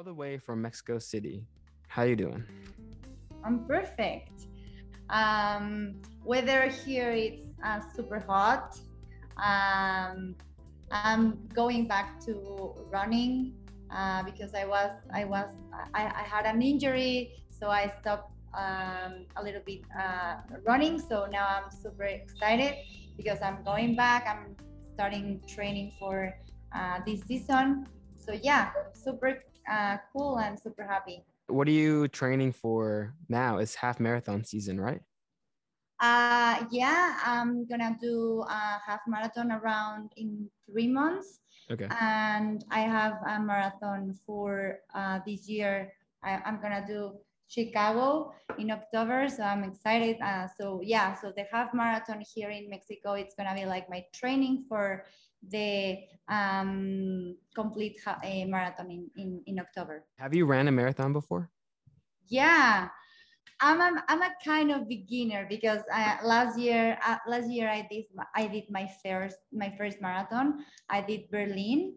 all 0.00 0.04
the 0.04 0.14
way 0.14 0.38
from 0.38 0.62
Mexico 0.62 0.98
City. 0.98 1.44
How 1.88 2.04
you 2.04 2.16
doing? 2.16 2.42
I'm 3.44 3.66
perfect. 3.66 4.46
Um, 5.10 6.00
weather 6.24 6.68
here 6.68 7.10
it's 7.10 7.42
uh, 7.62 7.80
super 7.94 8.18
hot. 8.18 8.80
Um, 9.36 10.36
I'm 10.90 11.46
going 11.52 11.86
back 11.86 12.18
to 12.24 12.32
running 12.88 13.52
uh, 13.94 14.22
because 14.22 14.54
I 14.54 14.64
was 14.64 14.90
I 15.12 15.26
was 15.26 15.50
I, 15.92 16.06
I, 16.06 16.22
had 16.22 16.46
an 16.46 16.62
injury, 16.62 17.44
so 17.50 17.68
I 17.68 17.92
stopped 18.00 18.32
um, 18.54 19.26
a 19.36 19.42
little 19.44 19.64
bit 19.66 19.82
uh, 19.92 20.36
running. 20.64 20.98
So 20.98 21.26
now 21.30 21.46
I'm 21.46 21.70
super 21.70 22.04
excited 22.04 22.72
because 23.18 23.42
I'm 23.42 23.62
going 23.64 23.96
back. 23.96 24.26
I'm 24.26 24.56
starting 24.94 25.42
training 25.46 25.92
for 25.98 26.32
uh, 26.74 27.00
this 27.04 27.20
season. 27.28 27.86
So 28.16 28.32
yeah, 28.32 28.70
super 28.94 29.42
uh, 29.70 29.96
cool 30.12 30.38
and 30.38 30.58
super 30.58 30.84
happy. 30.84 31.24
What 31.46 31.68
are 31.68 31.72
you 31.72 32.08
training 32.08 32.52
for 32.52 33.14
now? 33.28 33.58
It's 33.58 33.74
half 33.74 34.00
marathon 34.00 34.44
season, 34.44 34.80
right? 34.80 35.00
Uh, 36.00 36.64
yeah, 36.70 37.18
I'm 37.24 37.66
gonna 37.66 37.96
do 38.00 38.42
a 38.48 38.80
half 38.86 39.00
marathon 39.06 39.52
around 39.52 40.10
in 40.16 40.48
three 40.66 40.88
months. 40.88 41.40
Okay. 41.70 41.88
And 42.00 42.64
I 42.70 42.80
have 42.80 43.14
a 43.28 43.38
marathon 43.38 44.18
for 44.26 44.78
uh, 44.94 45.20
this 45.26 45.48
year. 45.48 45.92
I, 46.24 46.40
am 46.44 46.60
gonna 46.62 46.84
do 46.86 47.12
Chicago 47.48 48.32
in 48.58 48.70
October, 48.70 49.28
so 49.28 49.42
I'm 49.42 49.64
excited. 49.64 50.16
Uh, 50.22 50.48
so 50.58 50.80
yeah, 50.82 51.14
so 51.14 51.32
the 51.36 51.44
half 51.52 51.74
marathon 51.74 52.22
here 52.34 52.50
in 52.50 52.70
Mexico, 52.70 53.12
it's 53.12 53.34
gonna 53.34 53.54
be 53.54 53.66
like 53.66 53.90
my 53.90 54.04
training 54.14 54.64
for 54.68 55.04
the 55.48 55.98
um, 56.28 57.36
complete 57.54 57.98
ha- 58.04 58.20
marathon 58.46 58.90
in, 58.90 59.10
in, 59.16 59.42
in 59.46 59.58
October. 59.58 60.04
Have 60.18 60.34
you 60.34 60.46
ran 60.46 60.68
a 60.68 60.72
marathon 60.72 61.12
before? 61.12 61.50
Yeah, 62.28 62.88
I'm 63.60 63.80
a, 63.80 64.04
I'm 64.08 64.22
a 64.22 64.32
kind 64.44 64.70
of 64.70 64.88
beginner 64.88 65.46
because 65.48 65.80
I, 65.92 66.18
last 66.24 66.58
year 66.58 66.98
uh, 67.04 67.16
last 67.26 67.50
year 67.50 67.68
I 67.68 67.86
did 67.90 68.04
I 68.34 68.46
did 68.46 68.64
my 68.70 68.88
first 69.02 69.36
my 69.52 69.74
first 69.76 70.00
marathon. 70.00 70.64
I 70.88 71.02
did 71.02 71.30
Berlin. 71.30 71.94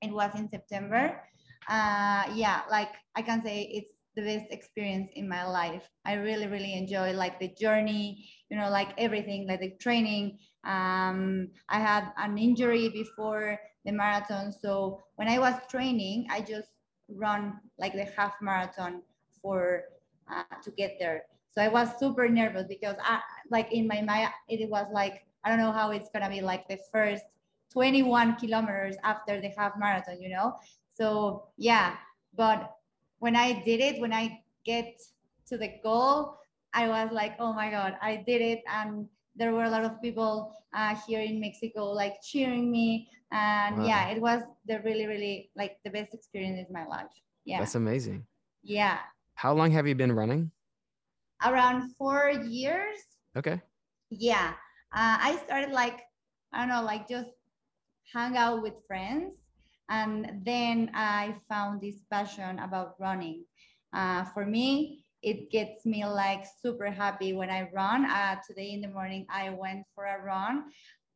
It 0.00 0.12
was 0.12 0.34
in 0.36 0.48
September. 0.48 1.20
Uh, 1.68 2.24
yeah, 2.32 2.62
like 2.70 2.94
I 3.14 3.22
can 3.22 3.42
say 3.42 3.62
it's 3.72 3.97
the 4.18 4.38
best 4.38 4.50
experience 4.50 5.10
in 5.14 5.28
my 5.28 5.46
life. 5.46 5.88
I 6.04 6.14
really 6.14 6.46
really 6.48 6.74
enjoy 6.74 7.12
like 7.12 7.38
the 7.38 7.48
journey. 7.48 8.28
You 8.50 8.58
know, 8.58 8.68
like 8.70 8.90
everything, 8.98 9.46
like 9.46 9.60
the 9.60 9.70
training. 9.80 10.38
Um, 10.64 11.48
I 11.68 11.78
had 11.78 12.12
an 12.16 12.36
injury 12.36 12.88
before 12.88 13.58
the 13.84 13.92
marathon, 13.92 14.52
so 14.52 15.02
when 15.16 15.28
I 15.28 15.38
was 15.38 15.54
training, 15.70 16.26
I 16.30 16.40
just 16.40 16.70
run 17.08 17.60
like 17.78 17.94
the 17.94 18.06
half 18.16 18.34
marathon 18.42 19.02
for 19.40 19.84
uh, 20.30 20.42
to 20.62 20.70
get 20.72 20.96
there. 20.98 21.22
So 21.52 21.62
I 21.62 21.68
was 21.68 21.88
super 21.98 22.28
nervous 22.28 22.66
because 22.68 22.96
I 23.02 23.20
like 23.50 23.72
in 23.72 23.86
my 23.86 24.02
mind 24.02 24.30
it 24.48 24.68
was 24.68 24.86
like 24.92 25.24
I 25.44 25.48
don't 25.48 25.58
know 25.58 25.72
how 25.72 25.90
it's 25.92 26.10
gonna 26.10 26.28
be 26.28 26.40
like 26.40 26.68
the 26.68 26.78
first 26.92 27.24
21 27.72 28.36
kilometers 28.36 28.96
after 29.04 29.40
the 29.40 29.50
half 29.56 29.72
marathon, 29.78 30.20
you 30.20 30.30
know. 30.30 30.54
So 30.94 31.44
yeah, 31.56 31.94
but 32.34 32.77
when 33.18 33.36
I 33.36 33.62
did 33.64 33.80
it, 33.80 34.00
when 34.00 34.12
I 34.12 34.40
get 34.64 35.00
to 35.48 35.58
the 35.58 35.72
goal, 35.82 36.38
I 36.74 36.88
was 36.88 37.10
like, 37.12 37.36
oh 37.38 37.52
my 37.52 37.70
god, 37.70 37.96
I 38.02 38.22
did 38.26 38.40
it, 38.40 38.62
and 38.68 39.08
there 39.36 39.52
were 39.52 39.64
a 39.64 39.70
lot 39.70 39.84
of 39.84 40.00
people 40.02 40.52
uh, 40.74 40.94
here 41.06 41.20
in 41.20 41.40
Mexico 41.40 41.90
like 41.90 42.14
cheering 42.22 42.70
me, 42.70 43.08
and 43.32 43.78
wow. 43.78 43.86
yeah, 43.86 44.08
it 44.08 44.20
was 44.20 44.42
the 44.66 44.80
really 44.84 45.06
really 45.06 45.50
like 45.56 45.78
the 45.84 45.90
best 45.90 46.14
experience 46.14 46.66
in 46.66 46.72
my 46.72 46.86
life. 46.86 47.12
Yeah, 47.44 47.58
that's 47.60 47.74
amazing. 47.74 48.26
Yeah, 48.62 48.98
how 49.38 49.54
long 49.54 49.70
have 49.70 49.86
you 49.86 49.94
been 49.94 50.10
running? 50.10 50.50
Around 51.46 51.94
four 51.94 52.30
years. 52.30 52.98
Okay. 53.36 53.62
Yeah. 54.10 54.54
Uh, 54.92 55.16
I 55.20 55.40
started 55.46 55.70
like, 55.70 56.00
I 56.52 56.58
don't 56.58 56.68
know, 56.68 56.82
like 56.82 57.08
just 57.08 57.30
hang 58.12 58.36
out 58.36 58.62
with 58.62 58.74
friends. 58.88 59.34
And 59.88 60.42
then 60.44 60.90
I 60.94 61.36
found 61.48 61.80
this 61.80 62.02
passion 62.10 62.58
about 62.58 62.94
running. 62.98 63.44
Uh, 63.92 64.24
for 64.34 64.44
me, 64.44 65.04
it 65.22 65.50
gets 65.50 65.84
me 65.84 66.04
like 66.04 66.44
super 66.62 66.90
happy 66.90 67.32
when 67.32 67.50
I 67.50 67.68
run. 67.72 68.04
Uh, 68.04 68.36
today 68.46 68.72
in 68.72 68.80
the 68.80 68.88
morning, 68.88 69.26
I 69.30 69.50
went 69.50 69.84
for 69.94 70.04
a 70.04 70.22
run. 70.22 70.64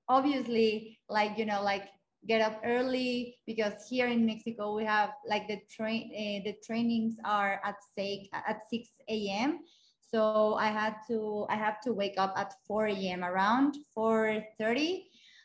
Obviously, 0.09 0.99
like, 1.09 1.39
you 1.39 1.45
know, 1.47 1.63
like 1.63 1.89
get 2.27 2.41
up 2.41 2.61
early 2.65 3.37
because 3.47 3.73
here 3.89 4.07
in 4.07 4.25
Mexico 4.25 4.77
we 4.77 4.85
have 4.85 5.11
like 5.27 5.49
the 5.49 5.59
train 5.69 6.11
uh, 6.15 6.45
the 6.45 6.55
trainings 6.65 7.17
are 7.25 7.61
at 7.65 7.77
say 7.97 8.29
at 8.33 8.61
6 8.71 8.89
a.m. 9.09 9.61
So 10.01 10.55
I 10.55 10.67
had 10.67 10.97
to 11.09 11.47
I 11.49 11.57
have 11.57 11.81
to 11.83 11.93
wake 11.93 12.15
up 12.19 12.35
at 12.37 12.55
4 12.67 12.87
a.m. 12.89 13.25
around 13.25 13.77
4:30. 13.97 15.05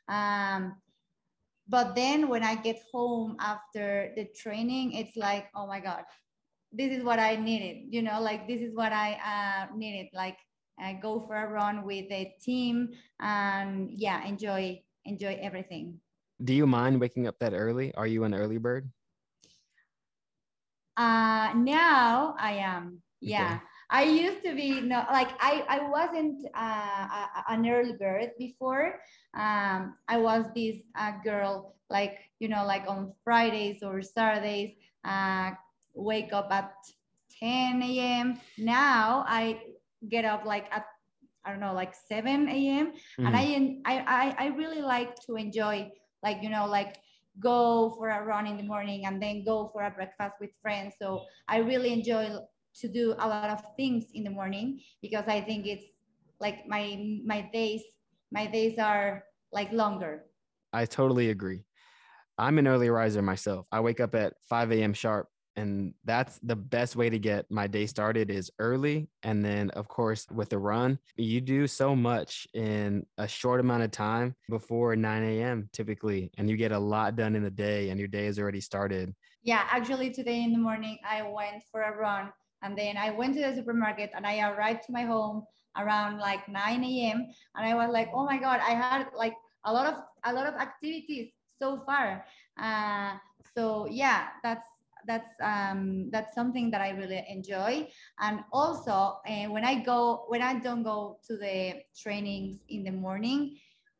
Um, 0.09 0.75
but 1.69 1.95
then 1.95 2.29
when 2.29 2.43
I 2.43 2.55
get 2.55 2.79
home 2.91 3.35
after 3.39 4.13
the 4.15 4.25
training, 4.35 4.93
it's 4.93 5.15
like 5.15 5.47
oh 5.55 5.67
my 5.67 5.79
god, 5.79 6.03
this 6.71 6.91
is 6.91 7.03
what 7.03 7.19
I 7.19 7.35
needed. 7.35 7.87
You 7.89 8.01
know, 8.01 8.21
like 8.21 8.47
this 8.47 8.61
is 8.61 8.75
what 8.75 8.91
I 8.91 9.17
uh, 9.19 9.75
needed. 9.75 10.07
Like 10.13 10.37
I 10.79 10.93
go 10.93 11.25
for 11.27 11.35
a 11.35 11.49
run 11.49 11.85
with 11.85 12.05
a 12.11 12.33
team 12.41 12.89
and 13.19 13.89
yeah, 13.91 14.25
enjoy 14.25 14.81
enjoy 15.05 15.39
everything. 15.41 15.99
Do 16.43 16.53
you 16.53 16.67
mind 16.67 16.99
waking 17.01 17.27
up 17.27 17.39
that 17.39 17.53
early? 17.53 17.93
Are 17.95 18.07
you 18.07 18.23
an 18.23 18.33
early 18.33 18.57
bird? 18.57 18.89
Uh, 20.95 21.53
now 21.55 22.35
I 22.39 22.53
am. 22.61 23.01
Yeah. 23.21 23.55
Okay. 23.55 23.63
I 23.89 24.03
used 24.03 24.43
to 24.43 24.53
be 24.53 24.81
no 24.81 25.05
like 25.11 25.29
I 25.39 25.63
I 25.69 25.89
wasn't 25.89 26.45
uh, 26.53 27.27
an 27.47 27.67
early 27.67 27.93
bird 27.93 28.31
before. 28.37 28.99
Um, 29.33 29.95
I 30.07 30.17
was 30.17 30.45
this 30.55 30.77
uh, 30.95 31.13
girl 31.23 31.75
like 31.89 32.19
you 32.39 32.49
know 32.49 32.65
like 32.65 32.83
on 32.87 33.13
Fridays 33.23 33.83
or 33.83 34.01
Saturdays, 34.01 34.75
uh, 35.05 35.51
wake 35.93 36.33
up 36.33 36.51
at 36.51 36.73
10 37.39 37.81
a.m. 37.81 38.39
Now 38.57 39.23
I 39.27 39.61
get 40.09 40.25
up 40.25 40.45
like 40.45 40.67
at 40.71 40.85
I 41.45 41.51
don't 41.51 41.61
know 41.61 41.73
like 41.73 41.95
7 41.95 42.49
a.m. 42.49 42.91
Mm-hmm. 42.91 43.25
and 43.25 43.81
I, 43.85 44.03
I 44.05 44.35
I 44.37 44.47
really 44.47 44.81
like 44.81 45.15
to 45.27 45.35
enjoy 45.35 45.91
like 46.23 46.43
you 46.43 46.49
know 46.49 46.65
like 46.67 46.97
go 47.39 47.93
for 47.97 48.09
a 48.09 48.23
run 48.25 48.47
in 48.47 48.57
the 48.57 48.63
morning 48.63 49.05
and 49.05 49.21
then 49.21 49.45
go 49.45 49.69
for 49.71 49.83
a 49.83 49.91
breakfast 49.91 50.35
with 50.41 50.49
friends 50.59 50.95
so 50.99 51.23
i 51.47 51.57
really 51.57 51.93
enjoy 51.93 52.27
to 52.81 52.87
do 52.87 53.13
a 53.19 53.27
lot 53.27 53.49
of 53.49 53.61
things 53.75 54.05
in 54.13 54.23
the 54.23 54.29
morning 54.29 54.79
because 55.01 55.25
i 55.27 55.41
think 55.41 55.65
it's 55.65 55.85
like 56.39 56.67
my 56.67 57.19
my 57.25 57.41
days 57.53 57.81
my 58.31 58.45
days 58.45 58.77
are 58.77 59.23
like 59.51 59.71
longer. 59.71 60.25
I 60.73 60.85
totally 60.85 61.29
agree. 61.29 61.63
I'm 62.37 62.57
an 62.59 62.67
early 62.67 62.89
riser 62.89 63.21
myself. 63.21 63.65
I 63.71 63.79
wake 63.79 63.99
up 63.99 64.13
at 64.15 64.33
5 64.49 64.71
a.m 64.71 64.93
sharp 64.93 65.27
and 65.55 65.95
that's 66.05 66.39
the 66.43 66.55
best 66.55 66.95
way 66.95 67.09
to 67.09 67.17
get 67.17 67.49
my 67.49 67.65
day 67.65 67.87
started 67.87 68.29
is 68.29 68.51
early. 68.59 69.09
And 69.23 69.43
then 69.43 69.71
of 69.71 69.87
course 69.87 70.27
with 70.31 70.49
the 70.49 70.59
run 70.59 70.99
you 71.15 71.41
do 71.41 71.65
so 71.65 71.95
much 71.95 72.47
in 72.53 73.05
a 73.17 73.27
short 73.27 73.59
amount 73.59 73.83
of 73.83 73.91
time 73.91 74.35
before 74.49 74.95
9 74.95 75.23
a.m 75.23 75.69
typically 75.73 76.31
and 76.37 76.49
you 76.49 76.57
get 76.57 76.71
a 76.71 76.79
lot 76.79 77.15
done 77.15 77.35
in 77.35 77.43
the 77.43 77.49
day 77.49 77.89
and 77.89 77.99
your 77.99 78.09
day 78.09 78.27
is 78.27 78.37
already 78.37 78.61
started. 78.61 79.15
Yeah 79.41 79.63
actually 79.71 80.11
today 80.11 80.43
in 80.43 80.51
the 80.51 80.59
morning 80.59 80.99
i 81.09 81.21
went 81.21 81.63
for 81.71 81.81
a 81.81 81.97
run 81.97 82.31
and 82.63 82.77
then 82.77 82.97
i 82.97 83.09
went 83.09 83.35
to 83.35 83.41
the 83.41 83.55
supermarket 83.55 84.09
and 84.15 84.25
i 84.25 84.39
arrived 84.49 84.83
to 84.83 84.91
my 84.91 85.03
home 85.03 85.43
around 85.77 86.19
like 86.19 86.47
9 86.47 86.83
a.m 86.83 87.27
and 87.55 87.65
i 87.65 87.73
was 87.75 87.89
like 87.91 88.09
oh 88.13 88.25
my 88.25 88.37
god 88.37 88.59
i 88.65 88.71
had 88.71 89.07
like 89.15 89.35
a 89.65 89.73
lot 89.73 89.85
of 89.85 89.95
a 90.25 90.33
lot 90.33 90.47
of 90.47 90.55
activities 90.55 91.31
so 91.59 91.81
far 91.85 92.25
uh, 92.61 93.13
so 93.55 93.87
yeah 93.89 94.27
that's 94.43 94.67
that's 95.07 95.31
um, 95.41 96.09
that's 96.11 96.35
something 96.35 96.69
that 96.71 96.81
I 96.81 96.89
really 96.91 97.25
enjoy. 97.29 97.87
And 98.19 98.41
also, 98.51 99.19
uh, 99.25 99.45
when 99.49 99.63
I 99.63 99.81
go, 99.83 100.25
when 100.27 100.41
I 100.41 100.59
don't 100.59 100.83
go 100.83 101.17
to 101.27 101.37
the 101.37 101.81
trainings 101.97 102.59
in 102.69 102.83
the 102.83 102.91
morning, 102.91 103.57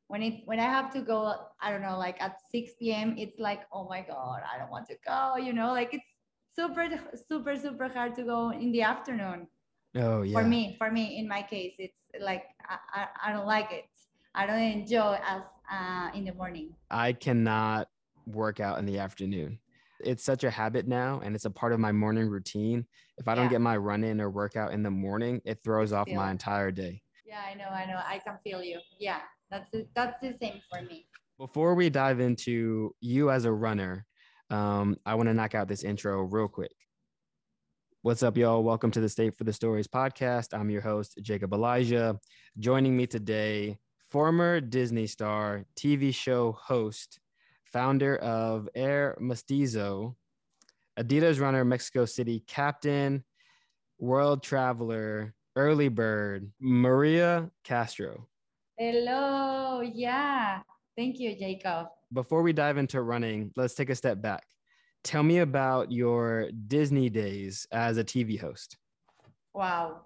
when 0.07 0.21
it 0.21 0.42
when 0.45 0.59
I 0.59 0.65
have 0.65 0.92
to 0.94 1.01
go, 1.01 1.33
I 1.62 1.71
don't 1.71 1.81
know, 1.81 1.98
like 1.98 2.21
at 2.21 2.36
6 2.51 2.71
p.m., 2.80 3.15
it's 3.18 3.39
like, 3.39 3.62
oh 3.74 3.88
my 3.88 4.01
god, 4.01 4.42
I 4.54 4.59
don't 4.59 4.69
want 4.69 4.88
to 4.88 4.95
go. 5.06 5.38
You 5.38 5.54
know, 5.54 5.71
like 5.71 5.94
it's 5.94 6.17
super, 6.57 6.89
super, 7.27 7.56
super 7.57 7.88
hard 7.88 8.15
to 8.15 8.24
go 8.24 8.51
in 8.51 8.71
the 8.71 8.81
afternoon. 8.81 9.48
Oh 9.95 10.21
yeah. 10.21 10.33
For 10.33 10.48
me, 10.48 10.75
for 10.77 10.92
me, 10.92 11.18
in 11.19 11.27
my 11.27 11.42
case, 11.42 11.74
it's 11.77 12.00
like 12.19 12.45
I, 12.68 12.77
I, 12.94 13.30
I 13.30 13.33
don't 13.33 13.48
like 13.48 13.71
it. 13.71 13.86
I 14.36 14.45
don't 14.45 14.59
enjoy 14.59 15.18
as 15.25 15.42
uh, 15.71 16.09
in 16.13 16.25
the 16.25 16.33
morning. 16.33 16.74
I 16.92 17.13
cannot 17.13 17.88
work 18.25 18.59
out 18.59 18.80
in 18.80 18.86
the 18.86 19.00
afternoon 19.00 19.59
it's 20.00 20.24
such 20.24 20.44
a 20.44 20.50
habit 20.50 20.88
now 20.88 21.21
and 21.24 21.36
it's 21.36 21.45
a 21.45 21.50
part 21.50 21.74
of 21.74 21.80
my 21.80 21.92
morning 21.92 22.27
routine. 22.27 22.86
If 23.18 23.27
I 23.27 23.36
don't 23.36 23.50
get 23.50 23.62
my 23.62 23.77
run 23.77 24.04
in 24.04 24.21
or 24.21 24.30
workout 24.30 24.74
in 24.74 24.83
the 24.83 24.92
morning, 24.92 25.42
it 25.45 25.59
throws 25.63 25.92
off 25.92 26.07
my 26.07 26.31
entire 26.31 26.71
day. 26.71 27.01
Yeah, 27.25 27.42
I 27.50 27.56
know, 27.56 27.68
I 27.68 27.86
know. 27.86 28.00
I 28.06 28.19
can 28.19 28.38
feel 28.44 28.63
you. 28.63 28.80
Yeah, 29.00 29.21
that's 29.50 29.69
the, 29.71 29.88
that's 29.95 30.19
the 30.21 30.36
same 30.42 30.62
for 30.71 30.81
me. 30.81 31.07
Before 31.38 31.75
we 31.75 31.89
dive 31.89 32.19
into 32.19 32.95
you 33.00 33.31
as 33.31 33.45
a 33.45 33.51
runner, 33.51 34.06
Um, 34.49 34.97
I 35.05 35.15
want 35.15 35.27
to 35.27 35.33
knock 35.33 35.55
out 35.55 35.67
this 35.67 35.83
intro 35.83 36.21
real 36.21 36.47
quick. 36.47 36.71
What's 38.01 38.23
up, 38.23 38.38
y'all? 38.38 38.63
Welcome 38.63 38.91
to 38.91 39.01
the 39.01 39.09
Stay 39.09 39.29
for 39.29 39.44
the 39.44 39.51
Stories 39.51 39.88
podcast. 39.88 40.57
I'm 40.57 40.69
your 40.69 40.81
host, 40.81 41.19
Jacob 41.21 41.51
Elijah. 41.51 42.17
Joining 42.57 42.95
me 42.95 43.07
today, 43.07 43.77
former 44.09 44.61
Disney 44.61 45.07
star, 45.07 45.65
TV 45.75 46.13
show 46.13 46.53
host, 46.53 47.19
founder 47.65 48.15
of 48.17 48.69
Air 48.73 49.17
Mestizo, 49.19 50.15
Adidas 50.97 51.41
runner, 51.41 51.65
Mexico 51.65 52.05
City 52.05 52.41
captain, 52.47 53.25
world 53.99 54.44
traveler, 54.44 55.33
early 55.57 55.89
bird, 55.89 56.49
Maria 56.61 57.51
Castro. 57.65 58.27
Hello. 58.77 59.81
Yeah. 59.81 60.61
Thank 60.95 61.19
you, 61.19 61.35
Jacob. 61.38 61.88
Before 62.13 62.42
we 62.42 62.54
dive 62.54 62.77
into 62.77 63.01
running, 63.01 63.51
let's 63.56 63.75
take 63.75 63.89
a 63.89 63.95
step 63.95 64.21
back. 64.21 64.45
Tell 65.04 65.24
me 65.24 65.39
about 65.39 65.92
your 65.92 66.50
Disney 66.68 67.09
days 67.09 67.68
as 67.71 67.98
a 67.98 68.04
TV 68.04 68.39
host. 68.39 68.77
Wow. 69.54 70.06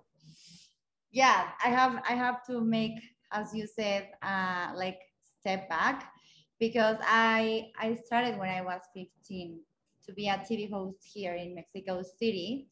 Yeah, 1.12 1.50
I 1.64 1.70
have 1.70 2.02
I 2.08 2.14
have 2.14 2.46
to 2.48 2.62
make, 2.62 3.00
as 3.32 3.54
you 3.54 3.68
said, 3.68 4.10
uh, 4.22 4.72
like 4.76 5.00
step 5.40 5.70
back 5.70 6.12
because 6.60 6.98
I 7.02 7.72
I 7.78 7.96
started 7.96 8.40
when 8.40 8.50
I 8.50 8.62
was 8.62 8.82
15 8.94 9.60
to 10.06 10.14
be 10.14 10.28
a 10.28 10.38
TV 10.38 10.72
host 10.72 10.98
here 11.04 11.36
in 11.36 11.54
Mexico 11.56 12.02
City. 12.02 12.70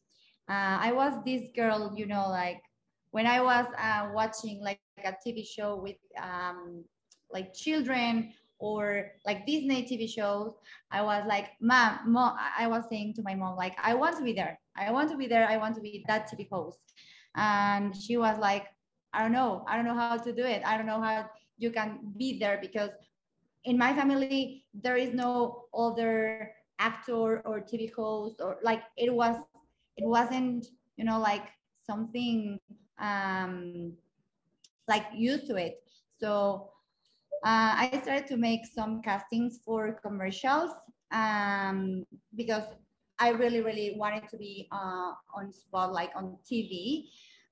Uh, 0.48 0.78
I 0.80 0.92
was 0.92 1.14
this 1.24 1.42
girl, 1.54 1.92
you 1.96 2.06
know, 2.06 2.28
like 2.28 2.60
when 3.10 3.26
I 3.26 3.40
was 3.40 3.66
uh, 3.78 4.08
watching 4.12 4.62
like 4.62 4.80
a 5.04 5.12
TV 5.24 5.44
show 5.44 5.76
with 5.76 5.96
um, 6.20 6.84
like 7.32 7.54
children 7.54 8.32
or 8.60 9.12
like 9.26 9.46
Disney 9.46 9.82
TV 9.82 10.08
shows, 10.08 10.52
I 10.90 11.02
was 11.02 11.24
like, 11.26 11.48
mom, 11.60 11.98
mom, 12.06 12.36
I 12.56 12.66
was 12.66 12.84
saying 12.88 13.14
to 13.14 13.22
my 13.22 13.34
mom, 13.34 13.56
like, 13.56 13.74
I 13.82 13.94
want 13.94 14.16
to 14.18 14.22
be 14.22 14.32
there. 14.32 14.58
I 14.76 14.92
want 14.92 15.10
to 15.10 15.16
be 15.16 15.26
there. 15.26 15.48
I 15.48 15.56
want 15.56 15.74
to 15.76 15.80
be 15.80 16.04
that 16.06 16.30
TV 16.30 16.48
host. 16.48 16.78
And 17.34 17.96
she 17.96 18.16
was 18.18 18.38
like, 18.38 18.66
I 19.12 19.22
don't 19.22 19.32
know. 19.32 19.64
I 19.66 19.76
don't 19.76 19.86
know 19.86 19.94
how 19.94 20.16
to 20.16 20.32
do 20.32 20.44
it. 20.44 20.62
I 20.64 20.76
don't 20.76 20.86
know 20.86 21.00
how 21.00 21.26
you 21.58 21.70
can 21.70 21.98
be 22.16 22.38
there 22.38 22.58
because 22.60 22.90
in 23.64 23.76
my 23.78 23.94
family, 23.94 24.64
there 24.74 24.96
is 24.96 25.12
no 25.14 25.64
other 25.74 26.52
actor 26.78 27.40
or 27.46 27.60
TV 27.60 27.92
host 27.92 28.40
or 28.40 28.58
like 28.62 28.82
it 28.96 29.12
was, 29.12 29.36
it 29.96 30.06
wasn't, 30.06 30.66
you 30.96 31.04
know, 31.04 31.18
like 31.18 31.48
something 31.82 32.58
um, 32.98 33.92
like 34.86 35.06
used 35.14 35.46
to 35.46 35.56
it. 35.56 35.82
So 36.20 36.70
uh, 37.44 37.72
I 37.76 38.00
started 38.02 38.26
to 38.28 38.36
make 38.36 38.66
some 38.66 39.02
castings 39.02 39.60
for 39.64 39.98
commercials 40.02 40.70
um, 41.12 42.04
because 42.36 42.64
I 43.18 43.30
really, 43.30 43.60
really 43.60 43.94
wanted 43.96 44.28
to 44.30 44.36
be 44.36 44.68
uh, 44.72 45.12
on 45.34 45.52
spot, 45.52 45.92
like 45.92 46.10
on 46.16 46.36
TV. 46.44 47.08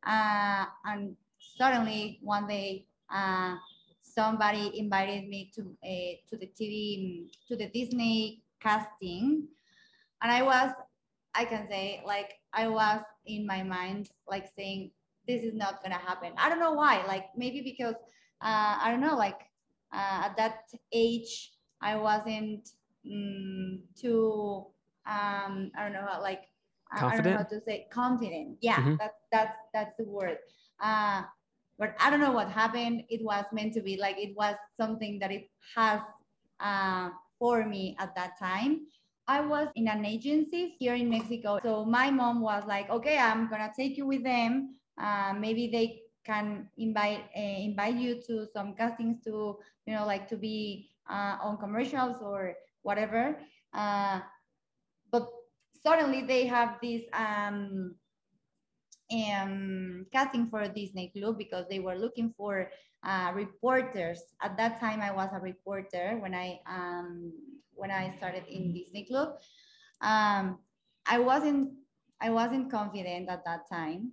Uh, 0.06 0.66
and 0.84 1.16
suddenly 1.38 2.18
one 2.22 2.46
day, 2.46 2.86
uh, 3.12 3.56
somebody 4.02 4.78
invited 4.78 5.28
me 5.28 5.50
to 5.54 5.62
uh, 5.84 6.14
to 6.28 6.36
the 6.36 6.48
TV 6.58 7.28
to 7.48 7.56
the 7.56 7.68
Disney 7.68 8.42
casting, 8.60 9.46
and 10.22 10.32
I 10.32 10.42
was, 10.42 10.72
I 11.34 11.44
can 11.44 11.68
say, 11.68 12.02
like 12.04 12.32
I 12.52 12.68
was 12.68 13.00
in 13.26 13.46
my 13.46 13.62
mind, 13.62 14.10
like 14.28 14.48
saying, 14.56 14.90
this 15.26 15.42
is 15.44 15.54
not 15.54 15.82
gonna 15.82 15.98
happen. 15.98 16.32
I 16.36 16.48
don't 16.48 16.60
know 16.60 16.72
why. 16.72 17.04
Like 17.06 17.26
maybe 17.36 17.62
because 17.62 17.94
uh, 18.40 18.78
I 18.80 18.90
don't 18.90 19.00
know, 19.00 19.16
like 19.16 19.47
at 19.92 20.36
that 20.36 20.64
age, 20.92 21.52
I 21.80 21.96
wasn't 21.96 22.68
um, 23.10 23.80
too, 23.98 24.66
um, 25.06 25.70
I 25.76 25.84
don't 25.84 25.92
know, 25.92 26.06
like, 26.20 26.42
confident? 26.96 27.20
I 27.20 27.22
don't 27.22 27.32
know 27.32 27.38
how 27.38 27.44
to 27.44 27.60
say 27.64 27.86
confident. 27.92 28.58
Yeah, 28.60 28.76
mm-hmm. 28.76 28.96
that's, 28.98 29.18
that's, 29.30 29.56
that's 29.72 29.96
the 29.98 30.04
word. 30.04 30.38
Uh, 30.82 31.22
but 31.78 31.94
I 32.00 32.10
don't 32.10 32.20
know 32.20 32.32
what 32.32 32.50
happened. 32.50 33.04
It 33.08 33.24
was 33.24 33.44
meant 33.52 33.74
to 33.74 33.82
be 33.82 33.96
like, 33.96 34.18
it 34.18 34.36
was 34.36 34.56
something 34.78 35.18
that 35.20 35.30
it 35.30 35.48
has 35.76 36.00
uh, 36.60 37.10
for 37.38 37.64
me 37.64 37.96
at 37.98 38.14
that 38.16 38.38
time. 38.38 38.86
I 39.28 39.40
was 39.40 39.68
in 39.76 39.88
an 39.88 40.04
agency 40.04 40.74
here 40.78 40.94
in 40.94 41.10
Mexico. 41.10 41.60
So 41.62 41.84
my 41.84 42.10
mom 42.10 42.40
was 42.40 42.64
like, 42.66 42.88
okay, 42.90 43.18
I'm 43.18 43.48
going 43.48 43.60
to 43.60 43.70
take 43.76 43.96
you 43.96 44.06
with 44.06 44.24
them. 44.24 44.74
Uh, 45.00 45.34
maybe 45.38 45.68
they 45.70 46.00
can 46.24 46.68
invite 46.76 47.24
uh, 47.36 47.58
invite 47.60 47.94
you 47.96 48.20
to 48.26 48.46
some 48.52 48.74
castings 48.74 49.22
to 49.24 49.56
you 49.86 49.94
know 49.94 50.06
like 50.06 50.28
to 50.28 50.36
be 50.36 50.90
uh, 51.10 51.36
on 51.42 51.56
commercials 51.58 52.16
or 52.22 52.54
whatever 52.82 53.36
uh, 53.74 54.20
but 55.10 55.28
suddenly 55.82 56.22
they 56.22 56.46
have 56.46 56.78
this 56.82 57.02
um, 57.12 57.94
um, 59.12 60.06
casting 60.12 60.46
for 60.46 60.66
Disney 60.68 61.10
Club 61.16 61.38
because 61.38 61.66
they 61.68 61.78
were 61.80 61.96
looking 61.96 62.32
for 62.36 62.70
uh, 63.04 63.32
reporters. 63.34 64.20
At 64.42 64.56
that 64.56 64.80
time, 64.80 65.00
I 65.00 65.12
was 65.12 65.30
a 65.32 65.40
reporter 65.40 66.18
when 66.20 66.34
I 66.34 66.60
um, 66.66 67.32
when 67.74 67.90
I 67.90 68.14
started 68.16 68.44
in 68.48 68.72
Disney 68.72 69.04
Club. 69.04 69.38
Um, 70.00 70.58
I 71.06 71.18
wasn't 71.18 71.70
I 72.20 72.30
wasn't 72.30 72.70
confident 72.70 73.28
at 73.28 73.44
that 73.44 73.68
time, 73.70 74.12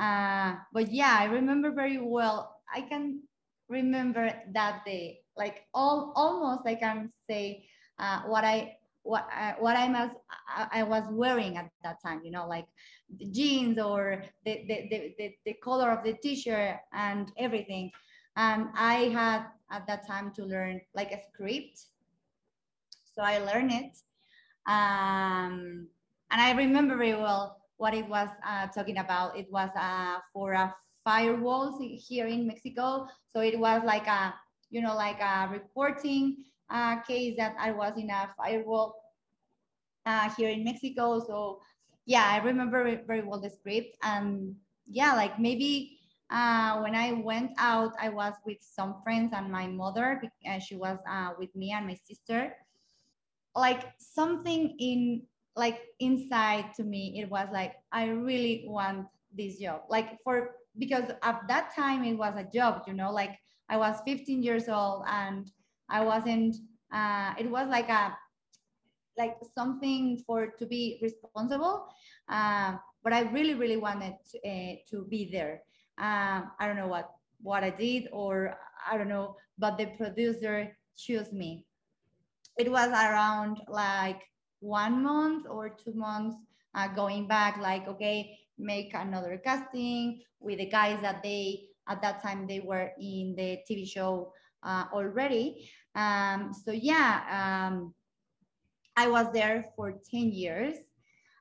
uh, 0.00 0.56
but 0.72 0.90
yeah, 0.90 1.16
I 1.20 1.24
remember 1.26 1.70
very 1.72 1.98
well. 1.98 2.56
I 2.74 2.82
can 2.82 3.20
remember 3.68 4.32
that 4.54 4.84
day, 4.86 5.20
like 5.36 5.64
all 5.74 6.12
almost 6.16 6.66
I 6.66 6.74
can 6.74 7.12
say 7.28 7.66
uh, 7.98 8.22
what 8.26 8.44
I 8.44 8.76
what 9.02 9.28
uh, 9.36 9.54
what 9.58 9.76
I 9.76 9.88
was 9.88 10.10
I, 10.48 10.80
I 10.80 10.82
was 10.84 11.04
wearing 11.10 11.56
at 11.58 11.70
that 11.84 12.02
time. 12.02 12.22
You 12.24 12.32
know, 12.32 12.48
like 12.48 12.66
the 13.18 13.26
jeans 13.26 13.78
or 13.78 14.24
the 14.44 14.64
the, 14.68 14.88
the, 14.90 15.14
the, 15.18 15.34
the 15.44 15.54
color 15.62 15.90
of 15.90 16.04
the 16.04 16.14
t-shirt 16.14 16.76
and 16.92 17.30
everything. 17.38 17.90
And 18.36 18.68
I 18.74 19.10
had 19.12 19.46
at 19.70 19.86
that 19.86 20.06
time 20.06 20.32
to 20.36 20.44
learn 20.44 20.80
like 20.94 21.12
a 21.12 21.20
script, 21.28 21.86
so 23.14 23.22
I 23.22 23.38
learned 23.38 23.72
it. 23.72 23.96
Um, 24.66 25.88
and 26.30 26.40
I 26.40 26.52
remember 26.56 26.96
very 26.96 27.14
well 27.14 27.59
what 27.80 27.94
it 27.94 28.06
was 28.08 28.28
uh, 28.46 28.66
talking 28.68 28.98
about. 28.98 29.38
It 29.38 29.50
was 29.50 29.70
uh, 29.74 30.18
for 30.34 30.52
a 30.52 30.74
firewalls 31.08 31.80
here 31.80 32.26
in 32.26 32.46
Mexico. 32.46 33.08
So 33.32 33.40
it 33.40 33.58
was 33.58 33.80
like 33.84 34.06
a, 34.06 34.34
you 34.68 34.82
know, 34.82 34.94
like 34.94 35.18
a 35.20 35.48
reporting 35.50 36.44
uh, 36.68 37.00
case 37.00 37.36
that 37.38 37.56
I 37.58 37.72
was 37.72 37.94
in 37.96 38.10
a 38.10 38.28
firewall 38.36 38.96
uh, 40.04 40.28
here 40.36 40.50
in 40.50 40.62
Mexico. 40.62 41.24
So 41.26 41.62
yeah, 42.04 42.28
I 42.28 42.44
remember 42.44 42.84
very 43.06 43.22
well 43.22 43.40
the 43.40 43.48
script. 43.48 43.96
And 44.02 44.54
yeah, 44.86 45.14
like 45.14 45.40
maybe 45.40 46.00
uh, 46.30 46.80
when 46.80 46.94
I 46.94 47.12
went 47.12 47.52
out, 47.56 47.94
I 47.98 48.10
was 48.10 48.34
with 48.44 48.58
some 48.60 48.96
friends 49.02 49.32
and 49.34 49.50
my 49.50 49.66
mother, 49.66 50.20
and 50.44 50.62
she 50.62 50.76
was 50.76 50.98
uh, 51.10 51.30
with 51.38 51.54
me 51.56 51.72
and 51.72 51.86
my 51.86 51.96
sister. 52.04 52.52
Like 53.56 53.88
something 53.98 54.76
in 54.78 55.22
like 55.60 55.80
inside 56.00 56.72
to 56.74 56.84
me 56.84 57.20
it 57.20 57.30
was 57.30 57.48
like 57.52 57.74
i 57.92 58.06
really 58.08 58.64
want 58.66 59.06
this 59.36 59.58
job. 59.58 59.82
Like 59.88 60.18
for 60.24 60.56
because 60.78 61.10
at 61.22 61.42
that 61.48 61.74
time 61.76 62.04
it 62.04 62.16
was 62.16 62.34
a 62.36 62.48
job 62.56 62.82
you 62.86 62.94
know 62.94 63.12
like 63.12 63.38
i 63.68 63.76
was 63.76 64.00
15 64.06 64.42
years 64.42 64.68
old 64.68 65.04
and 65.06 65.50
i 65.90 66.00
wasn't 66.04 66.56
uh, 66.92 67.34
it 67.38 67.50
was 67.50 67.68
like 67.68 67.88
a 67.88 68.16
like 69.18 69.36
something 69.54 70.22
for 70.26 70.48
to 70.58 70.66
be 70.66 70.98
responsible 71.02 71.88
uh, 72.28 72.76
but 73.04 73.12
i 73.12 73.20
really 73.30 73.54
really 73.54 73.76
wanted 73.76 74.14
to, 74.30 74.38
uh, 74.48 74.74
to 74.90 75.04
be 75.10 75.28
there. 75.30 75.62
Uh, 75.98 76.42
i 76.58 76.66
don't 76.66 76.76
know 76.76 76.88
what 76.88 77.10
what 77.42 77.62
i 77.64 77.70
did 77.70 78.08
or 78.12 78.54
i 78.90 78.96
don't 78.96 79.08
know 79.08 79.36
but 79.58 79.76
the 79.76 79.86
producer 79.98 80.76
chose 80.96 81.32
me. 81.32 81.66
It 82.58 82.70
was 82.70 82.88
around 82.90 83.60
like 83.68 84.22
one 84.60 85.02
month 85.02 85.46
or 85.48 85.68
two 85.68 85.92
months 85.94 86.36
uh, 86.74 86.88
going 86.88 87.26
back 87.26 87.56
like 87.58 87.88
okay 87.88 88.38
make 88.58 88.92
another 88.94 89.40
casting 89.42 90.20
with 90.38 90.58
the 90.58 90.66
guys 90.66 91.00
that 91.02 91.22
they 91.22 91.66
at 91.88 92.00
that 92.02 92.22
time 92.22 92.46
they 92.46 92.60
were 92.60 92.90
in 93.00 93.34
the 93.36 93.58
tv 93.68 93.86
show 93.88 94.32
uh, 94.62 94.84
already. 94.92 95.68
Um, 95.94 96.52
so 96.54 96.70
yeah 96.70 97.24
um, 97.30 97.94
i 98.96 99.08
was 99.08 99.32
there 99.32 99.64
for 99.74 99.92
10 100.10 100.32
years. 100.32 100.76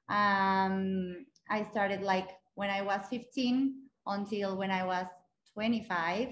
Um, 0.09 1.25
i 1.49 1.63
started 1.63 2.01
like 2.01 2.29
when 2.55 2.69
i 2.69 2.81
was 2.81 3.01
15 3.09 3.75
until 4.07 4.57
when 4.57 4.71
i 4.71 4.83
was 4.83 5.05
25 5.53 6.29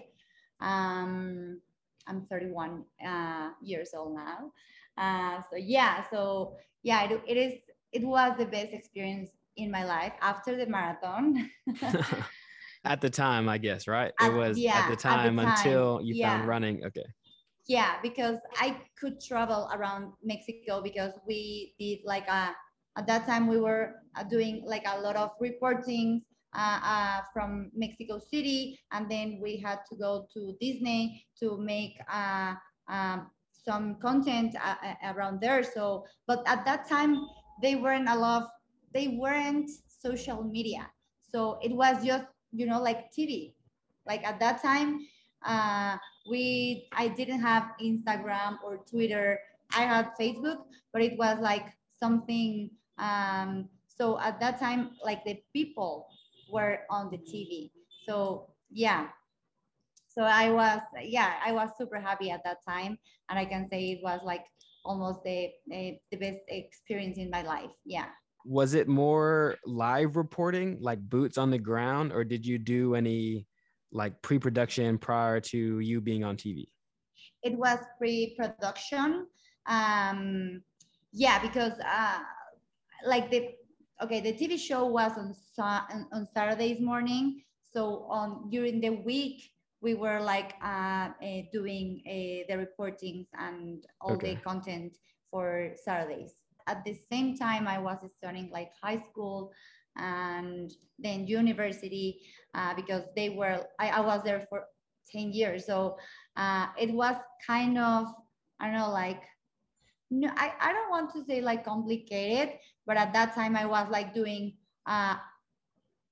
um, 0.61 1.61
i'm 2.07 2.25
31 2.25 2.83
uh, 3.05 3.49
years 3.61 3.93
old 3.95 4.15
now. 4.15 4.51
Uh, 4.97 5.41
so 5.51 5.57
yeah 5.57 6.03
so 6.09 6.55
yeah, 6.87 7.03
it, 7.03 7.21
it 7.27 7.37
is. 7.37 7.53
It 7.91 8.03
was 8.03 8.37
the 8.37 8.45
best 8.45 8.71
experience 8.73 9.29
in 9.57 9.69
my 9.69 9.83
life 9.83 10.13
after 10.21 10.55
the 10.55 10.67
marathon. 10.67 11.49
at 12.85 13.01
the 13.01 13.09
time, 13.09 13.49
I 13.49 13.57
guess, 13.57 13.87
right? 13.87 14.13
At, 14.19 14.31
it 14.31 14.33
was 14.33 14.57
yeah, 14.57 14.77
at 14.79 14.89
the 14.89 14.95
time, 14.95 15.19
at 15.19 15.23
the 15.23 15.29
time 15.29 15.39
until 15.39 15.99
you 16.01 16.15
yeah. 16.15 16.29
found 16.29 16.47
running. 16.47 16.85
Okay. 16.85 17.07
yeah, 17.67 17.95
because 18.01 18.37
I 18.57 18.77
could 18.99 19.19
travel 19.19 19.69
around 19.73 20.13
Mexico 20.23 20.81
because 20.81 21.13
we 21.27 21.75
did 21.77 21.99
like 22.05 22.27
a 22.29 22.55
at 22.97 23.05
that 23.05 23.27
time 23.27 23.47
we 23.47 23.59
were 23.59 23.95
uh, 24.15 24.23
doing 24.23 24.63
like 24.65 24.85
a 24.87 24.99
lot 25.01 25.15
of 25.17 25.31
reporting 25.39 26.23
uh, 26.55 26.79
uh, 26.83 27.19
from 27.33 27.69
Mexico 27.75 28.17
City, 28.17 28.79
and 28.93 29.11
then 29.11 29.39
we 29.43 29.57
had 29.57 29.79
to 29.89 29.95
go 29.97 30.25
to 30.33 30.55
Disney 30.61 31.25
to 31.39 31.57
make 31.57 31.99
uh, 32.11 32.55
um, 32.87 33.27
some 33.67 33.95
content 33.99 34.55
uh, 34.55 34.75
uh, 34.79 35.11
around 35.11 35.41
there. 35.41 35.61
So, 35.63 36.05
but 36.25 36.41
at 36.47 36.63
that 36.63 36.87
time 36.87 37.19
they 37.61 37.75
weren't 37.75 38.07
a 38.07 38.15
lot. 38.15 38.43
Of, 38.43 38.49
they 38.93 39.19
weren't 39.19 39.69
social 39.87 40.43
media, 40.43 40.87
so 41.21 41.59
it 41.61 41.75
was 41.75 42.03
just 42.03 42.25
you 42.53 42.65
know 42.65 42.81
like 42.81 43.11
TV. 43.11 43.53
Like 44.07 44.25
at 44.25 44.39
that 44.39 44.63
time, 44.63 45.03
uh, 45.45 45.97
we 46.29 46.87
I 46.93 47.09
didn't 47.09 47.41
have 47.41 47.75
Instagram 47.83 48.57
or 48.63 48.79
Twitter. 48.89 49.39
I 49.75 49.81
had 49.81 50.15
Facebook, 50.19 50.63
but 50.93 51.01
it 51.01 51.17
was 51.19 51.37
like 51.41 51.67
something. 51.99 52.71
Um, 52.97 53.67
so 53.85 54.17
at 54.19 54.39
that 54.39 54.59
time, 54.59 54.91
like 55.03 55.25
the 55.25 55.43
people 55.51 56.07
were 56.49 56.79
on 56.89 57.11
the 57.11 57.17
TV. 57.17 57.71
So 58.07 58.47
yeah. 58.71 59.07
So 60.17 60.23
I 60.23 60.49
was, 60.49 60.79
yeah, 61.03 61.33
I 61.45 61.51
was 61.51 61.69
super 61.77 61.99
happy 61.99 62.31
at 62.31 62.43
that 62.43 62.57
time. 62.67 62.97
And 63.29 63.37
I 63.37 63.45
can 63.45 63.69
say 63.69 63.91
it 63.91 63.99
was 64.01 64.19
like 64.23 64.45
almost 64.83 65.23
the, 65.23 65.49
the, 65.67 65.99
the 66.09 66.17
best 66.17 66.39
experience 66.47 67.19
in 67.19 67.29
my 67.29 67.43
life. 67.43 67.69
Yeah. 67.85 68.05
Was 68.43 68.73
it 68.73 68.87
more 68.87 69.57
live 69.65 70.15
reporting, 70.15 70.79
like 70.81 70.99
boots 71.07 71.37
on 71.37 71.51
the 71.51 71.59
ground, 71.59 72.13
or 72.13 72.23
did 72.23 72.45
you 72.45 72.57
do 72.57 72.95
any 72.95 73.45
like 73.91 74.19
pre-production 74.23 74.97
prior 74.97 75.39
to 75.39 75.79
you 75.79 76.01
being 76.01 76.23
on 76.23 76.35
TV? 76.35 76.65
It 77.43 77.55
was 77.55 77.77
pre-production. 77.99 79.27
Um, 79.67 80.63
yeah, 81.11 81.39
because 81.39 81.73
uh, 81.85 82.19
like 83.05 83.29
the 83.29 83.49
okay, 84.01 84.21
the 84.21 84.33
TV 84.33 84.57
show 84.57 84.85
was 84.85 85.11
on 85.17 85.35
on 86.13 86.27
Saturdays 86.33 86.79
morning. 86.79 87.43
So 87.73 88.07
on 88.09 88.49
during 88.49 88.79
the 88.79 88.91
week 88.91 89.43
we 89.81 89.93
were 89.93 90.19
like 90.19 90.55
uh, 90.63 91.09
uh, 91.21 91.41
doing 91.53 92.01
uh, 92.07 92.45
the 92.49 92.65
reportings 92.65 93.27
and 93.37 93.85
all 94.01 94.13
okay. 94.13 94.35
the 94.35 94.41
content 94.41 94.97
for 95.29 95.71
Saturdays. 95.83 96.33
At 96.67 96.83
the 96.83 96.97
same 97.09 97.37
time, 97.37 97.67
I 97.67 97.77
was 97.77 97.97
studying 98.17 98.49
like 98.51 98.71
high 98.81 99.03
school 99.09 99.51
and 99.97 100.71
then 100.99 101.27
university 101.27 102.21
uh, 102.53 102.73
because 102.75 103.03
they 103.15 103.29
were 103.29 103.65
I, 103.79 103.89
I, 103.89 103.99
was 104.01 104.21
there 104.23 104.45
for 104.49 104.65
10 105.11 105.31
years 105.31 105.65
so 105.65 105.97
uh, 106.35 106.67
it 106.79 106.91
was 106.91 107.15
kind 107.45 107.77
of 107.77 108.07
i 108.59 108.65
don't 108.65 108.77
know 108.77 108.91
like 108.91 109.23
no 110.11 110.29
I, 110.35 110.53
I 110.59 110.73
don't 110.73 110.89
want 110.89 111.11
to 111.13 111.23
say 111.25 111.41
like 111.41 111.65
complicated 111.65 112.55
but 112.85 112.97
at 112.97 113.13
that 113.13 113.33
time 113.33 113.55
i 113.55 113.65
was 113.65 113.87
like 113.89 114.13
doing 114.13 114.53
uh, 114.85 115.15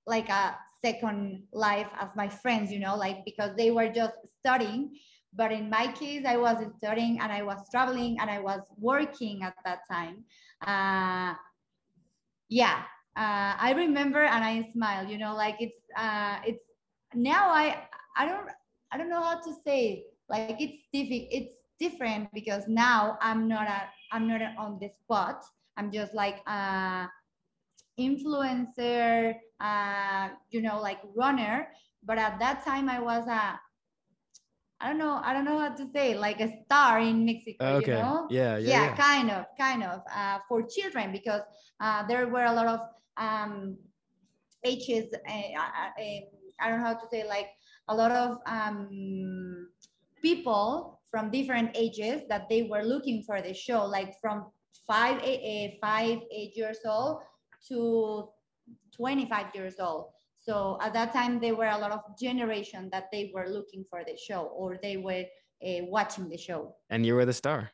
like 0.08 0.30
a 0.30 0.58
second 0.86 1.44
life 1.52 1.92
as 2.04 2.10
my 2.16 2.30
friends 2.42 2.72
you 2.72 2.80
know 2.86 2.96
like 3.06 3.20
because 3.26 3.52
they 3.56 3.72
were 3.72 3.90
just 4.02 4.16
studying. 4.40 4.84
But 5.42 5.52
in 5.52 5.70
my 5.70 5.88
case 6.02 6.24
i 6.26 6.38
was 6.38 6.58
studying 6.78 7.20
and 7.22 7.30
i 7.40 7.42
was 7.50 7.60
traveling 7.74 8.14
and 8.22 8.30
i 8.38 8.40
was 8.40 8.62
working 8.90 9.44
at 9.44 9.56
that 9.66 9.82
time. 9.96 10.16
Uh, 10.72 11.34
yeah 12.48 12.78
uh, 13.16 13.56
I 13.58 13.74
remember 13.76 14.24
and 14.24 14.44
I 14.44 14.70
smile, 14.74 15.08
you 15.08 15.18
know, 15.18 15.36
like 15.36 15.56
it's, 15.60 15.80
uh, 15.98 16.40
it's 16.46 16.64
now 17.14 17.50
I, 17.50 17.84
I 18.18 18.26
don't, 18.26 18.50
I 18.92 18.98
don't 18.98 19.10
know 19.10 19.22
how 19.22 19.40
to 19.42 19.54
say, 19.66 20.04
like 20.30 20.58
it's 20.60 20.78
difficult, 20.92 21.30
it's 21.32 21.56
different 21.80 22.30
because 22.34 22.68
now 22.68 23.18
I'm 23.22 23.48
not 23.48 23.68
a, 23.68 23.84
I'm 24.12 24.28
not 24.28 24.42
on 24.58 24.80
the 24.82 24.90
spot. 24.90 25.44
I'm 25.78 25.92
just 25.92 26.14
like 26.14 26.42
a 26.48 27.08
influencer, 28.00 29.36
uh, 29.60 30.30
you 30.50 30.62
know, 30.62 30.80
like 30.82 31.00
runner. 31.16 31.68
But 32.04 32.18
at 32.18 32.40
that 32.40 32.64
time 32.64 32.90
I 32.90 33.00
was 33.00 33.28
a, 33.28 33.60
I 34.80 34.90
don't 34.90 34.98
know, 34.98 35.22
I 35.24 35.34
don't 35.34 35.46
know 35.46 35.60
how 35.60 35.70
to 35.70 35.90
say, 35.94 36.16
like 36.16 36.40
a 36.42 36.50
star 36.66 37.00
in 37.00 37.26
Mexico, 37.26 37.66
okay. 37.78 37.94
you 37.94 37.98
know? 37.98 38.28
Yeah, 38.30 38.58
yeah, 38.58 38.70
yeah, 38.70 38.86
yeah. 38.86 38.96
kind 38.96 39.32
of, 39.32 39.46
kind 39.58 39.84
of, 39.84 40.02
uh, 40.14 40.40
for 40.48 40.64
children 40.64 41.12
because 41.12 41.42
uh, 41.80 42.06
there 42.08 42.28
were 42.28 42.44
a 42.44 42.54
lot 42.54 42.68
of 42.68 42.80
um, 43.18 43.78
ages, 44.64 45.06
uh, 45.28 45.32
uh, 45.32 46.02
I 46.60 46.70
don't 46.70 46.82
know 46.82 46.88
how 46.88 46.94
to 46.94 47.08
say, 47.12 47.28
like 47.28 47.48
a 47.88 47.96
lot 47.96 48.12
of 48.12 48.38
um, 48.46 49.70
people 50.22 51.00
from 51.10 51.32
different 51.32 51.72
ages 51.76 52.24
that 52.30 52.50
they 52.50 52.64
were 52.64 52.84
looking 52.84 53.24
for 53.24 53.42
the 53.42 53.54
show, 53.54 53.86
like 53.86 54.20
from 54.20 54.48
five, 54.86 55.22
eight, 55.24 55.78
five, 55.82 56.20
eight 56.32 56.56
years 56.56 56.80
old 56.86 57.22
to 57.70 58.30
25 58.96 59.48
years 59.54 59.76
old. 59.80 60.10
So 60.40 60.78
at 60.82 60.94
that 60.94 61.12
time, 61.12 61.40
there 61.40 61.56
were 61.56 61.68
a 61.68 61.78
lot 61.78 61.92
of 61.92 62.02
generation 62.20 62.90
that 62.92 63.06
they 63.12 63.32
were 63.34 63.50
looking 63.50 63.84
for 63.90 64.04
the 64.06 64.16
show 64.16 64.44
or 64.56 64.78
they 64.82 64.98
were 64.98 65.24
uh, 65.66 65.86
watching 65.86 66.30
the 66.30 66.38
show. 66.38 66.76
And 66.90 67.06
you 67.06 67.16
were 67.16 67.26
the 67.26 67.34
star 67.34 67.72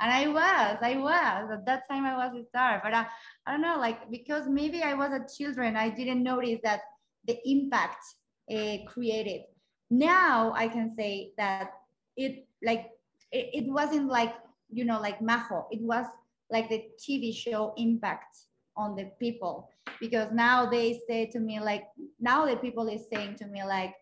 and 0.00 0.10
I 0.10 0.28
was, 0.28 0.78
I 0.82 0.96
was 0.96 1.50
at 1.52 1.66
that 1.66 1.82
time 1.90 2.06
I 2.06 2.16
was 2.16 2.34
a 2.34 2.44
star, 2.46 2.80
but 2.82 2.94
I, 2.94 3.06
I 3.46 3.52
don't 3.52 3.60
know, 3.60 3.76
like 3.78 4.10
because 4.10 4.48
maybe 4.48 4.82
I 4.82 4.94
was 4.94 5.12
a 5.12 5.26
children, 5.36 5.76
I 5.76 5.90
didn't 5.90 6.22
notice 6.22 6.58
that 6.64 6.80
the 7.26 7.38
impact 7.44 8.02
uh, 8.50 8.78
created. 8.88 9.42
Now 9.90 10.54
I 10.56 10.68
can 10.68 10.94
say 10.94 11.32
that 11.36 11.72
it 12.16 12.46
like 12.64 12.86
it, 13.30 13.64
it 13.64 13.70
wasn't 13.70 14.08
like 14.08 14.34
you 14.70 14.84
know 14.84 15.00
like 15.00 15.20
Majo, 15.20 15.66
it 15.70 15.82
was 15.82 16.06
like 16.50 16.70
the 16.70 16.84
TV 16.98 17.34
show 17.34 17.74
impact 17.76 18.38
on 18.76 18.96
the 18.96 19.10
people 19.20 19.68
because 19.98 20.28
now 20.32 20.66
they 20.66 21.00
say 21.08 21.26
to 21.26 21.40
me 21.40 21.60
like 21.60 21.84
now 22.20 22.46
the 22.46 22.56
people 22.56 22.88
is 22.88 23.06
saying 23.12 23.34
to 23.36 23.46
me 23.46 23.64
like 23.64 23.94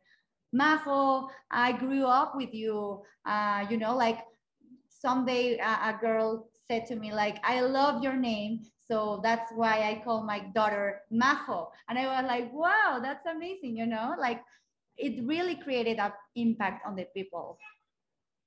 Majo, 0.53 1.29
I 1.51 1.73
grew 1.73 2.05
up 2.05 2.35
with 2.35 2.55
you, 2.55 3.03
uh, 3.27 3.67
you 3.69 3.77
know, 3.77 3.95
like 3.95 4.21
someday 4.89 5.59
a, 5.59 5.91
a 5.91 5.99
girl 6.01 6.49
said 6.67 6.87
to 6.87 6.97
me 6.97 7.13
like, 7.13 7.39
I 7.45 7.61
love 7.61 8.03
your 8.03 8.17
name. 8.17 8.61
So 8.87 9.21
that's 9.23 9.53
why 9.53 9.91
I 9.91 10.03
call 10.03 10.25
my 10.25 10.41
daughter 10.55 11.03
Majo. 11.11 11.71
And 11.89 11.99
I 11.99 12.07
was 12.07 12.27
like, 12.27 12.53
wow, 12.53 13.01
that's 13.03 13.27
amazing, 13.27 13.77
you 13.77 13.87
know, 13.87 14.15
like 14.19 14.41
it 14.97 15.25
really 15.27 15.55
created 15.55 15.99
an 15.99 16.13
impact 16.35 16.87
on 16.87 16.97
the 16.97 17.07
people. 17.15 17.59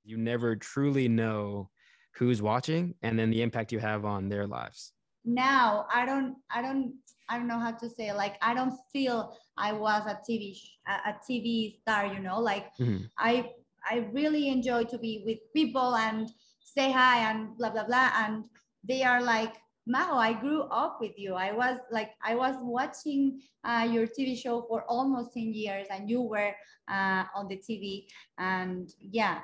You 0.04 0.18
never 0.18 0.56
truly 0.56 1.08
know 1.08 1.70
who's 2.16 2.42
watching 2.42 2.94
and 3.02 3.18
then 3.18 3.30
the 3.30 3.42
impact 3.42 3.72
you 3.72 3.78
have 3.78 4.04
on 4.04 4.28
their 4.28 4.46
lives. 4.46 4.92
Now 5.24 5.86
I 5.92 6.04
don't, 6.06 6.36
I 6.50 6.62
don't, 6.62 6.94
I 7.28 7.38
don't 7.38 7.46
know 7.46 7.58
how 7.58 7.72
to 7.72 7.88
say. 7.88 8.12
Like 8.12 8.36
I 8.42 8.54
don't 8.54 8.74
feel 8.92 9.36
I 9.56 9.72
was 9.72 10.02
a 10.06 10.18
TV, 10.28 10.58
a 10.86 11.14
TV 11.28 11.78
star. 11.80 12.06
You 12.06 12.20
know, 12.20 12.40
like 12.40 12.66
mm-hmm. 12.80 13.04
I, 13.18 13.50
I 13.84 14.08
really 14.12 14.48
enjoy 14.48 14.84
to 14.84 14.98
be 14.98 15.22
with 15.24 15.38
people 15.54 15.96
and 15.96 16.28
say 16.60 16.90
hi 16.90 17.30
and 17.30 17.56
blah 17.56 17.70
blah 17.70 17.84
blah 17.84 18.10
and 18.16 18.44
they 18.88 19.02
are 19.02 19.22
like 19.22 19.54
Majo, 19.86 20.14
I 20.14 20.32
grew 20.32 20.62
up 20.62 20.98
with 21.00 21.18
you. 21.18 21.34
I 21.34 21.52
was 21.52 21.78
like, 21.90 22.10
I 22.24 22.34
was 22.34 22.54
watching 22.60 23.40
uh, 23.64 23.88
your 23.90 24.06
TV 24.06 24.38
show 24.38 24.62
for 24.68 24.84
almost 24.88 25.34
10 25.34 25.52
years 25.52 25.88
and 25.90 26.08
you 26.08 26.22
were 26.22 26.52
uh, 26.88 27.24
on 27.34 27.48
the 27.48 27.56
TV. 27.56 28.06
And 28.38 28.88
yeah, 29.00 29.40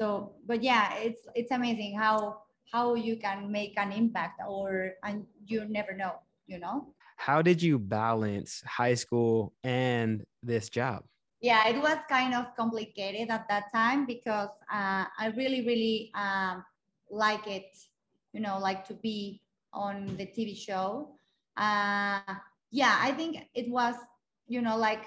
so, 0.00 0.34
but 0.46 0.62
yeah, 0.62 0.94
it's, 0.96 1.20
it's 1.34 1.52
amazing 1.52 1.96
how, 1.96 2.38
how 2.72 2.94
you 2.94 3.16
can 3.16 3.50
make 3.50 3.74
an 3.78 3.92
impact 3.92 4.40
or, 4.46 4.92
and 5.04 5.24
you 5.46 5.64
never 5.68 5.94
know, 5.94 6.20
you 6.46 6.58
know? 6.58 6.94
How 7.16 7.42
did 7.42 7.62
you 7.62 7.78
balance 7.78 8.62
high 8.66 8.94
school 8.94 9.52
and 9.64 10.24
this 10.42 10.68
job? 10.68 11.02
yeah, 11.40 11.68
it 11.68 11.80
was 11.80 11.98
kind 12.08 12.34
of 12.34 12.46
complicated 12.56 13.30
at 13.30 13.48
that 13.48 13.72
time 13.72 14.06
because 14.06 14.50
uh, 14.72 15.04
I 15.18 15.32
really, 15.36 15.64
really 15.64 16.10
um, 16.14 16.64
like 17.10 17.46
it, 17.46 17.76
you 18.32 18.40
know, 18.40 18.58
like 18.58 18.84
to 18.88 18.94
be 18.94 19.40
on 19.72 20.16
the 20.16 20.26
TV 20.26 20.56
show. 20.56 21.14
Uh, 21.56 22.20
yeah, 22.70 22.98
I 23.00 23.12
think 23.12 23.38
it 23.54 23.70
was, 23.70 23.94
you 24.48 24.62
know, 24.62 24.76
like 24.76 25.04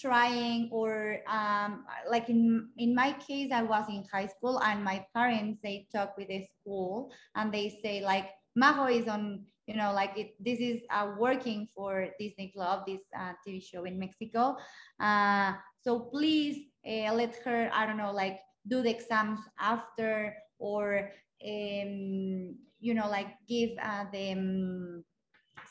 trying 0.00 0.68
or 0.72 1.18
um, 1.28 1.84
like 2.10 2.28
in 2.28 2.68
in 2.78 2.94
my 2.94 3.12
case, 3.12 3.50
I 3.52 3.62
was 3.62 3.86
in 3.88 4.04
high 4.12 4.26
school 4.26 4.60
and 4.62 4.84
my 4.84 5.04
parents 5.14 5.60
they 5.62 5.86
talk 5.94 6.16
with 6.16 6.28
the 6.28 6.44
school 6.44 7.12
and 7.34 7.52
they 7.52 7.78
say 7.82 8.02
like 8.02 8.30
Majo 8.56 8.86
is 8.86 9.08
on 9.08 9.44
you 9.66 9.76
know 9.76 9.92
like 9.92 10.16
it, 10.16 10.34
this 10.40 10.58
is 10.60 10.82
uh, 10.90 11.12
working 11.18 11.68
for 11.74 12.08
disney 12.18 12.52
club 12.54 12.84
this 12.86 13.00
uh, 13.18 13.32
tv 13.46 13.62
show 13.62 13.84
in 13.84 13.98
mexico. 13.98 14.56
Uh, 15.00 15.54
so 15.80 16.00
please 16.12 16.68
uh, 16.86 17.12
let 17.14 17.34
her 17.44 17.70
i 17.72 17.86
don't 17.86 17.96
know 17.96 18.12
like 18.12 18.40
do 18.68 18.82
the 18.82 18.90
exams 18.90 19.40
after 19.58 20.34
or 20.58 21.10
um, 21.44 22.54
you 22.80 22.94
know 22.94 23.08
like 23.08 23.28
give 23.48 23.70
uh, 23.82 24.04
the 24.12 24.32
um, 24.32 25.04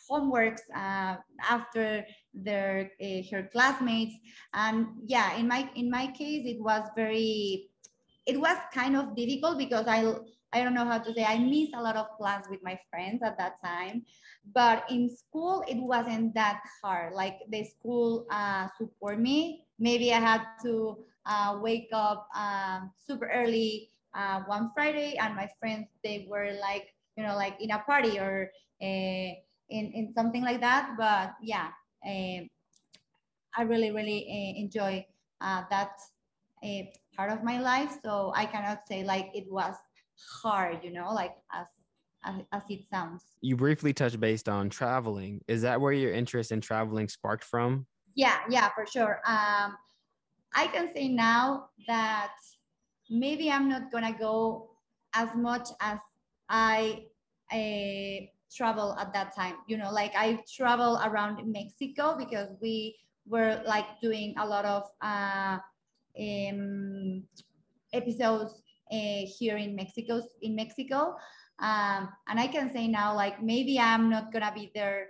homeworks 0.09 0.61
uh, 0.75 1.15
after 1.49 2.05
their 2.33 2.91
her 3.31 3.49
classmates 3.51 4.15
and 4.53 4.87
yeah 5.05 5.35
in 5.37 5.47
my 5.47 5.69
in 5.75 5.89
my 5.89 6.07
case 6.07 6.43
it 6.45 6.61
was 6.61 6.81
very 6.95 7.69
it 8.25 8.39
was 8.39 8.57
kind 8.73 8.95
of 8.95 9.15
difficult 9.15 9.57
because 9.57 9.85
I 9.87 10.15
I 10.53 10.63
don't 10.63 10.75
know 10.75 10.85
how 10.85 10.99
to 10.99 11.13
say 11.13 11.25
I 11.25 11.39
missed 11.39 11.73
a 11.73 11.81
lot 11.81 11.97
of 11.97 12.05
plans 12.17 12.45
with 12.49 12.61
my 12.63 12.79
friends 12.89 13.21
at 13.23 13.37
that 13.37 13.57
time. 13.63 14.05
But 14.53 14.85
in 14.89 15.09
school, 15.09 15.63
it 15.67 15.77
wasn't 15.81 16.35
that 16.35 16.61
hard. 16.81 17.13
Like 17.13 17.39
the 17.49 17.63
school 17.65 18.27
uh, 18.29 18.67
support 18.77 19.19
me. 19.19 19.65
Maybe 19.79 20.13
I 20.13 20.19
had 20.19 20.45
to 20.63 20.97
uh, 21.25 21.57
wake 21.61 21.89
up 21.91 22.27
um, 22.35 22.91
super 22.95 23.29
early 23.33 23.89
uh, 24.13 24.41
one 24.45 24.69
Friday, 24.75 25.17
and 25.17 25.35
my 25.35 25.49
friends 25.59 25.87
they 26.03 26.27
were 26.29 26.53
like 26.61 26.93
you 27.17 27.23
know 27.23 27.35
like 27.35 27.57
in 27.59 27.71
a 27.71 27.79
party 27.79 28.19
or 28.19 28.49
uh, 28.81 29.29
in 29.69 29.83
in 29.97 30.13
something 30.13 30.43
like 30.43 30.61
that. 30.61 30.93
But 30.97 31.33
yeah, 31.41 31.69
uh, 31.69 31.82
I 32.05 33.61
really 33.63 33.91
really 33.91 34.25
uh, 34.27 34.59
enjoy 34.59 35.05
uh, 35.41 35.63
that 35.69 35.91
uh, 36.63 36.83
part 37.15 37.31
of 37.31 37.43
my 37.43 37.59
life. 37.59 37.97
So 38.03 38.31
I 38.35 38.45
cannot 38.45 38.87
say 38.87 39.03
like 39.03 39.29
it 39.33 39.45
was 39.49 39.75
hard, 40.41 40.83
you 40.83 40.91
know, 40.91 41.13
like 41.13 41.35
as 41.53 41.67
as, 42.25 42.41
as 42.51 42.63
it 42.69 42.85
sounds. 42.89 43.23
You 43.41 43.55
briefly 43.57 43.93
touched 43.93 44.19
based 44.19 44.47
on 44.47 44.69
traveling. 44.69 45.41
Is 45.47 45.61
that 45.63 45.79
where 45.81 45.91
your 45.91 46.13
interest 46.13 46.51
in 46.51 46.61
traveling 46.61 47.09
sparked 47.09 47.43
from? 47.43 47.85
Yeah, 48.15 48.37
yeah, 48.49 48.69
for 48.73 48.85
sure. 48.85 49.19
Um, 49.25 49.75
I 50.55 50.67
can 50.67 50.93
say 50.93 51.09
now 51.09 51.69
that 51.87 52.33
maybe 53.09 53.51
I'm 53.51 53.67
not 53.67 53.91
gonna 53.91 54.15
go 54.17 54.69
as 55.13 55.29
much 55.35 55.69
as 55.81 55.99
I 56.49 57.05
uh, 57.51 58.25
travel 58.55 58.95
at 58.99 59.13
that 59.13 59.35
time. 59.35 59.55
You 59.67 59.77
know, 59.77 59.91
like 59.91 60.13
I 60.15 60.39
travel 60.55 60.99
around 61.03 61.39
Mexico 61.51 62.15
because 62.17 62.49
we 62.61 62.95
were 63.27 63.61
like 63.65 63.85
doing 64.01 64.35
a 64.37 64.45
lot 64.45 64.65
of 64.65 64.83
uh, 65.01 65.57
um, 66.19 67.23
episodes 67.93 68.63
uh, 68.91 69.25
here 69.37 69.57
in 69.57 69.75
Mexico. 69.75 70.21
In 70.41 70.55
Mexico, 70.55 71.15
um, 71.59 72.09
and 72.27 72.39
I 72.39 72.47
can 72.47 72.71
say 72.73 72.87
now, 72.87 73.15
like 73.15 73.41
maybe 73.41 73.79
I'm 73.79 74.09
not 74.09 74.31
gonna 74.31 74.51
be 74.53 74.71
there 74.75 75.07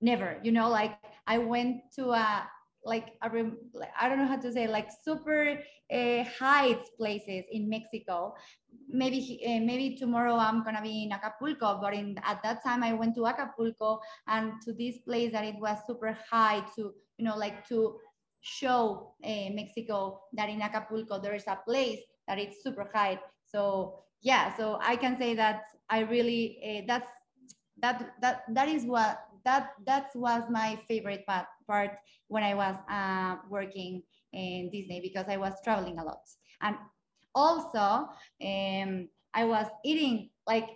never. 0.00 0.38
You 0.42 0.52
know, 0.52 0.68
like 0.68 0.98
I 1.26 1.38
went 1.38 1.82
to 1.96 2.10
a 2.10 2.48
like 2.86 3.14
I 3.20 3.28
don't 3.28 4.18
know 4.18 4.26
how 4.26 4.38
to 4.38 4.52
say 4.52 4.68
like 4.68 4.88
super 5.04 5.58
uh, 5.92 6.24
heights 6.38 6.90
places 6.96 7.44
in 7.50 7.68
Mexico. 7.68 8.34
Maybe 8.88 9.42
uh, 9.44 9.60
maybe 9.60 9.96
tomorrow 9.96 10.36
I'm 10.36 10.62
gonna 10.62 10.82
be 10.82 11.04
in 11.04 11.12
Acapulco, 11.12 11.80
but 11.82 11.94
in 11.94 12.16
at 12.24 12.42
that 12.44 12.62
time 12.62 12.82
I 12.82 12.92
went 12.92 13.14
to 13.16 13.26
Acapulco 13.26 14.00
and 14.28 14.52
to 14.62 14.72
this 14.72 14.98
place 14.98 15.32
that 15.32 15.44
it 15.44 15.56
was 15.58 15.78
super 15.86 16.16
high 16.30 16.64
to 16.76 16.92
you 17.18 17.24
know 17.24 17.36
like 17.36 17.66
to 17.68 17.98
show 18.40 19.14
uh, 19.24 19.50
Mexico 19.52 20.20
that 20.34 20.48
in 20.48 20.62
Acapulco 20.62 21.20
there 21.20 21.34
is 21.34 21.46
a 21.48 21.58
place 21.66 22.00
that 22.28 22.38
it's 22.38 22.62
super 22.62 22.88
high. 22.94 23.18
So 23.44 24.04
yeah, 24.22 24.56
so 24.56 24.78
I 24.80 24.96
can 24.96 25.18
say 25.18 25.34
that 25.34 25.62
I 25.90 26.00
really 26.00 26.84
that's 26.86 27.10
that 27.82 28.14
that 28.20 28.42
that 28.54 28.68
is 28.68 28.84
what 28.84 29.25
that 29.46 29.70
that 29.86 30.10
was 30.16 30.44
my 30.50 30.78
favorite 30.88 31.26
part 31.26 31.46
part 31.66 31.92
when 32.28 32.44
I 32.44 32.54
was 32.54 32.76
uh, 32.90 33.36
working 33.50 34.02
in 34.32 34.70
Disney 34.72 35.00
because 35.00 35.26
I 35.28 35.38
was 35.38 35.54
traveling 35.64 35.98
a 35.98 36.04
lot. 36.04 36.20
And 36.62 36.76
also 37.34 38.08
um, 38.44 39.08
I 39.34 39.44
was 39.44 39.66
eating 39.84 40.30
like 40.46 40.68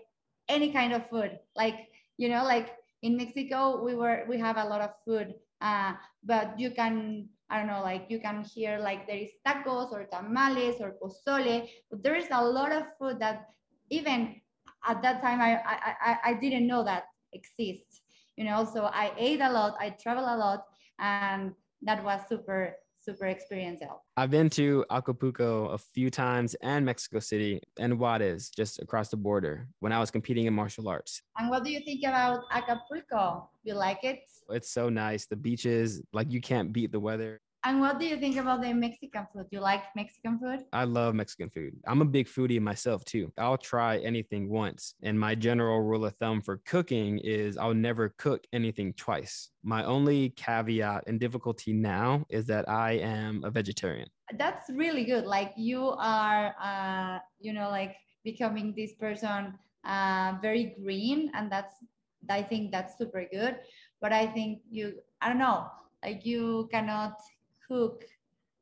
any 0.49 0.73
kind 0.73 0.93
of 0.95 1.09
food. 1.11 1.39
Like 1.57 1.89
you 2.19 2.29
know 2.29 2.45
like 2.45 2.71
in 3.03 3.17
Mexico 3.17 3.83
we 3.85 3.95
were 3.95 4.25
we 4.29 4.39
have 4.39 4.57
a 4.57 4.65
lot 4.65 4.81
of 4.83 4.91
food 5.05 5.35
uh, 5.61 5.95
but 6.25 6.59
you 6.59 6.71
can 6.73 7.29
I 7.51 7.59
don't 7.59 7.69
know, 7.69 7.83
like 7.83 8.07
you 8.09 8.21
can 8.21 8.45
hear 8.45 8.79
like 8.79 9.07
there 9.07 9.19
is 9.19 9.31
tacos 9.47 9.93
or 9.93 10.07
tamales 10.07 10.81
or 10.81 10.95
pozole, 11.03 11.69
but 11.91 12.03
there 12.03 12.17
is 12.17 12.29
a 12.31 12.45
lot 12.45 12.73
of 12.73 12.85
food 12.99 13.21
that 13.21 13.47
even 13.91 14.41
at 14.87 15.03
that 15.03 15.21
time 15.23 15.41
I, 15.41 15.61
I, 15.65 16.19
I 16.31 16.35
didn't 16.41 16.67
know 16.67 16.85
that 16.85 17.05
exists, 17.33 18.03
you 18.41 18.47
know, 18.47 18.65
so 18.65 18.85
I 18.87 19.13
ate 19.19 19.43
a 19.43 19.53
lot, 19.53 19.77
I 19.79 19.91
travel 19.91 20.25
a 20.25 20.35
lot 20.35 20.65
and 20.99 21.53
that 21.83 22.03
was 22.03 22.23
super 22.27 22.75
super 22.99 23.27
experiential. 23.27 24.03
I've 24.17 24.31
been 24.31 24.51
to 24.51 24.85
Acapulco 24.91 25.69
a 25.69 25.79
few 25.79 26.11
times 26.11 26.55
and 26.63 26.85
Mexico 26.85 27.19
City 27.19 27.61
and 27.79 27.99
Juarez, 27.99 28.51
just 28.51 28.79
across 28.81 29.09
the 29.09 29.17
border, 29.17 29.69
when 29.81 29.91
I 29.91 29.99
was 29.99 30.11
competing 30.11 30.45
in 30.47 30.53
martial 30.53 30.87
arts. 30.87 31.23
And 31.39 31.49
what 31.49 31.65
do 31.65 31.71
you 31.71 31.81
think 31.81 32.01
about 32.01 32.43
Acapulco? 32.53 33.49
You 33.63 33.75
like 33.75 34.05
it? 34.05 34.21
It's 34.51 34.71
so 34.71 34.91
nice. 34.91 35.25
The 35.25 35.37
beaches, 35.37 36.03
like 36.13 36.31
you 36.31 36.43
can't 36.43 36.73
beat 36.73 36.93
the 36.93 37.01
weather. 37.01 37.41
And 37.63 37.81
what 37.81 38.01
do 38.01 38.07
you 38.07 38.17
think 38.17 38.37
about 38.37 38.63
the 38.63 38.73
Mexican 38.73 39.27
food? 39.33 39.47
You 39.51 39.61
like 39.61 39.83
Mexican 39.95 40.39
food? 40.39 40.65
I 40.73 40.85
love 40.85 41.15
Mexican 41.15 41.51
food. 41.51 41.75
I'm 41.87 42.01
a 42.01 42.07
big 42.07 42.27
foodie 42.27 42.61
myself 42.61 43.05
too. 43.05 43.31
I'll 43.37 43.59
try 43.59 43.99
anything 43.99 44.49
once. 44.49 44.95
And 45.03 45.21
my 45.21 45.35
general 45.35 45.83
rule 45.83 46.07
of 46.07 46.15
thumb 46.17 46.41
for 46.41 46.63
cooking 46.65 47.19
is 47.19 47.59
I'll 47.59 47.75
never 47.75 48.15
cook 48.17 48.47
anything 48.55 48.95
twice. 48.95 49.51
My 49.63 49.85
only 49.85 50.31
caveat 50.31 51.05
and 51.07 51.21
difficulty 51.21 51.75
now 51.75 52.25
is 52.31 52.47
that 52.47 52.67
I 52.67 52.93
am 52.93 53.45
a 53.45 53.51
vegetarian. 53.51 54.09
That's 54.39 54.71
really 54.71 55.05
good. 55.05 55.27
Like 55.27 55.53
you 55.57 55.91
are, 55.99 56.55
uh, 56.63 57.19
you 57.41 57.53
know, 57.53 57.69
like 57.69 57.95
becoming 58.25 58.73
this 58.75 58.95
person 58.95 59.59
uh, 59.85 60.35
very 60.41 60.77
green. 60.83 61.31
And 61.35 61.53
that's, 61.53 61.75
I 62.31 62.43
think 62.43 62.73
that's 62.73 62.97
super 62.97 63.27
good. 63.31 63.57
But 64.01 64.15
I 64.15 64.27
think 64.29 64.61
you, 64.71 64.95
I 65.21 65.29
don't 65.29 65.39
know, 65.39 65.67
like 66.03 66.25
you 66.25 66.69
cannot 66.73 67.21
cook 67.71 68.05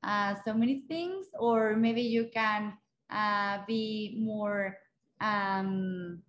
uh, 0.04 0.34
so 0.44 0.54
many 0.54 0.82
things, 0.88 1.26
or 1.38 1.76
maybe 1.76 2.02
you 2.02 2.28
can 2.32 2.74
uh, 3.10 3.58
be 3.66 4.16
more, 4.20 4.76
um, 5.20 6.22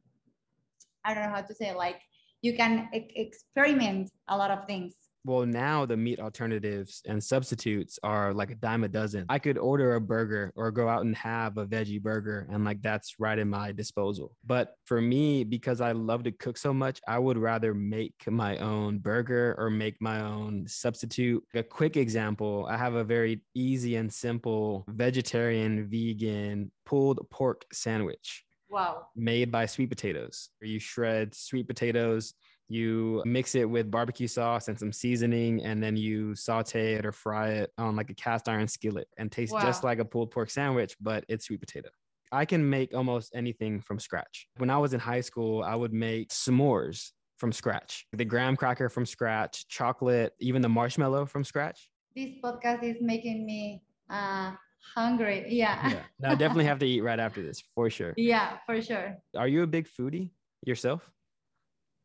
I 1.03 1.13
don't 1.13 1.23
know 1.23 1.35
how 1.35 1.41
to 1.41 1.53
say, 1.53 1.69
it, 1.69 1.77
like 1.77 2.01
you 2.41 2.55
can 2.55 2.89
e- 2.93 3.11
experiment 3.15 4.11
a 4.27 4.37
lot 4.37 4.51
of 4.51 4.65
things 4.65 4.95
well, 5.25 5.45
now 5.45 5.86
the 5.86 5.97
meat 5.97 6.19
alternatives 6.19 7.01
and 7.05 7.23
substitutes 7.23 7.99
are 8.03 8.34
like 8.34 8.51
a 8.51 8.55
dime 8.55 8.84
a 8.84 8.88
dozen. 8.88 9.25
I 9.29 9.39
could 9.39 9.58
order 9.58 9.95
a 9.95 10.01
burger 10.01 10.51
or 10.55 10.71
go 10.71 10.88
out 10.88 11.03
and 11.03 11.15
have 11.15 11.58
a 11.58 11.65
veggie 11.65 12.01
burger, 12.01 12.47
and 12.51 12.63
like 12.63 12.82
that's 12.82 13.15
right 13.19 13.38
in 13.38 13.49
my 13.49 13.71
disposal. 13.71 14.36
But 14.45 14.75
for 14.86 15.01
me, 15.01 15.43
because 15.43 15.82
I 15.82 15.91
love 15.91 16.23
to 16.23 16.32
cook 16.32 16.58
so 16.58 16.73
much, 16.73 17.01
I 17.08 17.19
would 17.19 17.38
rather 17.38 17.73
make 17.73 18.15
my 18.27 18.58
own 18.58 18.99
burger 18.99 19.55
or 19.58 19.69
make 19.69 20.01
my 20.01 20.21
own 20.21 20.65
substitute. 20.67 21.43
A 21.53 21.63
quick 21.63 21.97
example 21.97 22.67
I 22.69 22.77
have 22.77 22.95
a 22.95 23.03
very 23.03 23.41
easy 23.53 23.95
and 23.95 24.12
simple 24.12 24.86
vegetarian, 24.88 25.88
vegan 25.89 26.71
pulled 26.86 27.19
pork 27.29 27.65
sandwich. 27.73 28.45
Wow. 28.69 29.08
Made 29.15 29.51
by 29.51 29.65
sweet 29.65 29.89
potatoes. 29.89 30.49
You 30.62 30.79
shred 30.79 31.34
sweet 31.34 31.67
potatoes, 31.67 32.34
you 32.69 33.23
mix 33.25 33.55
it 33.55 33.69
with 33.69 33.89
barbecue 33.89 34.27
sauce 34.27 34.67
and 34.67 34.79
some 34.79 34.93
seasoning, 34.93 35.63
and 35.63 35.82
then 35.82 35.97
you 35.97 36.36
saute 36.36 36.93
it 36.93 37.05
or 37.05 37.12
fry 37.12 37.49
it 37.49 37.71
on 37.77 37.95
like 37.95 38.10
a 38.10 38.13
cast 38.13 38.47
iron 38.47 38.67
skillet 38.67 39.08
and 39.17 39.32
tastes 39.32 39.53
wow. 39.53 39.62
just 39.62 39.84
like 39.84 39.99
a 39.99 40.05
pulled 40.05 40.32
pork 40.32 40.49
sandwich, 40.49 40.95
but 41.01 41.25
it's 41.27 41.45
sweet 41.45 41.60
potato. 41.60 41.89
I 42.32 42.45
can 42.45 42.69
make 42.69 42.93
almost 42.93 43.32
anything 43.34 43.82
from 43.82 43.99
scratch. 43.99 44.47
When 44.58 44.69
I 44.69 44.77
was 44.77 44.93
in 44.93 44.99
high 44.99 45.21
school, 45.21 45.63
I 45.63 45.75
would 45.75 45.93
make 45.93 46.29
s'mores 46.29 47.12
from 47.38 47.51
scratch, 47.51 48.05
the 48.13 48.25
graham 48.25 48.55
cracker 48.55 48.89
from 48.89 49.05
scratch, 49.05 49.67
chocolate, 49.67 50.34
even 50.39 50.62
the 50.62 50.69
marshmallow 50.69 51.25
from 51.25 51.43
scratch. 51.43 51.89
This 52.15 52.32
podcast 52.43 52.84
is 52.84 52.97
making 53.01 53.45
me 53.45 53.82
uh, 54.10 54.51
hungry. 54.93 55.45
Yeah. 55.47 55.89
yeah. 55.89 56.01
Now, 56.19 56.32
I 56.32 56.36
definitely 56.36 56.65
have 56.65 56.79
to 56.79 56.88
eat 56.88 57.01
right 57.01 57.19
after 57.19 57.41
this 57.41 57.63
for 57.73 57.89
sure. 57.89 58.13
Yeah, 58.17 58.58
for 58.65 58.82
sure. 58.82 59.17
Are 59.36 59.47
you 59.47 59.63
a 59.63 59.67
big 59.67 59.88
foodie 59.88 60.32
yourself? 60.65 61.10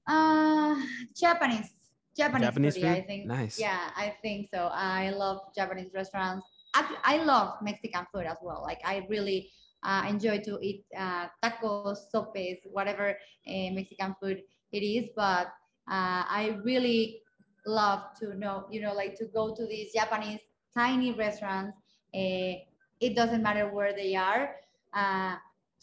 Uh, 0.07 0.77
Japanese. 1.17 1.71
Japanese, 2.17 2.49
Japanese 2.49 2.75
foodie, 2.77 2.81
food? 2.81 2.91
I 2.91 3.01
think. 3.03 3.27
Nice. 3.27 3.59
Yeah, 3.59 3.91
I 3.97 4.15
think 4.23 4.49
so. 4.53 4.71
I 4.73 5.11
love 5.11 5.41
Japanese 5.55 5.91
restaurants. 5.95 6.47
Actually, 6.75 6.99
I 7.05 7.23
love 7.25 7.55
Mexican 7.63 8.07
food 8.13 8.27
as 8.27 8.39
well. 8.43 8.63
Like 8.63 8.81
I 8.85 9.07
really 9.09 9.51
uh, 9.83 10.05
enjoy 10.09 10.39
to 10.41 10.59
eat 10.63 10.85
uh, 10.97 11.27
tacos, 11.43 11.97
sopes, 12.11 12.61
whatever 12.71 13.11
uh, 13.11 13.71
Mexican 13.73 14.15
food 14.21 14.43
it 14.73 14.79
is. 14.79 15.09
But 15.17 15.49
uh, 15.91 16.23
I 16.29 16.59
really 16.63 17.23
love 17.67 18.03
to 18.21 18.35
know, 18.39 18.67
you 18.71 18.81
know, 18.81 18.93
like 18.95 19.17
to 19.17 19.25
go 19.27 19.55
to 19.55 19.67
these 19.67 19.93
Japanese 19.93 20.41
tiny 20.77 21.13
restaurants. 21.13 21.77
Uh, 22.15 22.63
it 23.01 23.17
doesn't 23.17 23.43
matter 23.43 23.69
where 23.73 23.93
they 23.95 24.15
are. 24.15 24.57
Uh, 24.95 25.35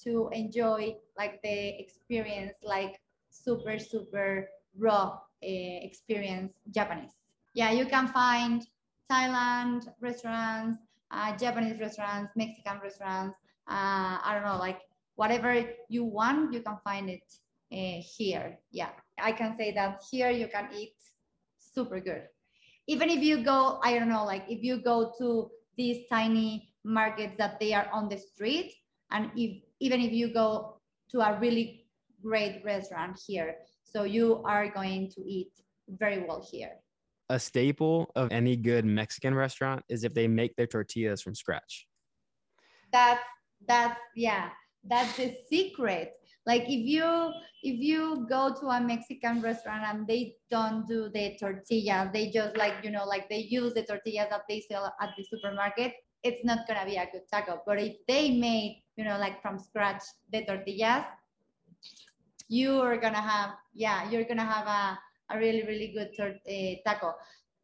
to 0.04 0.30
enjoy 0.34 0.96
like 1.18 1.42
the 1.44 1.80
experience, 1.80 2.54
like 2.64 3.01
super, 3.32 3.80
super 3.80 4.50
raw 4.78 5.06
uh, 5.08 5.18
experience 5.42 6.54
Japanese. 6.70 7.14
Yeah, 7.54 7.72
you 7.72 7.86
can 7.86 8.08
find 8.08 8.66
Thailand 9.12 9.88
restaurants, 10.00 10.78
uh, 11.12 11.36
Japanese 11.38 11.80
restaurants, 11.80 12.32
Mexican 12.36 12.80
restaurants. 12.82 13.36
Uh, 13.68 14.20
I 14.24 14.32
don't 14.34 14.44
know, 14.44 14.58
like 14.58 14.82
whatever 15.16 15.66
you 15.90 16.04
want, 16.04 16.54
you 16.54 16.62
can 16.62 16.78
find 16.84 17.10
it 17.10 17.24
uh, 17.72 18.02
here. 18.18 18.58
Yeah, 18.72 18.90
I 19.20 19.32
can 19.32 19.58
say 19.58 19.72
that 19.74 20.04
here 20.10 20.30
you 20.30 20.48
can 20.48 20.70
eat 20.76 20.96
super 21.58 22.00
good. 22.00 22.24
Even 22.88 23.10
if 23.10 23.22
you 23.22 23.44
go, 23.44 23.80
I 23.84 23.98
don't 23.98 24.10
know, 24.10 24.26
like 24.26 24.44
if 24.50 24.64
you 24.64 24.82
go 24.82 25.14
to 25.20 25.50
these 25.78 26.08
tiny 26.10 26.74
markets 26.84 27.36
that 27.38 27.60
they 27.60 27.74
are 27.74 27.88
on 27.94 28.10
the 28.10 28.18
street, 28.18 28.74
and 29.12 29.32
if 29.36 29.62
even 29.80 30.00
if 30.02 30.12
you 30.12 30.34
go 30.34 30.78
to 31.12 31.20
a 31.20 31.40
really 31.40 31.81
great 32.22 32.62
restaurant 32.64 33.20
here. 33.26 33.56
So 33.84 34.04
you 34.04 34.44
are 34.46 34.70
going 34.70 35.12
to 35.16 35.22
eat 35.26 35.52
very 35.88 36.24
well 36.28 36.46
here. 36.50 36.72
A 37.30 37.40
staple 37.40 38.12
of 38.16 38.32
any 38.32 38.56
good 38.56 38.86
Mexican 38.86 39.34
restaurant 39.34 39.84
is 39.90 40.04
if 40.04 40.14
they 40.14 40.28
make 40.28 40.56
their 40.56 40.68
tortillas 40.68 41.22
from 41.22 41.36
scratch. 41.36 41.88
that's 42.92 43.24
that's 43.68 44.00
yeah 44.16 44.50
that's 44.84 45.16
the 45.18 45.36
secret. 45.50 46.14
Like 46.46 46.64
if 46.64 46.84
you 46.86 47.32
if 47.64 47.80
you 47.80 48.26
go 48.28 48.54
to 48.60 48.66
a 48.68 48.82
mexican 48.82 49.42
restaurant 49.42 49.84
and 49.86 50.08
they 50.08 50.36
don't 50.50 50.88
do 50.88 51.10
the 51.14 51.38
tortillas 51.40 52.10
they 52.12 52.32
just 52.32 52.58
like 52.58 52.74
you 52.84 52.90
know 52.90 53.06
like 53.06 53.30
they 53.30 53.46
use 53.46 53.74
the 53.76 53.84
tortillas 53.84 54.28
that 54.32 54.42
they 54.50 54.60
sell 54.68 54.92
at 55.00 55.10
the 55.16 55.24
supermarket 55.24 55.94
it's 56.24 56.44
not 56.46 56.68
gonna 56.68 56.86
be 56.86 56.98
a 56.98 57.08
good 57.12 57.24
taco. 57.32 57.62
But 57.66 57.82
if 57.82 57.96
they 58.08 58.32
made 58.32 58.84
you 58.98 59.06
know 59.06 59.18
like 59.18 59.42
from 59.42 59.60
scratch 59.60 60.04
the 60.32 60.46
tortillas 60.46 61.06
you 62.52 62.72
are 62.88 62.98
gonna 62.98 63.26
have 63.34 63.52
yeah 63.74 64.10
you're 64.10 64.28
gonna 64.32 64.50
have 64.56 64.68
a, 64.68 64.84
a 65.34 65.40
really 65.40 65.64
really 65.64 65.90
good 65.96 66.12
uh, 66.20 66.74
taco 66.86 67.16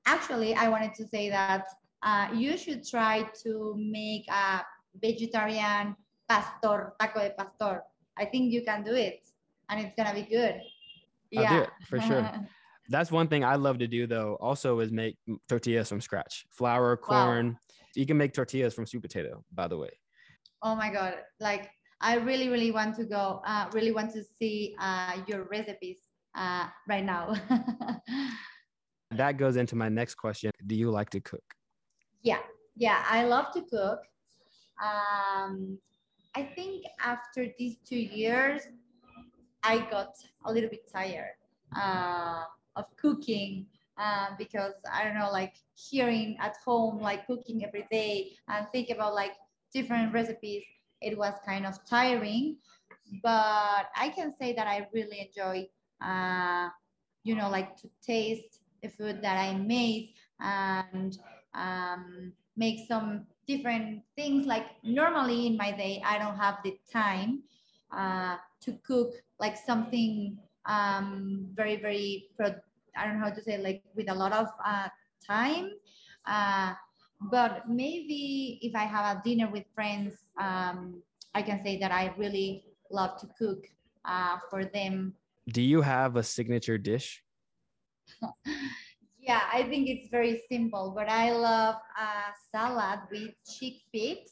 actually 0.05 0.55
i 0.55 0.67
wanted 0.67 0.93
to 0.93 1.05
say 1.13 1.29
that 1.29 1.65
uh, 2.03 2.27
you 2.33 2.57
should 2.57 2.87
try 2.87 3.27
to 3.43 3.75
make 3.77 4.25
a 4.29 4.61
vegetarian 5.01 5.95
pastor, 6.27 6.93
taco 6.99 7.19
de 7.19 7.31
pastor. 7.31 7.83
I 8.17 8.25
think 8.25 8.51
you 8.51 8.63
can 8.63 8.83
do 8.83 8.93
it 8.93 9.25
and 9.69 9.79
it's 9.79 9.93
gonna 9.97 10.13
be 10.13 10.23
good. 10.23 10.55
I'll 11.37 11.57
do 11.57 11.63
it, 11.63 11.69
for 11.87 11.99
sure. 11.99 12.31
That's 12.89 13.11
one 13.11 13.27
thing 13.27 13.43
I 13.43 13.55
love 13.55 13.79
to 13.79 13.87
do 13.87 14.07
though. 14.07 14.37
Also, 14.39 14.79
is 14.79 14.91
make 14.91 15.17
tortillas 15.49 15.89
from 15.89 15.99
scratch. 15.99 16.45
Flour, 16.51 16.95
corn. 16.95 17.57
You 17.95 18.05
can 18.05 18.17
make 18.17 18.33
tortillas 18.33 18.73
from 18.73 18.85
sweet 18.85 19.01
potato, 19.01 19.43
by 19.53 19.67
the 19.67 19.77
way. 19.77 19.89
oh 20.63 20.75
my 20.75 20.89
god! 20.89 21.15
Like 21.41 21.69
I 21.99 22.15
really, 22.15 22.49
really 22.49 22.71
want 22.71 22.95
to 22.97 23.05
go. 23.05 23.41
Uh, 23.45 23.67
really 23.73 23.91
want 23.91 24.13
to 24.13 24.23
see 24.23 24.75
uh, 24.79 25.17
your 25.27 25.43
recipes 25.45 25.97
uh, 26.35 26.67
right 26.87 27.03
now. 27.03 27.35
That 29.11 29.37
goes 29.37 29.55
into 29.55 29.75
my 29.75 29.87
next 29.87 30.15
question. 30.15 30.51
Do 30.65 30.75
you 30.75 30.91
like 30.91 31.09
to 31.11 31.21
cook? 31.21 31.43
yeah, 32.23 32.39
yeah. 32.75 33.05
I 33.09 33.23
love 33.23 33.53
to 33.53 33.61
cook. 33.61 33.99
Um, 34.83 35.79
I 36.35 36.43
think 36.43 36.85
after 37.03 37.47
these 37.57 37.77
two 37.87 37.97
years, 37.97 38.61
I 39.63 39.79
got 39.89 40.13
a 40.45 40.51
little 40.51 40.69
bit 40.69 40.91
tired 40.91 41.37
uh, 41.75 42.43
of 42.75 42.85
cooking 42.97 43.65
uh, 43.97 44.27
because 44.37 44.73
I 44.91 45.03
don't 45.03 45.17
know, 45.17 45.31
like 45.31 45.55
hearing 45.75 46.37
at 46.39 46.57
home, 46.63 46.99
like 46.99 47.25
cooking 47.27 47.65
every 47.65 47.87
day 47.89 48.33
and 48.47 48.67
think 48.71 48.89
about 48.89 49.15
like 49.15 49.33
different 49.73 50.13
recipes, 50.13 50.63
it 51.01 51.17
was 51.17 51.33
kind 51.45 51.65
of 51.65 51.83
tiring. 51.85 52.57
But 53.23 53.87
I 53.95 54.09
can 54.15 54.31
say 54.31 54.53
that 54.53 54.67
I 54.67 54.87
really 54.93 55.29
enjoy, 55.29 55.67
uh, 56.01 56.69
you 57.23 57.35
know, 57.35 57.49
like 57.49 57.75
to 57.77 57.89
taste 58.05 58.61
the 58.81 58.89
food 58.89 59.21
that 59.21 59.37
I 59.37 59.53
made 59.57 60.13
and 60.39 61.17
um, 61.53 62.33
make 62.55 62.87
some 62.87 63.25
different 63.47 64.01
things. 64.15 64.45
Like 64.45 64.65
normally 64.83 65.47
in 65.47 65.57
my 65.57 65.71
day, 65.71 66.01
I 66.05 66.17
don't 66.17 66.37
have 66.37 66.57
the 66.63 66.77
time 66.91 67.43
uh, 67.91 68.37
to 68.61 68.73
cook 68.85 69.13
like 69.39 69.57
something 69.57 70.37
um, 70.65 71.47
very, 71.53 71.77
very, 71.77 72.29
pro- 72.35 72.55
I 72.95 73.05
don't 73.05 73.19
know 73.19 73.25
how 73.25 73.33
to 73.33 73.41
say, 73.41 73.57
like 73.57 73.83
with 73.95 74.09
a 74.09 74.15
lot 74.15 74.33
of 74.33 74.47
uh, 74.65 74.89
time. 75.25 75.71
But 77.19 77.67
maybe 77.67 78.59
if 78.61 78.75
I 78.75 78.83
have 78.83 79.17
a 79.17 79.21
dinner 79.23 79.49
with 79.49 79.65
friends, 79.73 80.13
um, 80.39 81.01
I 81.33 81.41
can 81.41 81.63
say 81.63 81.77
that 81.79 81.91
I 81.91 82.13
really 82.17 82.63
love 82.91 83.19
to 83.21 83.27
cook 83.37 83.65
uh, 84.05 84.37
for 84.49 84.65
them. 84.65 85.13
Do 85.49 85.61
you 85.61 85.81
have 85.81 86.15
a 86.15 86.23
signature 86.23 86.77
dish? 86.77 87.23
Yeah, 89.19 89.43
I 89.51 89.63
think 89.63 89.89
it's 89.89 90.07
very 90.07 90.41
simple, 90.47 90.93
but 90.95 91.09
I 91.09 91.33
love 91.35 91.75
a 91.99 92.31
salad 92.49 93.01
with 93.11 93.35
chickpeas. 93.43 94.31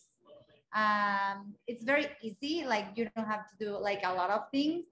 Um, 0.71 1.54
it's 1.67 1.84
very 1.84 2.08
easy, 2.21 2.63
like 2.63 2.95
you 2.95 3.10
don't 3.13 3.28
have 3.28 3.43
to 3.52 3.56
do 3.60 3.78
like 3.78 4.02
a 4.06 4.13
lot 4.13 4.30
of 4.30 4.48
things. 4.52 4.86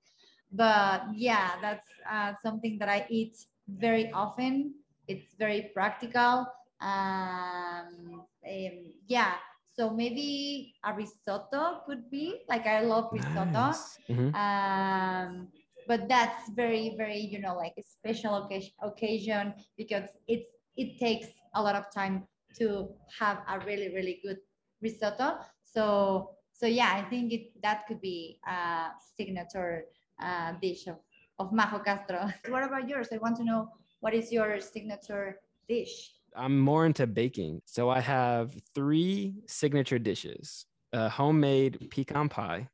But 0.51 1.03
yeah, 1.15 1.51
that's 1.62 1.88
uh, 2.12 2.34
something 2.43 2.77
that 2.79 2.89
I 2.89 3.08
eat 3.10 3.38
very 3.67 4.12
often. 4.12 4.75
It's 5.08 5.36
very 5.39 5.71
practical. 5.73 6.47
Um, 6.84 8.26
um, 8.43 8.78
yeah, 9.08 9.34
so 9.65 9.89
maybe 9.89 10.76
a 10.86 10.93
risotto 10.93 11.82
could 11.88 12.10
be 12.12 12.41
like 12.50 12.67
I 12.67 12.82
love 12.82 13.10
risotto. 13.13 13.72
Nice. 13.72 14.00
Mhm. 14.10 14.36
um, 14.36 15.48
but 15.88 16.08
that's 16.10 16.50
very 16.52 16.96
very 16.98 17.19
you 17.19 17.39
know 17.39 17.56
like 17.56 17.74
a 17.78 17.84
special 17.84 18.36
occasion, 18.43 18.74
occasion 18.82 19.54
because 19.78 20.10
it's 20.28 20.50
it 20.78 21.00
takes 21.00 21.28
a 21.56 21.62
lot 21.62 21.76
of 21.76 21.86
time 21.93 22.28
to 22.60 22.89
have 23.19 23.39
a 23.48 23.60
really 23.65 23.93
really 23.93 24.19
good 24.24 24.38
risotto 24.82 25.38
so 25.63 26.30
so 26.54 26.65
yeah 26.67 26.91
i 26.96 27.02
think 27.10 27.32
it 27.34 27.52
that 27.62 27.86
could 27.88 28.02
be 28.02 28.39
a 28.48 28.89
signature 29.17 29.86
uh, 30.22 30.54
dish 30.62 30.88
of, 30.88 30.98
of 31.39 31.52
majo 31.54 31.80
castro 31.80 32.28
what 32.50 32.63
about 32.63 32.88
yours 32.89 33.10
i 33.13 33.17
want 33.17 33.36
to 33.36 33.43
know 33.43 33.67
what 34.02 34.13
is 34.13 34.32
your 34.32 34.60
signature 34.60 35.39
dish 35.67 36.13
I'm 36.36 36.60
more 36.60 36.86
into 36.86 37.08
baking. 37.08 37.62
So 37.65 37.89
I 37.89 38.00
have 38.00 38.56
three 38.76 39.36
signature 39.48 40.00
dishes 40.00 40.65
a 40.93 41.10
homemade 41.10 41.89
pecan 41.89 42.30
pie, 42.30 42.69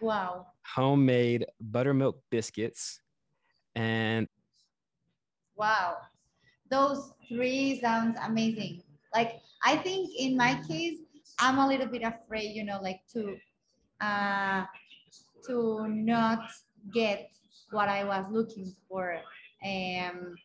wow 0.00 0.46
homemade 0.74 1.46
buttermilk 1.60 2.20
biscuits, 2.30 3.00
and 3.74 4.28
Wow, 5.56 5.96
those 6.70 7.12
three 7.28 7.80
sounds 7.80 8.16
amazing. 8.22 8.82
Like 9.12 9.40
I 9.64 9.76
think 9.76 10.10
in 10.16 10.36
my 10.36 10.60
case, 10.68 10.98
I'm 11.40 11.58
a 11.58 11.66
little 11.66 11.86
bit 11.88 12.02
afraid, 12.02 12.54
you 12.54 12.62
know, 12.64 12.78
like 12.80 13.00
to 13.14 13.36
uh 14.00 14.64
to 15.46 15.88
not 15.88 16.48
get 16.94 17.30
what 17.70 17.88
I 17.88 18.04
was 18.04 18.24
looking 18.30 18.72
for 18.88 19.18
um 19.64 20.36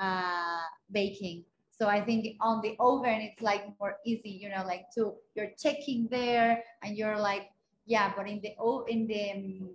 uh 0.00 0.60
baking. 0.90 1.44
So 1.80 1.86
I 1.86 2.04
think 2.04 2.36
on 2.40 2.60
the 2.60 2.76
oven 2.80 3.20
it's 3.20 3.40
like 3.40 3.62
more 3.78 3.96
easy, 4.04 4.30
you 4.30 4.48
know, 4.48 4.64
like 4.66 4.86
to 4.96 5.14
you're 5.34 5.52
checking 5.58 6.08
there 6.10 6.62
and 6.82 6.96
you're 6.96 7.18
like, 7.18 7.50
yeah, 7.86 8.12
but 8.16 8.28
in 8.28 8.40
the 8.42 8.52
in 8.88 9.06
the 9.06 9.30
um, 9.32 9.70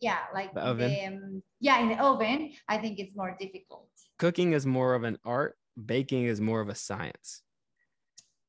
yeah, 0.00 0.18
like 0.34 0.52
The 0.54 0.60
oven? 0.60 0.90
the, 0.92 1.06
um, 1.06 1.42
yeah, 1.60 1.80
in 1.80 1.88
the 1.88 1.98
oven, 2.02 2.52
I 2.68 2.78
think 2.78 2.98
it's 2.98 3.14
more 3.16 3.36
difficult. 3.38 3.88
cooking 4.18 4.52
is 4.52 4.66
more 4.66 4.94
of 4.94 5.04
an 5.04 5.18
art, 5.24 5.56
baking 5.86 6.24
is 6.24 6.40
more 6.40 6.60
of 6.60 6.68
a 6.68 6.74
science. 6.74 7.42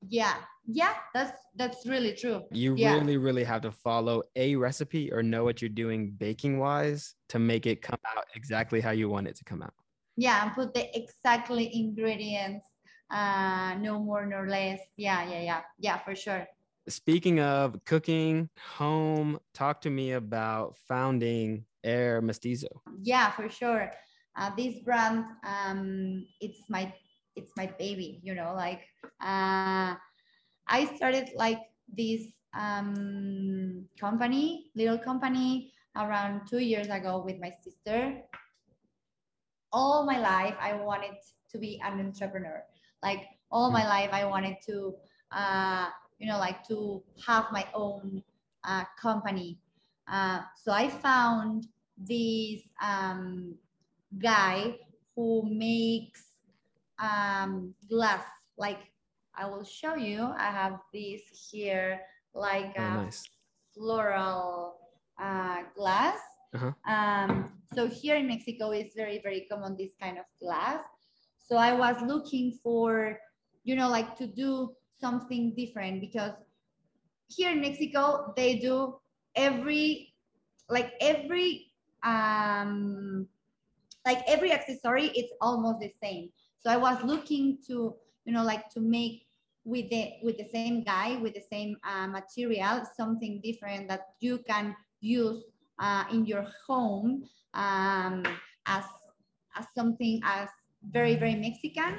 Yeah, 0.08 0.36
yeah, 0.66 0.96
that's 1.14 1.34
that's 1.56 1.86
really 1.86 2.14
true. 2.16 2.44
You 2.52 2.76
Yeah. 2.76 2.96
really, 2.96 3.18
really 3.18 3.44
have 3.44 3.62
to 3.62 3.72
follow 3.72 4.24
a 4.36 4.56
recipe 4.56 5.12
or 5.12 5.22
know 5.24 5.44
what 5.44 5.62
you're 5.62 5.70
doing 5.70 6.12
baking 6.12 6.58
wise 6.60 7.16
to 7.30 7.40
make 7.40 7.66
it 7.66 7.82
come 7.82 8.00
out 8.18 8.26
exactly 8.36 8.82
how 8.82 8.92
you 8.92 9.10
want 9.10 9.28
it 9.28 9.36
to 9.38 9.44
come 9.44 9.62
out. 9.62 9.74
Yeah, 10.18 10.44
and 10.44 10.54
put 10.54 10.74
the 10.74 10.86
exactly 10.98 11.70
ingredients, 11.74 12.66
uh, 13.10 13.76
no 13.80 14.00
more 14.00 14.26
nor 14.26 14.48
less. 14.48 14.80
Yeah, 14.98 15.24
yeah, 15.30 15.42
yeah, 15.42 15.62
yeah, 15.80 15.98
for 15.98 16.16
sure. 16.16 16.48
Speaking 16.90 17.40
of 17.40 17.84
cooking, 17.86 18.50
home, 18.78 19.40
talk 19.54 19.82
to 19.82 19.90
me 19.90 20.12
about 20.14 20.76
founding 20.88 21.66
Air 21.84 22.22
Mestizo. 22.22 22.82
Yeah, 23.02 23.32
for 23.32 23.50
sure. 23.50 23.92
Uh, 24.36 24.52
this 24.56 24.80
brand, 24.84 25.26
um, 25.44 26.26
it's 26.40 26.62
my 26.70 26.94
it's 27.36 27.52
my 27.56 27.72
baby. 27.78 28.20
You 28.24 28.36
know, 28.36 28.54
like 28.56 28.82
uh, 29.22 29.96
I 30.68 30.86
started 30.96 31.30
like 31.36 31.60
this 31.88 32.24
um, 32.54 33.86
company, 34.00 34.72
little 34.76 34.98
company, 34.98 35.72
around 35.96 36.48
two 36.48 36.60
years 36.60 36.88
ago 36.88 37.22
with 37.26 37.40
my 37.40 37.54
sister. 37.64 38.22
All 39.72 40.06
my 40.06 40.20
life, 40.20 40.56
I 40.60 40.74
wanted 40.74 41.16
to 41.52 41.58
be 41.58 41.80
an 41.84 42.00
entrepreneur. 42.00 42.64
Like 43.04 43.28
all 43.52 43.72
my 43.72 43.86
life, 43.88 44.10
I 44.12 44.26
wanted 44.26 44.58
to, 44.68 44.96
uh, 45.32 45.88
you 46.20 46.28
know, 46.28 46.38
like 46.40 46.66
to 46.68 47.02
have 47.26 47.46
my 47.52 47.66
own 47.74 48.24
uh, 48.64 48.84
company. 49.00 49.60
Uh, 50.08 50.42
so 50.56 50.72
I 50.72 50.90
found 50.90 51.68
this 51.98 52.62
um, 52.82 53.56
guy 54.22 54.78
who 55.16 55.44
makes 55.50 56.24
um, 57.00 57.74
glass. 57.90 58.24
Like 58.58 58.92
I 59.36 59.46
will 59.48 59.64
show 59.64 59.96
you. 59.96 60.24
I 60.38 60.52
have 60.52 60.80
this 60.94 61.22
here, 61.52 62.02
like 62.34 62.74
Oh, 62.78 62.84
a 62.84 62.90
nice. 63.06 63.30
floral 63.74 64.76
uh, 65.20 65.64
glass. 65.76 66.20
Uh-huh. 66.54 66.72
Um, 66.92 67.52
so 67.74 67.88
here 67.88 68.16
in 68.16 68.28
Mexico, 68.28 68.72
it's 68.72 68.96
very, 68.96 69.20
very 69.22 69.48
common 69.50 69.78
this 69.78 69.92
kind 70.00 70.18
of 70.18 70.26
glass. 70.42 70.82
So 71.38 71.56
I 71.58 71.74
was 71.74 71.96
looking 72.02 72.60
for, 72.64 73.18
you 73.64 73.76
know, 73.76 73.90
like 73.90 74.18
to 74.18 74.28
do 74.28 74.76
something 75.00 75.54
different 75.56 76.02
because 76.02 76.34
here 77.28 77.52
in 77.52 77.62
Mexico, 77.62 78.34
they 78.36 78.56
do 78.60 79.00
every, 79.36 80.14
like 80.70 80.94
every, 81.00 81.72
um, 82.04 83.28
like 84.06 84.24
every 84.28 84.52
accessory, 84.52 85.08
it's 85.16 85.32
almost 85.40 85.80
the 85.80 85.92
same. 86.04 86.30
So 86.60 86.70
I 86.70 86.78
was 86.78 87.02
looking 87.04 87.58
to, 87.68 87.96
you 88.26 88.34
know, 88.34 88.44
like 88.44 88.70
to 88.72 88.82
make 88.82 89.28
with 89.64 89.90
the 89.92 90.14
with 90.24 90.38
the 90.38 90.48
same 90.52 90.84
guy 90.84 91.18
with 91.18 91.36
the 91.36 91.44
same 91.52 91.78
uh, 91.84 92.08
material 92.08 92.82
something 92.98 93.40
different 93.44 93.88
that 93.88 94.08
you 94.20 94.40
can 94.48 94.76
use 95.02 95.44
uh, 95.78 96.04
in 96.12 96.26
your 96.26 96.48
home 96.68 97.24
um, 97.54 98.24
as 98.66 98.86
as 99.56 99.66
something 99.76 100.22
as 100.24 100.50
very 100.92 101.16
very 101.16 101.36
Mexican. 101.36 101.96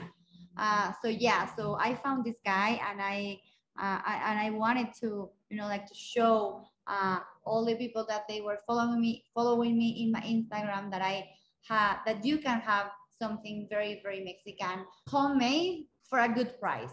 Uh, 0.57 0.93
so 1.03 1.09
yeah, 1.09 1.49
so 1.57 1.77
I 1.81 1.95
found 1.95 2.25
this 2.25 2.37
guy 2.45 2.81
and 2.89 3.01
I, 3.01 3.41
uh, 3.81 4.01
I 4.05 4.23
and 4.27 4.39
I 4.39 4.51
wanted 4.51 4.89
to 5.01 5.31
you 5.49 5.57
know 5.57 5.67
like 5.67 5.87
to 5.87 5.95
show 5.95 6.63
uh, 6.87 7.21
all 7.45 7.65
the 7.65 7.75
people 7.77 8.05
that 8.09 8.25
they 8.29 8.41
were 8.41 8.59
following 8.67 9.01
me 9.01 9.25
following 9.35 9.79
me 9.79 10.03
in 10.05 10.13
my 10.13 10.21
Instagram 10.21 10.91
that 10.91 11.03
I 11.03 11.29
had 11.69 11.99
that 12.07 12.25
you 12.25 12.39
can 12.39 12.61
have 12.61 12.91
something 13.19 13.67
very 13.71 14.01
very 14.03 14.25
Mexican 14.25 14.85
homemade 15.09 15.87
for 16.09 16.19
a 16.21 16.29
good 16.29 16.59
price 16.61 16.93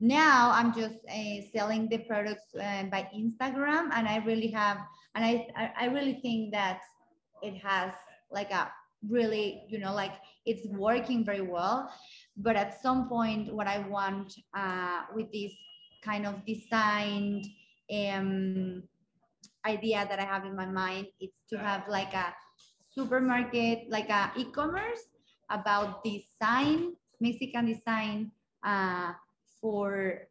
now 0.00 0.50
i'm 0.52 0.72
just 0.72 0.96
uh, 1.12 1.40
selling 1.52 1.86
the 1.88 1.98
products 1.98 2.54
uh, 2.54 2.84
by 2.84 3.06
instagram 3.14 3.90
and 3.94 4.08
i 4.08 4.16
really 4.24 4.48
have 4.48 4.78
and 5.14 5.24
I, 5.24 5.72
I 5.78 5.86
really 5.86 6.20
think 6.22 6.52
that 6.52 6.80
it 7.42 7.56
has 7.62 7.92
like 8.30 8.50
a 8.50 8.70
really 9.08 9.62
you 9.68 9.78
know 9.78 9.94
like 9.94 10.12
it's 10.46 10.66
working 10.68 11.24
very 11.24 11.40
well. 11.40 11.92
But 12.36 12.56
at 12.56 12.80
some 12.80 13.08
point 13.08 13.52
what 13.52 13.66
i 13.66 13.78
want 13.88 14.32
uh, 14.54 15.02
with 15.14 15.30
this 15.32 15.52
kind 16.02 16.26
of 16.26 16.44
designed 16.46 17.46
um, 17.92 18.82
idea 19.66 20.06
that 20.08 20.18
i 20.18 20.24
have 20.24 20.46
in 20.46 20.56
my 20.56 20.64
mind 20.64 21.06
is 21.20 21.30
to 21.50 21.58
have 21.58 21.84
like 21.88 22.14
a 22.14 22.32
supermarket 22.94 23.90
like 23.90 24.08
a 24.08 24.32
e-commerce 24.36 25.04
about 25.50 26.02
design 26.02 26.96
mexican 27.20 27.66
design 27.66 28.32
uh, 28.64 29.12
for 29.60 30.30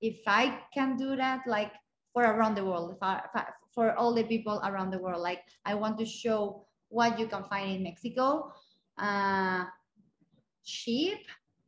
if 0.00 0.20
I 0.26 0.58
can 0.72 0.96
do 0.96 1.16
that, 1.16 1.42
like 1.46 1.72
for 2.12 2.22
around 2.24 2.54
the 2.54 2.64
world, 2.64 2.92
if 2.96 3.02
I, 3.02 3.18
if 3.18 3.30
I, 3.34 3.44
for 3.76 3.94
all 3.94 4.14
the 4.14 4.24
people 4.24 4.60
around 4.64 4.90
the 4.90 4.98
world, 4.98 5.20
like 5.20 5.44
I 5.66 5.74
want 5.74 5.98
to 5.98 6.06
show 6.06 6.64
what 6.88 7.20
you 7.20 7.28
can 7.28 7.44
find 7.44 7.70
in 7.76 7.82
Mexico, 7.82 8.50
uh, 8.96 9.64
cheap, 10.64 11.18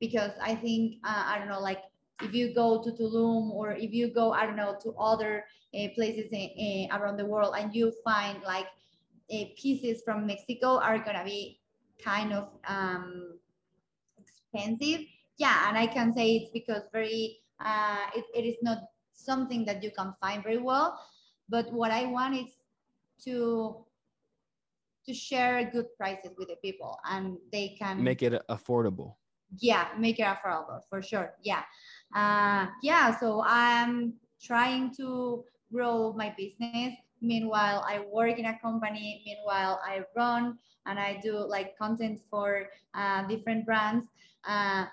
because 0.01 0.33
I 0.41 0.55
think, 0.55 0.97
uh, 1.05 1.25
I 1.27 1.39
don't 1.39 1.49
know, 1.49 1.61
like 1.61 1.83
if 2.23 2.33
you 2.33 2.55
go 2.55 2.83
to 2.83 2.91
Tulum 2.91 3.51
or 3.53 3.73
if 3.73 3.93
you 3.93 4.09
go, 4.09 4.33
I 4.33 4.47
don't 4.47 4.57
know, 4.57 4.77
to 4.83 4.95
other 4.99 5.45
uh, 5.75 5.89
places 5.95 6.33
in, 6.33 6.89
around 6.93 7.19
the 7.19 7.27
world 7.27 7.55
and 7.59 7.75
you 7.75 7.93
find 8.03 8.43
like 8.43 8.67
uh, 9.31 9.45
pieces 9.55 10.03
from 10.03 10.27
Mexico 10.27 10.81
are 10.81 10.99
gonna 10.99 11.25
be 11.25 11.61
kind 12.03 12.33
of 12.33 12.49
um, 12.67 13.39
expensive. 14.19 15.07
Yeah, 15.37 15.69
and 15.69 15.77
I 15.77 15.87
can 15.87 16.15
say 16.15 16.37
it's 16.37 16.51
because 16.51 16.83
very 16.91 17.41
uh, 17.61 18.07
it, 18.17 18.25
it 18.35 18.49
is 18.49 18.57
not 18.63 18.79
something 19.13 19.65
that 19.67 19.83
you 19.83 19.91
can 19.91 20.15
find 20.21 20.43
very 20.43 20.59
well. 20.59 20.99
But 21.49 21.73
what 21.73 21.91
I 21.91 22.07
want 22.07 22.37
is 22.37 22.51
to 23.25 23.85
to 25.07 25.15
share 25.15 25.65
good 25.73 25.87
prices 25.97 26.33
with 26.37 26.49
the 26.49 26.57
people, 26.57 26.99
and 27.05 27.39
they 27.51 27.75
can 27.79 28.03
make 28.03 28.23
it 28.23 28.43
affordable. 28.51 29.15
Yeah, 29.57 29.89
make 29.99 30.19
it 30.21 30.27
affordable 30.27 30.81
for 30.91 31.01
sure. 31.01 31.35
Yeah, 31.43 31.63
uh, 32.15 32.67
yeah. 32.83 33.19
So 33.19 33.43
I'm 33.47 34.15
trying 34.43 34.95
to 34.97 35.45
grow 35.73 36.13
my 36.13 36.35
business. 36.37 36.95
Meanwhile, 37.21 37.85
I 37.89 38.05
work 38.13 38.39
in 38.39 38.45
a 38.45 38.59
company. 38.61 39.23
Meanwhile, 39.25 39.81
I 39.85 40.05
run 40.15 40.59
and 40.87 40.99
I 40.99 41.21
do 41.23 41.37
like 41.37 41.77
content 41.77 42.21
for 42.31 42.69
uh, 42.95 43.27
different 43.27 43.67
brands. 43.67 44.07
Uh, 44.47 44.87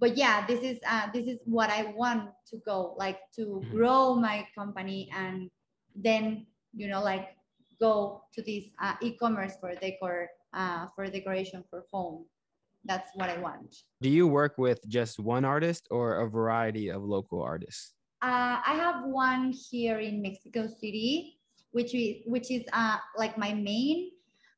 but 0.00 0.16
yeah 0.16 0.46
this 0.46 0.60
is 0.60 0.78
uh, 0.88 1.06
this 1.12 1.26
is 1.26 1.38
what 1.44 1.70
i 1.70 1.92
want 1.96 2.30
to 2.46 2.58
go 2.66 2.94
like 2.98 3.18
to 3.34 3.60
mm-hmm. 3.62 3.76
grow 3.76 4.14
my 4.14 4.46
company 4.54 5.10
and 5.16 5.50
then 5.94 6.46
you 6.74 6.88
know 6.88 7.02
like 7.02 7.36
go 7.80 8.22
to 8.32 8.42
this 8.42 8.64
uh, 8.80 8.94
e-commerce 9.02 9.54
for 9.60 9.74
decor 9.74 10.28
uh, 10.54 10.86
for 10.94 11.06
decoration 11.06 11.62
for 11.68 11.84
home. 11.92 12.24
That's 12.84 13.10
what 13.14 13.28
i 13.28 13.38
want. 13.38 13.76
Do 14.00 14.08
you 14.08 14.26
work 14.26 14.58
with 14.58 14.80
just 14.88 15.18
one 15.18 15.44
artist 15.44 15.88
or 15.90 16.20
a 16.20 16.28
variety 16.28 16.88
of 16.88 17.02
local 17.02 17.42
artists? 17.42 17.94
Uh, 18.22 18.58
i 18.64 18.72
have 18.74 19.04
one 19.04 19.52
here 19.52 20.00
in 20.00 20.22
mexico 20.22 20.66
city 20.66 21.38
which 21.72 21.94
is 21.94 22.24
which 22.24 22.50
is 22.50 22.64
uh, 22.72 22.96
like 23.18 23.36
my 23.36 23.52
main 23.52 24.10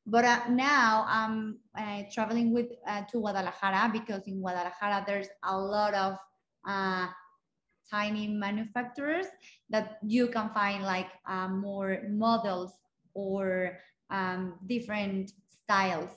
but 0.09 0.25
uh, 0.25 0.41
now 0.49 1.05
I'm 1.07 1.59
uh, 1.77 2.03
traveling 2.11 2.53
with 2.53 2.67
uh, 2.87 3.03
to 3.11 3.19
Guadalajara 3.19 3.89
because 3.93 4.23
in 4.25 4.41
Guadalajara 4.41 5.03
there's 5.05 5.27
a 5.43 5.55
lot 5.55 5.93
of 5.93 6.17
uh, 6.67 7.07
tiny 7.89 8.27
manufacturers 8.27 9.27
that 9.69 9.99
you 10.03 10.27
can 10.27 10.49
find 10.49 10.83
like 10.83 11.09
uh, 11.27 11.47
more 11.47 12.01
models 12.09 12.73
or 13.13 13.77
um, 14.09 14.55
different 14.67 15.31
styles. 15.47 16.09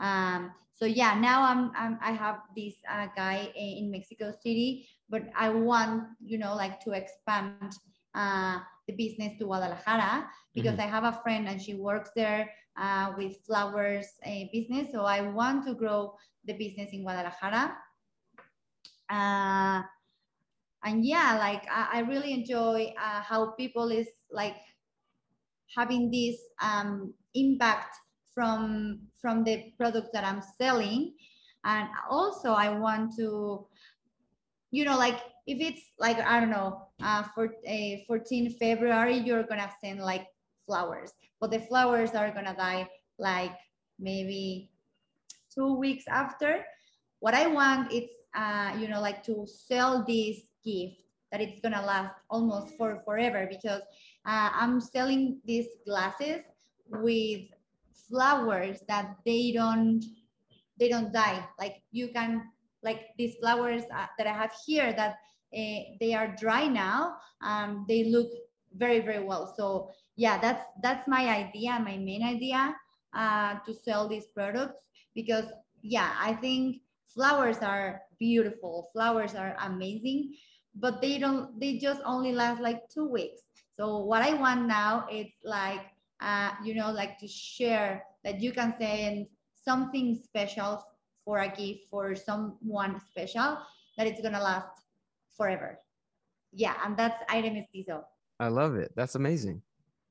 Um, 0.00 0.52
so 0.72 0.84
yeah, 0.84 1.14
now 1.14 1.42
I'm, 1.42 1.72
I'm 1.74 1.98
i 2.02 2.12
have 2.12 2.40
this 2.54 2.74
uh, 2.90 3.06
guy 3.16 3.50
in 3.56 3.90
Mexico 3.90 4.32
City, 4.42 4.88
but 5.08 5.22
I 5.34 5.48
want 5.50 6.04
you 6.24 6.38
know 6.38 6.54
like 6.54 6.80
to 6.80 6.92
expand 6.92 7.72
the 8.14 8.92
business 8.92 9.38
to 9.38 9.44
Guadalajara 9.44 10.28
because 10.54 10.72
mm-hmm. 10.72 10.82
I 10.82 10.86
have 10.86 11.04
a 11.04 11.20
friend 11.22 11.48
and 11.48 11.60
she 11.60 11.74
works 11.74 12.10
there 12.14 12.50
uh, 12.78 13.12
with 13.16 13.38
flowers 13.46 14.06
uh, 14.24 14.44
business. 14.52 14.88
So 14.92 15.02
I 15.04 15.22
want 15.22 15.66
to 15.66 15.74
grow 15.74 16.14
the 16.44 16.54
business 16.54 16.90
in 16.92 17.02
Guadalajara. 17.02 17.76
Uh, 19.08 19.82
and 20.84 21.04
yeah, 21.04 21.36
like 21.38 21.66
I, 21.70 21.88
I 21.94 22.00
really 22.00 22.32
enjoy 22.32 22.92
uh, 22.98 23.20
how 23.20 23.52
people 23.52 23.90
is 23.90 24.08
like 24.30 24.56
having 25.76 26.10
this 26.10 26.36
um, 26.62 27.12
impact 27.34 27.96
from 28.34 29.00
from 29.20 29.44
the 29.44 29.72
product 29.78 30.12
that 30.12 30.24
I'm 30.24 30.42
selling. 30.58 31.14
And 31.64 31.88
also 32.08 32.52
I 32.52 32.78
want 32.78 33.16
to, 33.16 33.66
you 34.70 34.84
know, 34.84 34.96
like 34.96 35.20
if 35.46 35.60
it's 35.60 35.82
like, 35.98 36.18
I 36.18 36.38
don't 36.38 36.50
know, 36.50 36.88
uh, 37.02 37.24
for 37.34 37.54
a 37.66 38.02
uh, 38.02 38.06
14 38.06 38.56
February, 38.58 39.16
you're 39.16 39.42
gonna 39.42 39.70
send 39.82 40.00
like 40.00 40.26
flowers 40.66 41.12
but 41.40 41.50
the 41.50 41.60
flowers 41.60 42.10
are 42.10 42.30
gonna 42.30 42.54
die 42.56 42.88
like 43.18 43.56
maybe 43.98 44.70
two 45.54 45.74
weeks 45.74 46.04
after. 46.08 46.64
What 47.20 47.34
I 47.34 47.46
want 47.46 47.92
is, 47.92 48.04
uh, 48.34 48.76
you 48.78 48.88
know, 48.88 49.00
like 49.00 49.24
to 49.24 49.46
sell 49.46 50.04
this 50.06 50.40
gift 50.64 51.02
that 51.32 51.40
it's 51.40 51.60
gonna 51.60 51.84
last 51.84 52.14
almost 52.30 52.76
for 52.76 53.02
forever 53.04 53.46
because 53.48 53.82
uh, 54.26 54.50
I'm 54.52 54.80
selling 54.80 55.40
these 55.44 55.66
glasses 55.86 56.42
with 56.88 57.42
flowers 58.08 58.80
that 58.88 59.16
they 59.24 59.52
don't 59.52 60.04
they 60.78 60.88
don't 60.88 61.12
die. 61.12 61.44
Like 61.58 61.82
you 61.90 62.08
can 62.08 62.42
like 62.82 63.08
these 63.18 63.36
flowers 63.36 63.82
uh, 63.92 64.06
that 64.18 64.26
I 64.26 64.32
have 64.32 64.52
here 64.66 64.92
that 64.92 65.16
uh, 65.56 65.80
they 66.00 66.12
are 66.14 66.36
dry 66.38 66.66
now. 66.66 67.16
Um, 67.42 67.84
they 67.88 68.04
look 68.04 68.28
very 68.76 69.00
very 69.00 69.24
well. 69.24 69.54
So 69.56 69.90
yeah, 70.16 70.38
that's 70.38 70.64
that's 70.82 71.06
my 71.06 71.28
idea, 71.28 71.78
my 71.78 71.96
main 71.96 72.22
idea 72.22 72.74
uh, 73.14 73.56
to 73.66 73.74
sell 73.74 74.08
these 74.08 74.26
products 74.26 74.82
because 75.14 75.44
yeah, 75.82 76.14
I 76.18 76.34
think 76.34 76.80
flowers 77.06 77.58
are 77.58 78.00
beautiful, 78.18 78.88
flowers 78.92 79.34
are 79.34 79.56
amazing, 79.60 80.34
but 80.74 81.00
they 81.00 81.18
don't 81.18 81.58
they 81.60 81.76
just 81.76 82.00
only 82.04 82.32
last 82.32 82.60
like 82.60 82.88
two 82.88 83.06
weeks. 83.06 83.42
So 83.76 83.98
what 83.98 84.22
I 84.22 84.34
want 84.34 84.66
now 84.66 85.06
is 85.12 85.26
like 85.44 85.84
uh, 86.20 86.52
you 86.64 86.74
know 86.74 86.90
like 86.90 87.18
to 87.18 87.28
share 87.28 88.02
that 88.24 88.40
you 88.40 88.52
can 88.52 88.74
send 88.78 89.26
something 89.54 90.14
special 90.14 90.82
for 91.24 91.38
a 91.40 91.48
gift 91.48 91.90
for 91.90 92.14
someone 92.14 93.00
special 93.00 93.58
that 93.98 94.06
it's 94.06 94.22
gonna 94.22 94.42
last 94.42 94.68
forever. 95.36 95.78
Yeah, 96.52 96.74
and 96.84 96.96
that's 96.96 97.22
item 97.28 97.54
mestizo. 97.54 98.04
I 98.40 98.48
love 98.48 98.76
it. 98.76 98.92
That's 98.96 99.14
amazing. 99.14 99.62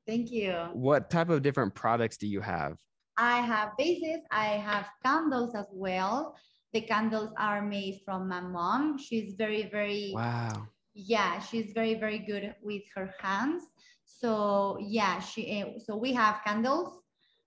Thank 0.07 0.31
you. 0.31 0.53
What 0.73 1.09
type 1.09 1.29
of 1.29 1.41
different 1.41 1.73
products 1.73 2.17
do 2.17 2.27
you 2.27 2.41
have? 2.41 2.77
I 3.17 3.39
have 3.41 3.71
vases. 3.77 4.21
I 4.31 4.45
have 4.45 4.87
candles 5.03 5.55
as 5.55 5.65
well. 5.71 6.35
The 6.73 6.81
candles 6.81 7.31
are 7.37 7.61
made 7.61 8.01
from 8.05 8.27
my 8.27 8.41
mom. 8.41 8.97
She's 8.97 9.33
very, 9.33 9.69
very 9.71 10.11
wow. 10.13 10.67
Yeah, 10.93 11.39
she's 11.39 11.73
very, 11.73 11.95
very 11.95 12.19
good 12.19 12.55
with 12.61 12.83
her 12.95 13.13
hands. 13.19 13.63
So 14.05 14.77
yeah, 14.79 15.19
she. 15.19 15.49
Eh, 15.49 15.79
so 15.85 15.95
we 15.95 16.13
have 16.13 16.41
candles 16.45 16.99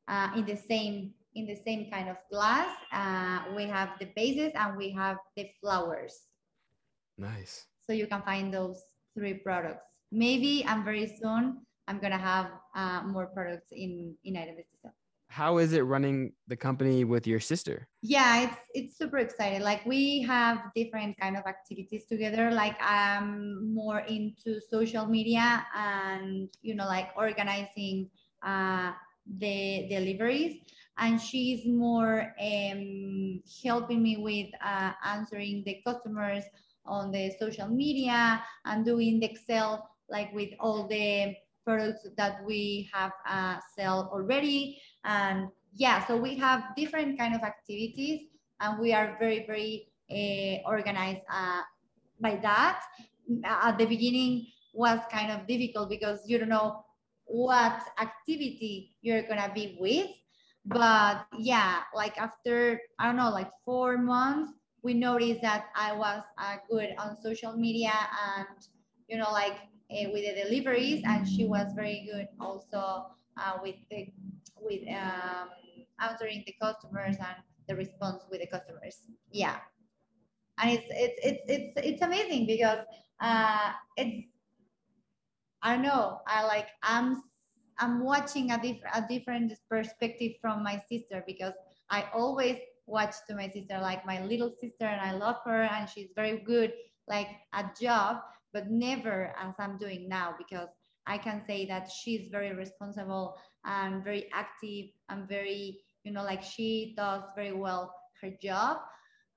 uh, 0.09 0.31
in 0.37 0.45
the 0.45 0.57
same 0.57 1.15
in 1.35 1.47
the 1.47 1.57
same 1.57 1.91
kind 1.91 2.09
of 2.09 2.17
glass. 2.31 2.75
Uh, 2.93 3.55
we 3.55 3.65
have 3.65 3.91
the 4.01 4.09
vases 4.17 4.53
and 4.55 4.77
we 4.77 4.91
have 4.91 5.19
the 5.37 5.49
flowers. 5.61 6.15
Nice. 7.17 7.67
So 7.87 7.93
you 7.93 8.07
can 8.07 8.23
find 8.23 8.53
those 8.53 8.83
three 9.15 9.35
products. 9.35 9.85
maybe 10.11 10.65
I'm 10.67 10.85
very 10.85 11.07
soon 11.21 11.67
I'm 11.89 11.99
gonna 11.99 12.19
have 12.19 12.51
uh, 12.77 13.03
more 13.03 13.27
products 13.27 13.69
in 13.73 14.15
in 14.25 14.37
Aire 14.37 14.55
Vestiza. 14.55 14.93
How 15.31 15.59
is 15.59 15.73
it 15.73 15.81
running 15.81 16.33
the 16.47 16.57
company 16.57 17.05
with 17.05 17.27
your 17.27 17.41
sister? 17.41 17.89
Yeah, 18.03 18.45
it's 18.45 18.61
it's 18.75 18.99
super 18.99 19.19
exciting. 19.19 19.63
Like 19.63 19.85
we 19.87 20.23
have 20.23 20.71
different 20.77 21.19
kind 21.19 21.37
of 21.37 21.45
activities 21.47 22.05
together. 22.05 22.51
Like 22.51 22.77
I'm 22.81 23.73
more 23.75 24.01
into 24.01 24.61
social 24.61 25.07
media 25.07 25.67
and 25.75 26.49
you 26.63 26.75
know 26.75 26.87
like 26.87 27.09
organizing 27.17 28.11
uh, 28.45 28.93
the 29.39 29.89
deliveries 29.89 30.61
and 30.99 31.21
she's 31.21 31.67
more 31.67 32.35
um, 32.41 33.43
helping 33.63 34.03
me 34.03 34.17
with 34.17 34.49
uh, 34.65 34.93
answering 35.05 35.63
the 35.65 35.81
customers 35.87 36.45
on 36.85 37.11
the 37.13 37.31
social 37.39 37.69
media 37.69 38.43
and 38.65 38.85
doing 38.85 39.21
the 39.21 39.27
Excel 39.27 39.89
like 40.09 40.33
with 40.33 40.51
all 40.59 40.89
the 40.89 41.35
products 41.69 42.09
that 42.17 42.41
we 42.47 42.89
have 42.95 43.13
uh, 43.29 43.57
sell 43.77 44.09
already. 44.11 44.81
And 45.05 45.49
yeah, 45.75 46.07
so 46.07 46.17
we 46.17 46.35
have 46.37 46.63
different 46.77 47.19
kind 47.19 47.35
of 47.35 47.43
activities 47.43 48.29
and 48.61 48.81
we 48.81 48.95
are 48.95 49.17
very, 49.19 49.45
very 49.45 49.93
uh, 50.09 50.67
organized 50.67 51.21
uh, 51.31 51.61
by 52.21 52.37
that. 52.41 52.81
At 53.45 53.77
the 53.77 53.85
beginning 53.85 54.47
was 54.73 54.99
kind 55.13 55.31
of 55.31 55.47
difficult 55.47 55.91
because 55.91 56.21
you 56.27 56.39
don't 56.39 56.49
know 56.49 56.85
what 57.27 57.83
activity 58.01 58.97
you're 59.03 59.29
gonna 59.29 59.53
be 59.55 59.77
with. 59.79 60.09
But 60.65 61.27
yeah, 61.37 61.83
like 61.95 62.17
after, 62.17 62.81
I 62.99 63.07
don't 63.07 63.17
know, 63.17 63.31
like 63.31 63.51
four 63.65 63.99
months, 63.99 64.53
we 64.83 64.95
noticed 64.95 65.43
that 65.43 65.67
I 65.77 65.93
was 65.93 66.23
uh, 66.39 66.57
good 66.71 66.95
on 66.97 67.17
social 67.21 67.57
media 67.57 67.93
and, 67.93 68.57
you 69.09 69.19
know, 69.19 69.31
like 69.33 69.57
uh, 69.91 70.11
with 70.13 70.25
the 70.25 70.43
deliveries, 70.45 71.03
and 71.05 71.27
she 71.27 71.47
was 71.47 71.73
very 71.75 72.09
good 72.11 72.29
also 72.41 73.07
uh, 73.37 73.59
with 73.63 73.77
the 73.91 74.09
with 74.61 74.81
um, 74.89 75.49
answering 76.01 76.45
the 76.47 76.55
customers 76.61 77.17
and 77.19 77.37
the 77.69 77.77
response 77.77 78.25
with 78.31 78.41
the 78.41 78.47
customers. 78.47 79.03
Yeah, 79.33 79.57
and 80.59 80.71
it's 80.71 80.87
it's 80.91 81.21
it's 81.23 81.45
it's 81.49 81.87
it's 81.87 82.03
amazing 82.03 82.47
because 82.47 82.81
uh, 83.21 83.73
it's 83.97 84.29
I 85.63 85.77
know. 85.77 86.21
I 86.27 86.45
like 86.45 86.69
I'm 86.83 87.23
I'm 87.79 88.05
watching 88.05 88.51
a 88.51 88.57
different 88.61 88.95
a 88.95 89.05
different 89.09 89.53
perspective 89.69 90.33
from 90.41 90.63
my 90.63 90.83
sister 90.89 91.25
because 91.27 91.55
I 91.91 92.05
always 92.15 92.59
watch 92.87 93.15
to 93.29 93.35
my 93.35 93.49
sister 93.49 93.79
like 93.81 94.05
my 94.07 94.25
little 94.25 94.51
sister 94.51 94.87
and 94.87 95.01
I 95.01 95.13
love 95.13 95.37
her 95.45 95.63
and 95.65 95.89
she's 95.89 96.09
very 96.17 96.39
good 96.39 96.73
like 97.07 97.29
at 97.53 97.79
job 97.79 98.23
but 98.53 98.71
never 98.71 99.35
as 99.39 99.55
I'm 99.59 99.79
doing 99.79 100.09
now 100.09 100.35
because 100.39 100.69
I 101.07 101.19
can 101.19 101.43
say 101.47 101.67
that 101.67 101.91
she's 101.91 102.29
very 102.29 102.55
responsible 102.55 103.37
and 103.65 104.05
very 104.05 104.29
active 104.33 104.87
and 105.09 105.29
very 105.29 105.81
you 106.05 106.13
know 106.13 106.23
like 106.23 106.43
she 106.43 106.95
does 106.97 107.23
very 107.37 107.53
well 107.53 107.95
her 108.23 108.31
job. 108.43 108.79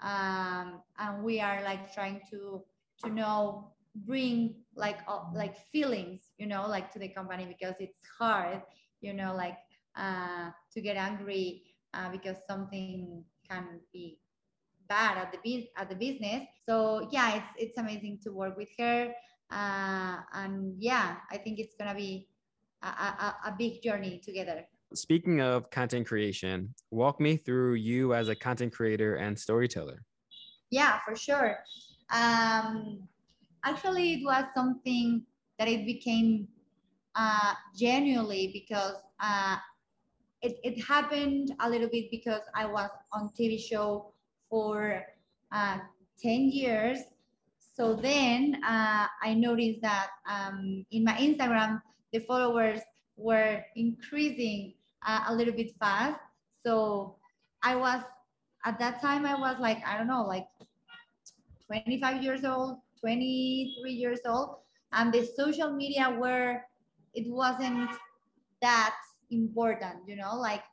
Um, 0.01 0.81
and 0.97 1.23
we 1.23 1.39
are 1.39 1.63
like 1.63 1.93
trying 1.93 2.21
to 2.31 2.63
to 3.03 3.09
know 3.09 3.71
bring 3.95 4.55
like 4.75 4.99
uh, 5.07 5.21
like 5.33 5.55
feelings 5.71 6.31
you 6.37 6.47
know 6.47 6.65
like 6.67 6.91
to 6.93 6.99
the 6.99 7.09
company 7.09 7.45
because 7.45 7.75
it's 7.79 7.99
hard 8.17 8.61
you 9.01 9.13
know 9.13 9.33
like 9.35 9.57
uh, 9.97 10.49
to 10.73 10.81
get 10.81 10.95
angry 10.95 11.63
uh, 11.93 12.09
because 12.09 12.37
something 12.47 13.23
can 13.49 13.79
be 13.91 14.17
bad 14.91 15.17
at 15.23 15.31
the 15.31 15.69
at 15.77 15.87
the 15.87 15.95
business. 15.95 16.43
So 16.67 17.07
yeah 17.15 17.27
it's 17.37 17.51
it's 17.63 17.77
amazing 17.77 18.19
to 18.23 18.29
work 18.41 18.57
with 18.57 18.71
her 18.77 18.99
uh, 19.59 20.17
and 20.33 20.75
yeah 20.77 21.17
i 21.29 21.37
think 21.37 21.59
it's 21.59 21.75
gonna 21.79 21.95
be 21.95 22.27
a, 22.83 22.87
a, 22.87 23.35
a 23.49 23.55
big 23.57 23.81
journey 23.81 24.19
together. 24.23 24.65
Speaking 24.93 25.39
of 25.39 25.69
content 25.69 26.05
creation 26.07 26.73
walk 26.89 27.19
me 27.19 27.37
through 27.37 27.75
you 27.75 28.13
as 28.13 28.27
a 28.27 28.35
content 28.35 28.73
creator 28.73 29.15
and 29.15 29.37
storyteller. 29.39 30.03
Yeah 30.69 30.99
for 31.05 31.15
sure. 31.15 31.59
Um, 32.21 33.07
actually 33.63 34.07
it 34.15 34.23
was 34.25 34.45
something 34.53 35.23
that 35.57 35.67
it 35.67 35.85
became 35.85 36.47
uh, 37.15 37.53
genuinely 37.77 38.49
because 38.51 38.97
uh, 39.19 39.57
it, 40.41 40.57
it 40.63 40.83
happened 40.83 41.53
a 41.59 41.69
little 41.69 41.89
bit 41.89 42.09
because 42.09 42.41
I 42.55 42.65
was 42.65 42.89
on 43.13 43.29
TV 43.39 43.59
show 43.59 44.10
for 44.51 45.03
uh, 45.51 45.79
10 46.21 46.51
years. 46.51 46.99
So 47.59 47.95
then 47.95 48.61
uh, 48.63 49.07
I 49.23 49.33
noticed 49.33 49.81
that 49.81 50.09
um, 50.29 50.85
in 50.91 51.03
my 51.03 51.13
Instagram, 51.13 51.81
the 52.13 52.19
followers 52.19 52.81
were 53.17 53.63
increasing 53.75 54.73
uh, 55.07 55.23
a 55.29 55.33
little 55.33 55.53
bit 55.53 55.71
fast. 55.79 56.19
So 56.63 57.15
I 57.63 57.75
was, 57.75 58.03
at 58.65 58.77
that 58.77 59.01
time, 59.01 59.25
I 59.25 59.33
was 59.33 59.55
like, 59.59 59.81
I 59.87 59.97
don't 59.97 60.07
know, 60.07 60.25
like 60.25 60.45
25 61.65 62.21
years 62.21 62.45
old, 62.45 62.77
23 62.99 63.91
years 63.91 64.19
old 64.27 64.57
and 64.93 65.11
the 65.11 65.25
social 65.35 65.71
media 65.71 66.15
were, 66.19 66.61
it 67.15 67.25
wasn't 67.31 67.89
that 68.61 68.93
important 69.31 69.97
you 70.05 70.15
know 70.15 70.35
like 70.35 70.63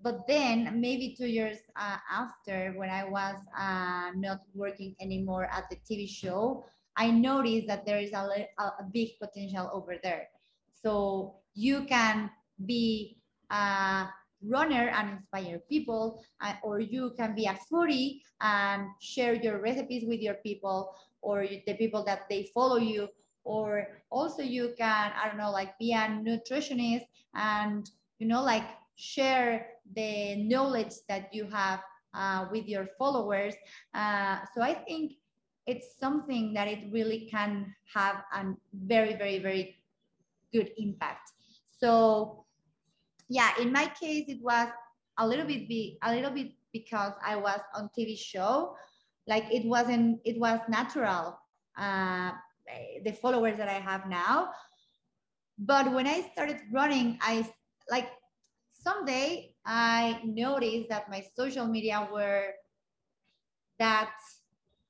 but 0.00 0.26
then 0.26 0.80
maybe 0.80 1.14
two 1.18 1.26
years 1.26 1.58
uh, 1.76 1.96
after 2.10 2.72
when 2.76 2.90
i 2.90 3.04
was 3.04 3.36
uh, 3.58 4.10
not 4.16 4.40
working 4.54 4.94
anymore 5.00 5.48
at 5.52 5.64
the 5.70 5.76
tv 5.88 6.08
show 6.08 6.64
i 6.98 7.10
noticed 7.10 7.66
that 7.68 7.86
there 7.86 7.98
is 7.98 8.12
a, 8.12 8.46
a 8.58 8.84
big 8.92 9.18
potential 9.22 9.70
over 9.72 9.96
there. 10.02 10.28
So 10.82 11.36
you 11.54 11.84
can 11.84 12.30
be 12.66 13.18
a 13.50 14.08
runner 14.42 14.90
and 14.90 15.10
inspire 15.10 15.60
people 15.70 16.22
uh, 16.42 16.54
or 16.62 16.80
you 16.80 17.12
can 17.16 17.34
be 17.34 17.46
a 17.46 17.56
foodie 17.70 18.20
and 18.40 18.86
share 19.00 19.34
your 19.34 19.60
recipes 19.60 20.04
with 20.06 20.20
your 20.20 20.34
people 20.42 20.90
or 21.22 21.46
the 21.46 21.74
people 21.74 22.04
that 22.04 22.28
they 22.28 22.50
follow 22.52 22.76
you. 22.76 23.08
Or 23.44 23.88
also 24.10 24.42
you 24.42 24.74
can 24.76 25.12
i 25.16 25.26
don't 25.26 25.38
know 25.38 25.50
like 25.50 25.78
be 25.78 25.92
a 25.94 26.04
nutritionist 26.20 27.06
and 27.34 27.88
you 28.18 28.26
know 28.28 28.42
like 28.42 28.64
share 28.98 29.66
the 29.94 30.34
knowledge 30.36 30.94
that 31.08 31.32
you 31.32 31.46
have 31.46 31.80
uh, 32.14 32.46
with 32.50 32.66
your 32.66 32.86
followers. 32.98 33.54
Uh, 33.94 34.38
so 34.54 34.60
i 34.60 34.74
think 34.74 35.12
it's 35.66 35.98
something 35.98 36.52
that 36.52 36.66
it 36.66 36.90
really 36.90 37.28
can 37.30 37.72
have 37.94 38.16
a 38.34 38.44
very 38.72 39.14
very 39.14 39.38
very 39.38 39.76
good 40.52 40.70
impact. 40.76 41.30
So 41.78 42.44
yeah 43.28 43.50
in 43.60 43.72
my 43.72 43.86
case 44.00 44.24
it 44.28 44.42
was 44.42 44.68
a 45.18 45.26
little 45.26 45.46
bit 45.46 45.68
be 45.68 45.98
a 46.02 46.14
little 46.14 46.30
bit 46.30 46.52
because 46.72 47.12
i 47.24 47.36
was 47.36 47.60
on 47.74 47.88
tv 47.96 48.18
show. 48.18 48.74
Like 49.28 49.44
it 49.52 49.64
wasn't 49.66 50.20
it 50.24 50.40
was 50.40 50.58
natural 50.68 51.38
uh, 51.78 52.32
the 53.04 53.12
followers 53.12 53.56
that 53.58 53.68
i 53.68 53.78
have 53.78 54.08
now. 54.08 54.50
But 55.58 55.92
when 55.92 56.06
i 56.06 56.28
started 56.32 56.58
running 56.72 57.18
i 57.22 57.46
like 57.90 58.08
someday 58.98 59.54
i 59.66 60.20
noticed 60.24 60.88
that 60.88 61.08
my 61.10 61.22
social 61.36 61.66
media 61.66 62.08
were 62.12 62.52
that 63.78 64.10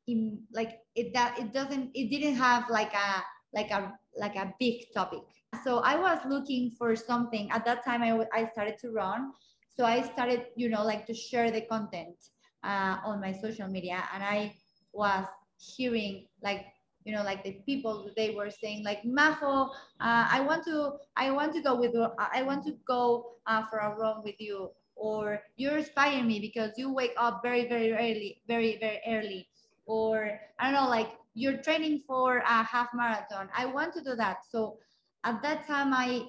in 0.06 0.40
like 0.52 0.80
it 0.94 1.12
that 1.12 1.38
it 1.38 1.52
doesn't 1.52 1.90
it 1.94 2.10
didn't 2.10 2.34
have 2.36 2.68
like 2.70 2.92
a 2.94 3.22
like 3.54 3.70
a 3.70 3.92
like 4.18 4.36
a 4.36 4.52
big 4.58 4.84
topic. 4.94 5.20
So 5.64 5.78
i 5.80 5.96
was 5.96 6.18
looking 6.28 6.72
for 6.78 6.96
something. 6.96 7.50
At 7.50 7.64
that 7.64 7.84
time 7.84 8.02
i, 8.02 8.26
I 8.32 8.46
started 8.46 8.78
to 8.80 8.90
run. 8.90 9.32
So 9.76 9.84
i 9.84 10.02
started 10.02 10.46
you 10.56 10.68
know 10.68 10.84
like 10.84 11.06
to 11.06 11.14
share 11.14 11.50
the 11.50 11.62
content 11.62 12.16
uh, 12.64 12.96
on 13.04 13.20
my 13.20 13.32
social 13.32 13.68
media. 13.68 14.02
And 14.14 14.22
i 14.22 14.54
was 14.92 15.26
hearing 15.58 16.26
like 16.42 16.66
you 17.08 17.16
know 17.16 17.24
like 17.24 17.42
the 17.44 17.52
people 17.66 18.10
they 18.16 18.34
were 18.34 18.50
saying 18.50 18.84
like 18.84 19.04
majo 19.04 19.70
uh, 20.00 20.28
i 20.30 20.40
want 20.40 20.62
to 20.64 20.92
i 21.16 21.30
want 21.30 21.54
to 21.54 21.62
go 21.62 21.74
with 21.74 21.94
i 22.18 22.42
want 22.42 22.62
to 22.64 22.72
go 22.86 23.32
uh, 23.46 23.64
for 23.70 23.78
a 23.78 23.96
run 23.96 24.22
with 24.24 24.36
you 24.38 24.70
or 24.96 25.40
you're 25.56 25.78
inspiring 25.78 26.26
me 26.26 26.38
because 26.40 26.72
you 26.76 26.92
wake 26.92 27.14
up 27.16 27.40
very 27.42 27.66
very 27.68 27.92
early 27.94 28.42
very 28.46 28.78
very 28.78 29.00
early 29.08 29.48
or 29.86 30.38
i 30.60 30.70
don't 30.70 30.74
know 30.74 30.88
like 30.90 31.10
you're 31.34 31.58
training 31.62 32.02
for 32.06 32.38
a 32.38 32.62
half 32.62 32.88
marathon 32.94 33.48
i 33.56 33.64
want 33.66 33.92
to 33.94 34.02
do 34.02 34.14
that 34.14 34.38
so 34.50 34.78
at 35.24 35.42
that 35.42 35.66
time 35.66 35.94
i 35.94 36.22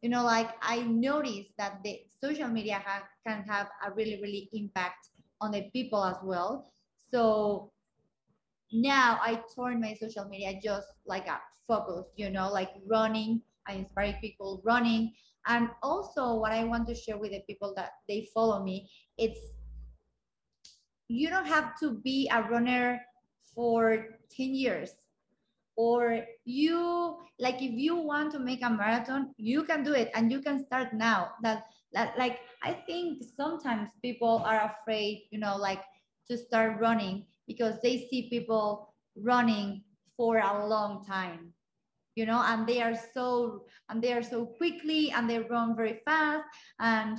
you 0.00 0.08
know 0.08 0.24
like 0.24 0.50
i 0.62 0.82
noticed 0.82 1.50
that 1.58 1.82
the 1.84 2.00
social 2.20 2.48
media 2.48 2.82
ha- 2.84 3.06
can 3.26 3.42
have 3.42 3.68
a 3.86 3.92
really 3.92 4.18
really 4.22 4.48
impact 4.54 5.10
on 5.42 5.50
the 5.50 5.68
people 5.72 6.04
as 6.04 6.16
well. 6.22 6.72
So 7.10 7.72
now 8.72 9.18
I 9.22 9.42
turn 9.54 9.80
my 9.80 9.94
social 9.94 10.26
media 10.28 10.58
just 10.62 10.88
like 11.06 11.26
a 11.26 11.40
focus, 11.66 12.06
you 12.16 12.30
know, 12.30 12.50
like 12.50 12.70
running. 12.86 13.42
I 13.66 13.74
inspire 13.74 14.16
people 14.20 14.60
running. 14.64 15.12
And 15.46 15.70
also 15.82 16.34
what 16.36 16.52
I 16.52 16.64
want 16.64 16.86
to 16.88 16.94
share 16.94 17.18
with 17.18 17.32
the 17.32 17.40
people 17.48 17.74
that 17.76 17.90
they 18.08 18.28
follow 18.34 18.62
me, 18.62 18.90
it's 19.18 19.40
you 21.08 21.28
don't 21.28 21.46
have 21.46 21.78
to 21.80 21.92
be 22.02 22.28
a 22.32 22.42
runner 22.42 23.00
for 23.54 24.18
10 24.30 24.54
years. 24.54 24.90
or 25.76 26.20
you 26.44 27.16
like 27.38 27.56
if 27.62 27.72
you 27.72 27.96
want 27.96 28.30
to 28.32 28.38
make 28.38 28.62
a 28.62 28.68
marathon 28.70 29.32
you 29.38 29.64
can 29.64 29.82
do 29.82 29.94
it 29.94 30.10
and 30.14 30.30
you 30.30 30.40
can 30.42 30.60
start 30.66 30.92
now 30.92 31.30
that, 31.42 31.64
that 31.92 32.12
like 32.18 32.40
i 32.62 32.72
think 32.86 33.22
sometimes 33.36 33.88
people 34.02 34.42
are 34.44 34.70
afraid 34.70 35.24
you 35.30 35.38
know 35.38 35.56
like 35.56 35.80
to 36.28 36.36
start 36.36 36.78
running 36.80 37.24
because 37.52 37.76
they 37.82 37.96
see 38.08 38.28
people 38.34 38.94
running 39.16 39.82
for 40.16 40.38
a 40.38 40.66
long 40.66 41.04
time 41.04 41.52
you 42.14 42.26
know 42.26 42.42
and 42.46 42.66
they 42.66 42.80
are 42.82 42.94
so 43.14 43.64
and 43.88 44.02
they 44.02 44.12
are 44.12 44.22
so 44.22 44.46
quickly 44.46 45.10
and 45.10 45.28
they 45.28 45.38
run 45.38 45.76
very 45.76 46.00
fast. 46.04 46.44
And 46.78 47.18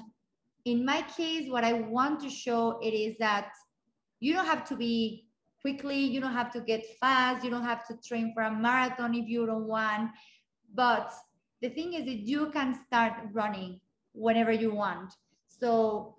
in 0.65 0.86
my 0.86 1.01
case 1.17 1.49
what 1.51 1.63
i 1.63 1.73
want 1.73 2.21
to 2.21 2.29
show 2.29 2.79
it 2.81 2.93
is 2.93 3.17
that 3.19 3.49
you 4.19 4.34
don't 4.34 4.45
have 4.45 4.63
to 4.69 4.75
be 4.75 5.25
quickly 5.61 5.99
you 5.99 6.21
don't 6.21 6.39
have 6.41 6.51
to 6.51 6.61
get 6.61 6.86
fast 7.01 7.43
you 7.43 7.49
don't 7.49 7.65
have 7.65 7.86
to 7.88 7.97
train 8.07 8.31
for 8.34 8.43
a 8.43 8.51
marathon 8.51 9.13
if 9.13 9.27
you 9.27 9.45
don't 9.45 9.67
want. 9.67 10.11
But 10.73 11.11
the 11.61 11.69
thing 11.69 11.93
is 11.93 12.05
that 12.05 12.19
you 12.31 12.49
can 12.51 12.75
start 12.86 13.13
running 13.31 13.79
whenever 14.13 14.51
you 14.51 14.73
want. 14.73 15.13
So 15.47 16.17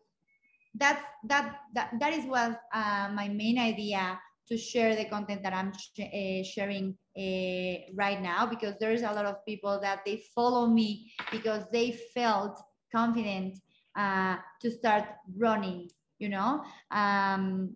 that's 0.75 1.03
that 1.25 1.57
that, 1.75 1.93
that 2.01 2.12
is 2.12 2.25
what 2.27 2.61
uh, 2.72 3.09
my 3.12 3.29
main 3.29 3.59
idea 3.59 4.18
to 4.49 4.59
share 4.59 4.95
the 4.97 5.05
content 5.05 5.43
that 5.43 5.55
i'm 5.55 5.72
sh- 5.72 6.01
uh, 6.01 6.43
sharing 6.43 6.97
uh, 7.16 7.75
right 7.95 8.20
now 8.20 8.45
because 8.47 8.75
there's 8.81 9.03
a 9.03 9.12
lot 9.12 9.25
of 9.25 9.45
people 9.47 9.79
that 9.81 10.01
they 10.05 10.22
follow 10.35 10.66
me 10.66 11.12
because 11.31 11.64
they 11.72 11.93
felt 12.12 12.61
confident 12.93 13.59
uh, 13.97 14.37
to 14.61 14.70
start 14.70 15.05
running 15.37 15.89
you 16.18 16.29
know? 16.29 16.62
Um, 16.91 17.75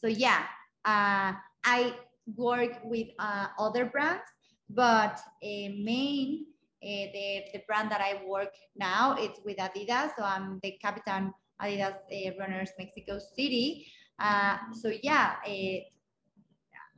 so 0.00 0.06
yeah 0.06 0.44
uh, 0.84 1.32
i 1.64 1.94
work 2.36 2.78
with 2.84 3.08
uh, 3.18 3.46
other 3.58 3.86
brands 3.86 4.24
but 4.70 5.18
main 5.42 6.46
uh, 6.82 7.06
the, 7.12 7.42
the 7.52 7.60
brand 7.66 7.90
that 7.90 8.00
i 8.00 8.22
work 8.26 8.54
now 8.76 9.16
it's 9.18 9.40
with 9.44 9.56
adidas 9.56 10.10
so 10.16 10.22
i'm 10.24 10.60
the 10.62 10.72
capitan 10.80 11.32
adidas 11.60 11.96
uh, 12.12 12.30
runners 12.38 12.70
mexico 12.78 13.18
city 13.18 13.86
uh, 14.18 14.56
so 14.72 14.92
yeah 15.02 15.36
it, 15.46 15.84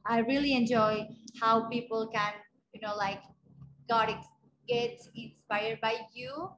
I 0.06 0.20
really 0.20 0.54
enjoy 0.54 1.08
how 1.40 1.68
people 1.68 2.08
can, 2.12 2.32
you 2.72 2.80
know, 2.80 2.96
like 2.96 3.22
got 3.88 4.08
get 4.68 5.00
inspired 5.14 5.80
by 5.80 5.96
you 6.14 6.50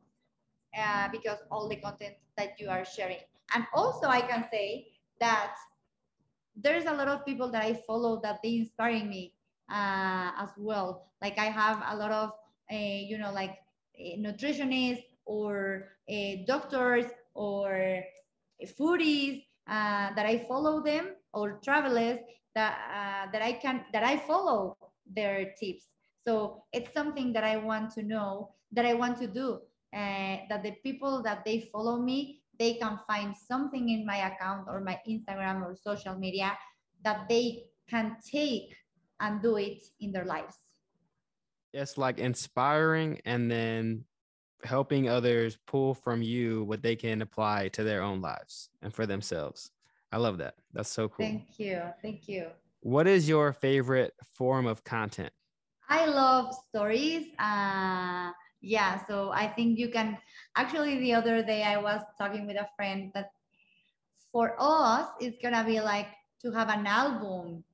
uh, 0.79 1.09
because 1.11 1.39
all 1.51 1.69
the 1.69 1.77
content 1.77 2.15
that 2.37 2.59
you 2.59 2.69
are 2.69 2.85
sharing. 2.85 3.19
And 3.55 3.67
also, 3.75 4.07
I 4.07 4.21
can 4.21 4.45
say 4.51 4.87
that 5.21 5.55
there's 6.57 6.85
a 6.87 6.93
lot 6.93 7.09
of 7.09 7.25
people 7.25 7.51
that 7.51 7.63
I 7.63 7.75
follow 7.87 8.21
that 8.23 8.41
they 8.43 8.57
inspire 8.57 9.05
me 9.05 9.35
uh, 9.71 10.33
as 10.39 10.51
well. 10.57 11.11
Like 11.21 11.39
I 11.39 11.47
have 11.47 11.83
a 11.87 11.97
lot 11.97 12.11
of, 12.13 12.31
uh, 12.71 12.77
you 12.77 13.19
know, 13.19 13.33
like 13.33 13.59
uh, 13.99 14.17
nutritionists 14.19 15.05
or 15.25 15.89
doctors 16.47 17.07
or 17.35 18.03
foodies 18.79 19.45
uh, 19.69 20.15
that 20.15 20.27
I 20.27 20.45
follow 20.49 20.83
them 20.83 21.17
or 21.33 21.61
travelers 21.65 22.19
that 22.55 22.77
uh, 22.91 23.31
that 23.33 23.43
I 23.43 23.53
can 23.53 23.85
that 23.93 24.05
I 24.05 24.17
follow 24.17 24.77
their 25.07 25.53
tips. 25.59 25.87
So 26.27 26.65
it's 26.73 26.93
something 26.93 27.33
that 27.33 27.45
I 27.45 27.57
want 27.57 27.91
to 27.95 28.03
know 28.03 28.55
that 28.73 28.87
I 28.87 28.95
want 28.95 29.19
to 29.19 29.27
do. 29.27 29.61
Uh, 29.93 30.49
that 30.49 30.63
the 30.63 30.73
people 30.83 31.23
that 31.23 31.45
they 31.45 31.69
follow 31.71 32.01
me, 32.01 32.41
they 32.59 32.75
can 32.75 32.99
find 33.07 33.37
something 33.37 33.91
in 33.91 34.07
my 34.07 34.33
account 34.33 34.65
or 34.67 34.81
my 34.81 34.99
Instagram 35.07 35.61
or 35.61 35.77
social 35.77 36.17
media 36.17 36.57
that 37.05 37.29
they 37.29 37.65
can 37.91 38.17
take 38.25 38.75
and 39.21 39.43
do 39.43 39.57
it 39.57 39.83
in 40.01 40.11
their 40.11 40.25
lives. 40.25 40.57
It's 41.75 41.99
like 41.99 42.19
inspiring 42.19 43.21
and 43.25 43.51
then 43.51 44.05
helping 44.65 45.09
others 45.09 45.59
pull 45.67 45.95
from 45.95 46.23
you 46.23 46.65
what 46.65 46.83
they 46.83 46.97
can 46.97 47.23
apply 47.23 47.69
to 47.69 47.85
their 47.85 48.03
own 48.03 48.21
lives 48.21 48.71
and 48.83 48.93
for 48.95 49.07
themselves. 49.07 49.71
I 50.13 50.19
love 50.19 50.39
that. 50.39 50.55
That's 50.73 50.91
so 50.91 51.09
cool. 51.09 51.27
Thank 51.27 51.59
you. 51.59 51.83
Thank 52.03 52.29
you. 52.29 52.49
What 52.81 53.07
is 53.07 53.29
your 53.29 53.53
favorite 53.53 54.15
form 54.23 54.67
of 54.67 54.85
content? 54.85 55.33
I 55.89 56.07
love 56.07 56.55
stories. 56.69 57.29
Uh, 57.39 58.33
yeah, 58.61 59.05
so 59.07 59.31
I 59.33 59.49
think 59.49 59.79
you 59.79 59.89
can 59.89 60.19
actually 60.57 60.99
the 61.01 61.15
other 61.15 61.43
day 61.43 61.63
I 61.63 61.77
was 61.79 62.03
talking 62.19 62.47
with 62.47 62.57
a 62.57 62.69
friend 62.77 63.11
that 63.15 63.31
for 64.31 64.55
us 64.59 65.09
it's 65.21 65.37
gonna 65.43 65.65
be 65.65 65.81
like 65.81 66.09
to 66.43 66.51
have 66.53 66.69
an 66.69 66.87
album, 66.87 67.65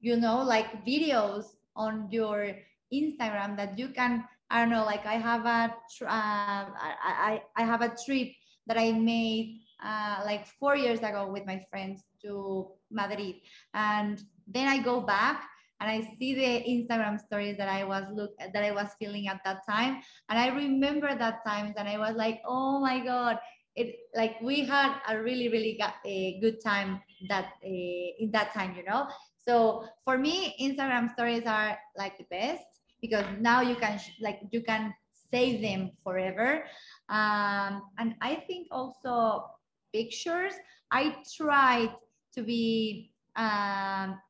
you 0.00 0.16
know, 0.16 0.42
like 0.42 0.84
videos 0.84 1.56
on 1.74 2.08
your 2.10 2.56
Instagram 2.92 3.56
that 3.56 3.78
you 3.78 3.88
can 3.88 4.24
I 4.50 4.60
don't 4.60 4.70
know, 4.70 4.84
like 4.84 5.06
I 5.06 5.14
have 5.14 5.44
a 5.44 5.74
uh, 6.04 6.66
I, 6.78 7.42
I 7.56 7.62
have 7.62 7.82
a 7.82 7.94
trip 8.04 8.28
that 8.66 8.78
I 8.78 8.92
made 8.92 9.60
uh, 9.82 10.22
like 10.24 10.46
four 10.58 10.76
years 10.76 11.00
ago 11.00 11.28
with 11.32 11.46
my 11.46 11.64
friends 11.70 12.02
to 12.22 12.68
Madrid. 12.90 13.36
And 13.74 14.22
then 14.46 14.68
I 14.68 14.78
go 14.78 15.00
back 15.00 15.42
and 15.80 15.90
I 15.90 16.08
see 16.18 16.34
the 16.34 16.64
Instagram 16.64 17.20
stories 17.20 17.56
that 17.58 17.68
I 17.68 17.84
was 17.84 18.04
look 18.12 18.30
that 18.38 18.62
I 18.62 18.72
was 18.72 18.88
feeling 18.98 19.28
at 19.28 19.40
that 19.44 19.66
time. 19.68 20.00
And 20.28 20.38
I 20.38 20.48
remember 20.48 21.14
that 21.14 21.44
times 21.46 21.74
and 21.76 21.88
I 21.88 21.98
was 21.98 22.16
like, 22.16 22.40
oh 22.46 22.80
my 22.80 23.00
God, 23.04 23.38
it 23.74 23.96
like 24.14 24.40
we 24.40 24.64
had 24.64 24.96
a 25.08 25.20
really, 25.20 25.48
really 25.48 25.76
got 25.78 25.94
a 26.04 26.40
good 26.40 26.62
time 26.62 27.00
that 27.28 27.52
uh, 27.64 28.08
in 28.18 28.30
that 28.32 28.52
time, 28.54 28.74
you 28.76 28.84
know? 28.84 29.08
So 29.46 29.84
for 30.04 30.18
me, 30.18 30.56
Instagram 30.60 31.12
stories 31.12 31.44
are 31.46 31.78
like 31.96 32.16
the 32.18 32.24
best 32.30 32.64
because 33.00 33.24
now 33.40 33.60
you 33.60 33.76
can 33.76 34.00
like 34.20 34.40
you 34.50 34.62
can 34.62 34.94
save 35.30 35.60
them 35.60 35.90
forever. 36.02 36.64
Um, 37.08 37.82
and 37.98 38.14
I 38.20 38.42
think 38.46 38.68
also 38.70 39.44
pictures. 39.92 40.54
I 40.90 41.16
tried 41.36 41.94
to 42.34 42.42
be 42.42 43.12
um, 43.34 44.20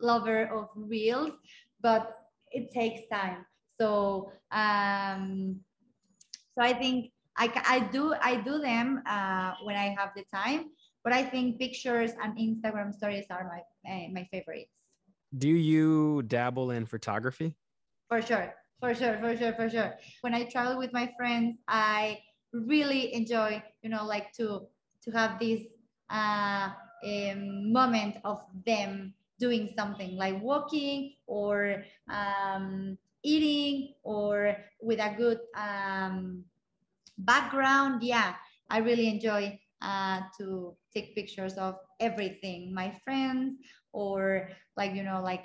lover 0.00 0.46
of 0.52 0.68
reels, 0.74 1.32
but 1.80 2.28
it 2.50 2.70
takes 2.70 3.08
time. 3.08 3.46
So 3.80 4.32
um, 4.50 5.60
so 6.54 6.62
I 6.62 6.72
think 6.72 7.12
I, 7.36 7.50
I 7.66 7.78
do 7.90 8.14
I 8.20 8.36
do 8.36 8.58
them 8.58 9.02
uh, 9.06 9.54
when 9.62 9.76
I 9.76 9.94
have 9.98 10.10
the 10.14 10.24
time, 10.34 10.70
but 11.02 11.12
I 11.12 11.22
think 11.24 11.58
pictures 11.58 12.12
and 12.22 12.36
Instagram 12.36 12.92
stories 12.92 13.26
are 13.30 13.44
my 13.48 13.62
uh, 13.90 14.08
my 14.12 14.28
favorites. 14.30 14.70
Do 15.36 15.48
you 15.48 16.22
dabble 16.24 16.72
in 16.72 16.84
photography? 16.84 17.56
For 18.12 18.20
sure, 18.20 18.54
for 18.78 18.94
sure, 18.94 19.16
for 19.20 19.34
sure, 19.36 19.54
for 19.54 19.70
sure. 19.70 19.96
When 20.20 20.34
I 20.34 20.44
travel 20.44 20.76
with 20.76 20.92
my 20.92 21.14
friends, 21.16 21.56
I 21.66 22.20
really 22.52 23.14
enjoy, 23.14 23.62
you 23.82 23.88
know, 23.88 24.04
like 24.04 24.32
to 24.34 24.68
to 25.04 25.10
have 25.12 25.38
this 25.40 25.62
uh, 26.10 26.70
moment 27.02 28.18
of 28.24 28.44
them 28.66 29.14
doing 29.38 29.72
something 29.74 30.16
like 30.16 30.42
walking 30.42 31.14
or 31.26 31.84
um, 32.10 32.98
eating 33.22 33.94
or 34.02 34.56
with 34.82 35.00
a 35.00 35.14
good 35.16 35.40
um, 35.56 36.44
background. 37.18 38.02
Yeah, 38.02 38.34
I 38.68 38.78
really 38.78 39.08
enjoy 39.08 39.58
uh, 39.80 40.20
to 40.38 40.76
take 40.92 41.14
pictures 41.14 41.54
of 41.54 41.76
everything, 42.00 42.74
my 42.74 42.90
friends, 43.04 43.56
or 43.92 44.50
like, 44.76 44.94
you 44.94 45.02
know, 45.02 45.22
like 45.22 45.44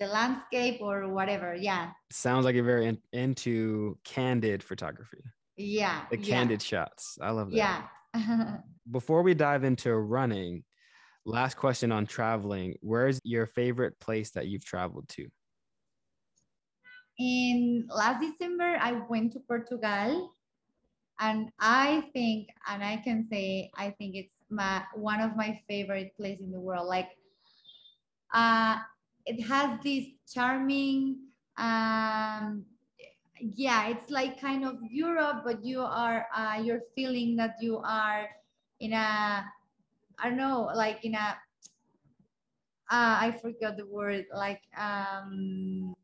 the 0.00 0.06
landscape 0.06 0.80
or 0.80 1.08
whatever. 1.08 1.54
Yeah. 1.54 1.90
Sounds 2.10 2.44
like 2.44 2.54
you're 2.54 2.64
very 2.64 2.86
in- 2.86 3.02
into 3.12 3.98
candid 4.04 4.62
photography. 4.62 5.22
Yeah. 5.56 6.06
The 6.10 6.16
candid 6.16 6.62
yeah. 6.62 6.66
shots. 6.66 7.18
I 7.20 7.30
love 7.30 7.50
that. 7.50 7.56
Yeah. 7.56 8.58
Before 8.90 9.22
we 9.22 9.34
dive 9.34 9.64
into 9.64 9.94
running, 9.94 10.64
last 11.24 11.56
question 11.56 11.92
on 11.92 12.06
traveling. 12.06 12.74
Where's 12.80 13.20
your 13.24 13.46
favorite 13.46 13.98
place 14.00 14.30
that 14.32 14.48
you've 14.48 14.64
traveled 14.64 15.08
to? 15.10 15.26
In 17.18 17.86
last 17.88 18.20
December, 18.20 18.76
I 18.80 19.00
went 19.08 19.32
to 19.34 19.40
Portugal. 19.40 20.32
And 21.20 21.50
I 21.60 22.10
think, 22.12 22.48
and 22.68 22.82
I 22.82 22.96
can 22.96 23.28
say, 23.30 23.70
I 23.76 23.90
think 23.90 24.16
it's 24.16 24.34
my 24.50 24.82
one 24.94 25.20
of 25.20 25.36
my 25.36 25.60
favorite 25.68 26.12
places 26.16 26.44
in 26.44 26.50
the 26.50 26.58
world. 26.58 26.88
Like, 26.88 27.10
uh, 28.34 28.78
it 29.26 29.40
has 29.42 29.78
this 29.82 30.04
charming 30.32 31.16
um, 31.56 32.64
yeah 33.40 33.88
it's 33.88 34.10
like 34.10 34.40
kind 34.40 34.64
of 34.64 34.76
europe 34.88 35.42
but 35.44 35.64
you 35.64 35.80
are 35.80 36.26
uh, 36.34 36.60
you're 36.62 36.82
feeling 36.94 37.36
that 37.36 37.56
you 37.60 37.78
are 37.78 38.28
in 38.80 38.92
a 38.92 39.44
i 40.18 40.28
don't 40.28 40.36
know 40.36 40.70
like 40.74 41.04
in 41.04 41.14
a 41.14 41.36
uh, 42.90 43.16
i 43.20 43.36
forgot 43.42 43.76
the 43.76 43.86
word 43.86 44.24
like 44.34 44.60
um 44.78 45.94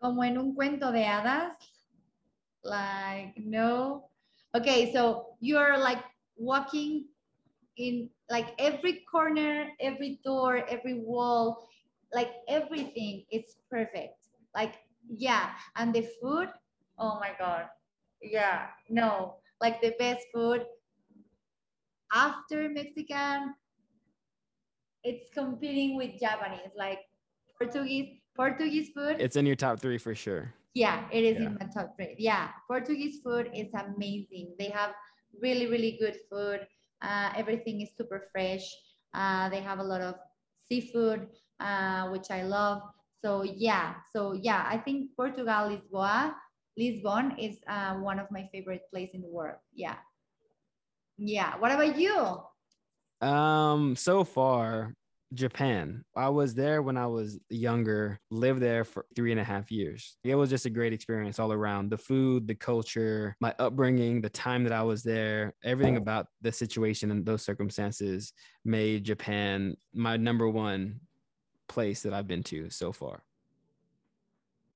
como 0.00 0.22
en 0.22 0.38
un 0.38 0.54
cuento 0.54 0.92
de 0.92 1.04
hadas? 1.04 1.56
Like 2.62 3.34
no? 3.36 4.10
Okay 4.54 4.92
so 4.92 5.36
you're 5.40 5.78
like 5.78 6.02
walking 6.36 7.06
in 7.76 8.08
like 8.30 8.54
every 8.58 9.04
corner 9.10 9.68
every 9.80 10.20
door 10.24 10.64
every 10.68 10.94
wall 10.94 11.68
like 12.12 12.30
everything 12.48 13.24
is 13.30 13.56
perfect. 13.70 14.16
Like 14.54 14.74
yeah, 15.08 15.50
and 15.76 15.94
the 15.94 16.06
food, 16.20 16.48
oh 16.98 17.18
my 17.20 17.30
god, 17.38 17.66
yeah, 18.22 18.68
no, 18.88 19.36
like 19.60 19.80
the 19.80 19.94
best 19.98 20.26
food 20.32 20.64
after 22.12 22.68
Mexican, 22.68 23.54
it's 25.04 25.28
competing 25.32 25.96
with 25.96 26.18
Japanese, 26.20 26.72
like 26.76 27.00
Portuguese. 27.58 28.20
Portuguese 28.36 28.90
food. 28.94 29.16
It's 29.18 29.36
in 29.36 29.46
your 29.46 29.56
top 29.56 29.80
three 29.80 29.96
for 29.96 30.14
sure. 30.14 30.52
Yeah, 30.74 31.08
it 31.10 31.24
is 31.24 31.38
Yeah. 31.40 31.46
in 31.46 31.54
my 31.58 31.66
top 31.72 31.96
three. 31.96 32.16
Yeah, 32.18 32.50
Portuguese 32.68 33.20
food 33.24 33.50
is 33.54 33.72
amazing. 33.72 34.54
They 34.58 34.68
have 34.68 34.92
really, 35.40 35.66
really 35.68 35.96
good 35.98 36.16
food. 36.30 36.66
Uh, 37.00 37.32
everything 37.34 37.80
is 37.80 37.96
super 37.96 38.28
fresh. 38.32 38.68
Uh, 39.14 39.48
they 39.48 39.60
have 39.60 39.78
a 39.78 39.82
lot 39.82 40.02
of 40.02 40.16
seafood, 40.68 41.28
uh, 41.60 42.08
which 42.08 42.30
I 42.30 42.42
love. 42.42 42.82
So 43.24 43.42
yeah, 43.42 43.94
so 44.14 44.32
yeah, 44.32 44.66
I 44.68 44.78
think 44.78 45.10
Portugal, 45.16 45.70
Lisboa, 45.70 46.34
Lisbon 46.76 47.36
is 47.38 47.58
uh, 47.68 47.94
one 47.94 48.18
of 48.18 48.30
my 48.30 48.48
favorite 48.52 48.82
places 48.92 49.14
in 49.14 49.22
the 49.22 49.28
world. 49.28 49.58
Yeah. 49.74 49.96
Yeah. 51.18 51.56
What 51.58 51.72
about 51.72 51.96
you? 51.98 53.26
Um, 53.26 53.96
so 53.96 54.24
far, 54.24 54.94
Japan. 55.34 56.04
I 56.14 56.28
was 56.28 56.54
there 56.54 56.82
when 56.82 56.96
I 56.96 57.06
was 57.06 57.38
younger, 57.48 58.20
lived 58.30 58.60
there 58.60 58.84
for 58.84 59.06
three 59.16 59.32
and 59.32 59.40
a 59.40 59.44
half 59.44 59.70
years. 59.70 60.16
It 60.22 60.34
was 60.34 60.50
just 60.50 60.66
a 60.66 60.70
great 60.70 60.92
experience 60.92 61.38
all 61.38 61.52
around. 61.52 61.90
The 61.90 61.98
food, 61.98 62.46
the 62.46 62.54
culture, 62.54 63.36
my 63.40 63.54
upbringing, 63.58 64.20
the 64.20 64.28
time 64.28 64.62
that 64.64 64.72
I 64.72 64.82
was 64.82 65.02
there, 65.02 65.54
everything 65.64 65.96
about 65.96 66.26
the 66.42 66.52
situation 66.52 67.10
and 67.10 67.24
those 67.24 67.42
circumstances 67.42 68.32
made 68.64 69.04
Japan 69.04 69.76
my 69.94 70.16
number 70.16 70.48
one 70.48 71.00
place 71.76 72.00
that 72.00 72.14
I've 72.14 72.26
been 72.26 72.42
to 72.44 72.70
so 72.70 72.90
far. 72.90 73.22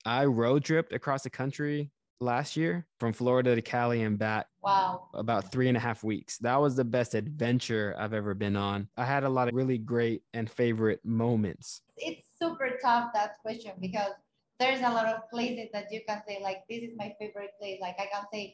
I 0.05 0.27
road 0.27 0.65
tripped 0.65 0.93
across 0.93 1.23
the 1.23 1.31
country 1.31 1.91
last 2.21 2.59
year 2.59 2.87
from 2.99 3.15
Florida 3.15 3.55
to 3.55 3.63
Cali 3.63 4.03
and 4.03 4.19
back 4.19 4.49
Wow. 4.63 5.09
about 5.15 5.51
three 5.51 5.69
and 5.69 5.79
a 5.79 5.81
half 5.81 6.05
weeks. 6.05 6.37
That 6.45 6.61
was 6.61 6.77
the 6.77 6.85
best 6.85 7.15
adventure 7.15 7.97
I've 7.99 8.13
ever 8.13 8.35
been 8.35 8.55
on. 8.55 8.89
I 8.99 9.07
had 9.07 9.25
a 9.25 9.29
lot 9.31 9.49
of 9.49 9.55
really 9.55 9.79
great 9.79 10.21
and 10.35 10.45
favorite 10.51 11.01
moments. 11.03 11.81
it's 11.97 12.29
super 12.41 12.69
tough 12.85 13.07
that 13.17 13.33
question 13.41 13.73
because 13.81 14.13
there's 14.61 14.81
a 14.81 14.93
lot 14.99 15.07
of 15.07 15.19
places 15.33 15.69
that 15.73 15.87
you 15.91 16.01
can 16.07 16.21
say 16.29 16.37
like 16.49 16.61
this 16.69 16.83
is 16.87 16.93
my 17.03 17.09
favorite 17.19 17.53
place 17.61 17.79
like 17.81 17.97
i 18.05 18.07
can 18.13 18.25
say 18.33 18.45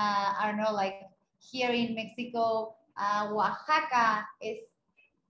uh, 0.00 0.28
i 0.38 0.42
don't 0.46 0.58
know 0.62 0.72
like 0.82 0.98
here 1.50 1.70
in 1.70 1.94
mexico 2.00 2.74
uh, 3.04 3.22
oaxaca 3.30 4.26
is 4.50 4.58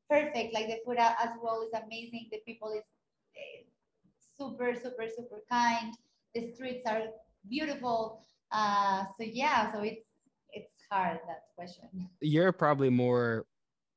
perfect 0.08 0.54
like 0.54 0.66
the 0.66 0.78
food 0.84 0.98
as 0.98 1.30
well 1.42 1.62
is 1.62 1.72
amazing 1.84 2.28
the 2.32 2.40
people 2.46 2.70
is 2.72 2.84
eh, 3.36 3.64
super 4.36 4.74
super 4.74 5.06
super 5.08 5.40
kind 5.50 5.94
the 6.34 6.52
streets 6.52 6.84
are 6.86 7.02
beautiful 7.48 8.22
uh, 8.52 9.04
so 9.16 9.24
yeah 9.24 9.70
so 9.72 9.80
it's 9.82 10.06
it's 10.52 10.74
hard 10.90 11.18
that 11.26 11.42
question 11.54 11.88
You're 12.20 12.52
probably 12.52 12.90
more 12.90 13.44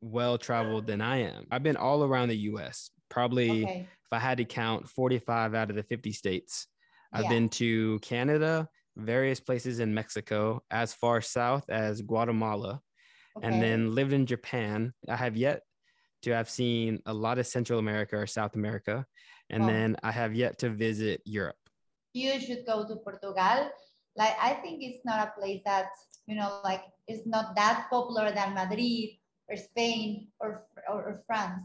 well 0.02 0.38
traveled 0.38 0.88
than 0.88 1.00
I 1.02 1.18
am. 1.18 1.46
I've 1.52 1.64
been 1.64 1.78
all 1.78 2.04
around 2.04 2.30
the 2.30 2.38
US, 2.52 2.90
probably, 3.10 3.64
okay 3.64 3.86
if 4.12 4.12
I 4.12 4.20
had 4.20 4.40
to 4.40 4.46
count, 4.46 4.90
45 4.90 5.54
out 5.56 5.70
of 5.70 5.76
the 5.76 5.84
50 5.84 6.12
states. 6.12 6.68
I've 7.14 7.24
Yeah. 7.24 7.30
been 7.30 7.50
to 7.50 8.00
Canada, 8.00 8.68
various 8.98 9.40
places 9.40 9.80
in 9.80 9.94
Mexico, 9.94 10.64
as 10.70 10.94
far 10.94 11.22
south 11.22 11.70
as 11.70 12.02
Guatemala. 12.02 12.82
okay 13.38 13.48
and 13.48 13.62
then 13.62 13.96
lived 13.96 14.12
in 14.14 14.26
Japan. 14.26 14.94
I 15.08 15.16
have 15.16 15.38
yet 15.38 15.62
to 16.24 16.32
have 16.32 16.50
seen 16.50 17.02
a 17.06 17.14
lot 17.14 17.40
of 17.40 17.48
Central 17.48 17.80
America 17.80 18.18
or 18.18 18.28
South 18.28 18.56
America, 18.56 19.06
and 19.50 19.64
Wow. 19.64 19.70
then 19.70 19.96
I 20.04 20.12
have 20.12 20.34
yet 20.36 20.60
to 20.60 20.70
visit 20.70 21.22
Europe. 21.26 21.58
you 22.14 22.40
should 22.42 22.66
go 22.66 22.84
to 22.88 22.96
Portugal. 22.98 23.72
Like 24.16 24.36
I 24.36 24.60
think 24.60 24.84
it's 24.84 25.04
not 25.06 25.24
a 25.28 25.40
place 25.40 25.62
that 25.66 25.88
you 26.28 26.36
know, 26.36 26.60
like 26.64 26.84
it's 27.08 27.26
not 27.26 27.56
that 27.56 27.88
popular 27.90 28.32
than 28.32 28.54
Madrid 28.54 29.18
or 29.50 29.56
Spain 29.56 30.28
or 30.40 30.68
or, 30.88 31.00
or 31.08 31.24
France. 31.28 31.64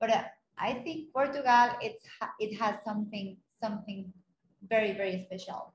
But 0.00 0.10
uh, 0.10 0.24
I 0.58 0.74
think 0.84 1.12
Portugal, 1.12 1.72
it's 1.80 2.04
it 2.38 2.52
has 2.60 2.76
something 2.84 3.36
something 3.62 4.12
very 4.68 4.92
very 4.92 5.24
special. 5.24 5.72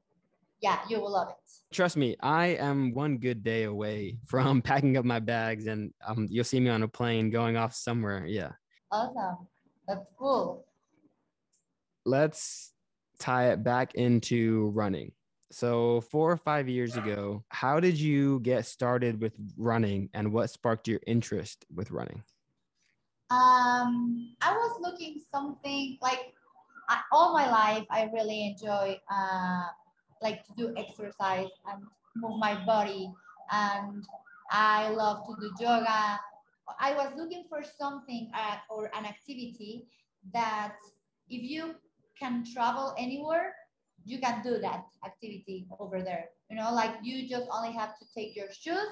Yeah, 0.62 0.80
you 0.90 1.00
will 1.00 1.12
love 1.12 1.30
it. 1.30 1.36
Trust 1.76 1.98
me, 1.98 2.16
I 2.22 2.48
am 2.48 2.94
one 2.94 3.18
good 3.18 3.44
day 3.44 3.64
away 3.64 4.18
from 4.26 4.62
packing 4.62 4.98
up 4.98 5.06
my 5.06 5.20
bags, 5.20 5.68
and 5.68 5.94
um, 6.06 6.28
you'll 6.30 6.44
see 6.44 6.60
me 6.60 6.70
on 6.70 6.84
a 6.84 6.88
plane 6.88 7.30
going 7.30 7.58
off 7.58 7.74
somewhere. 7.76 8.26
Yeah, 8.26 8.52
Awesome. 8.92 9.48
That's 9.88 10.06
cool. 10.18 10.66
let's 12.06 12.74
tie 13.20 13.52
it 13.52 13.64
back 13.64 13.96
into 13.96 14.72
running. 14.74 15.12
So, 15.52 16.02
four 16.02 16.30
or 16.32 16.38
five 16.38 16.68
years 16.68 16.98
ago, 16.98 17.44
how 17.50 17.80
did 17.80 17.98
you 17.98 18.40
get 18.42 18.66
started 18.66 19.22
with 19.22 19.34
running, 19.58 20.10
and 20.14 20.34
what 20.34 20.50
sparked 20.50 20.88
your 20.90 21.00
interest 21.08 21.66
with 21.74 21.90
running? 21.92 22.24
Um, 23.30 24.36
I 24.42 24.52
was 24.52 24.78
looking 24.82 25.22
something 25.32 25.98
like 26.02 26.34
I, 26.90 27.00
all 27.12 27.34
my 27.34 27.50
life. 27.50 27.86
I 27.90 28.10
really 28.14 28.46
enjoy 28.48 29.00
uh, 29.12 29.64
like 30.22 30.44
to 30.46 30.54
do 30.58 30.74
exercise 30.78 31.50
and 31.72 31.84
move 32.16 32.40
my 32.40 32.56
body, 32.66 33.12
and 33.52 34.04
I 34.52 34.90
love 34.90 35.26
to 35.28 35.36
do 35.40 35.52
yoga. 35.60 36.20
I 36.80 36.94
was 36.96 37.14
looking 37.16 37.46
for 37.50 37.64
something 37.64 38.30
uh, 38.34 38.58
or 38.70 38.90
an 38.96 39.06
activity 39.06 39.88
that 40.34 40.76
if 41.30 41.42
you 41.44 41.76
can 42.20 42.44
travel 42.54 42.94
anywhere, 42.98 43.54
you 44.06 44.20
can 44.20 44.42
do 44.44 44.60
that 44.60 44.86
activity 45.06 45.68
over 45.80 46.02
there. 46.02 46.26
You 46.50 46.58
know, 46.58 46.74
like 46.74 46.96
you 47.04 47.28
just 47.28 47.48
only 47.52 47.72
have 47.74 47.98
to 48.00 48.06
take 48.16 48.36
your 48.36 48.52
shoes, 48.52 48.88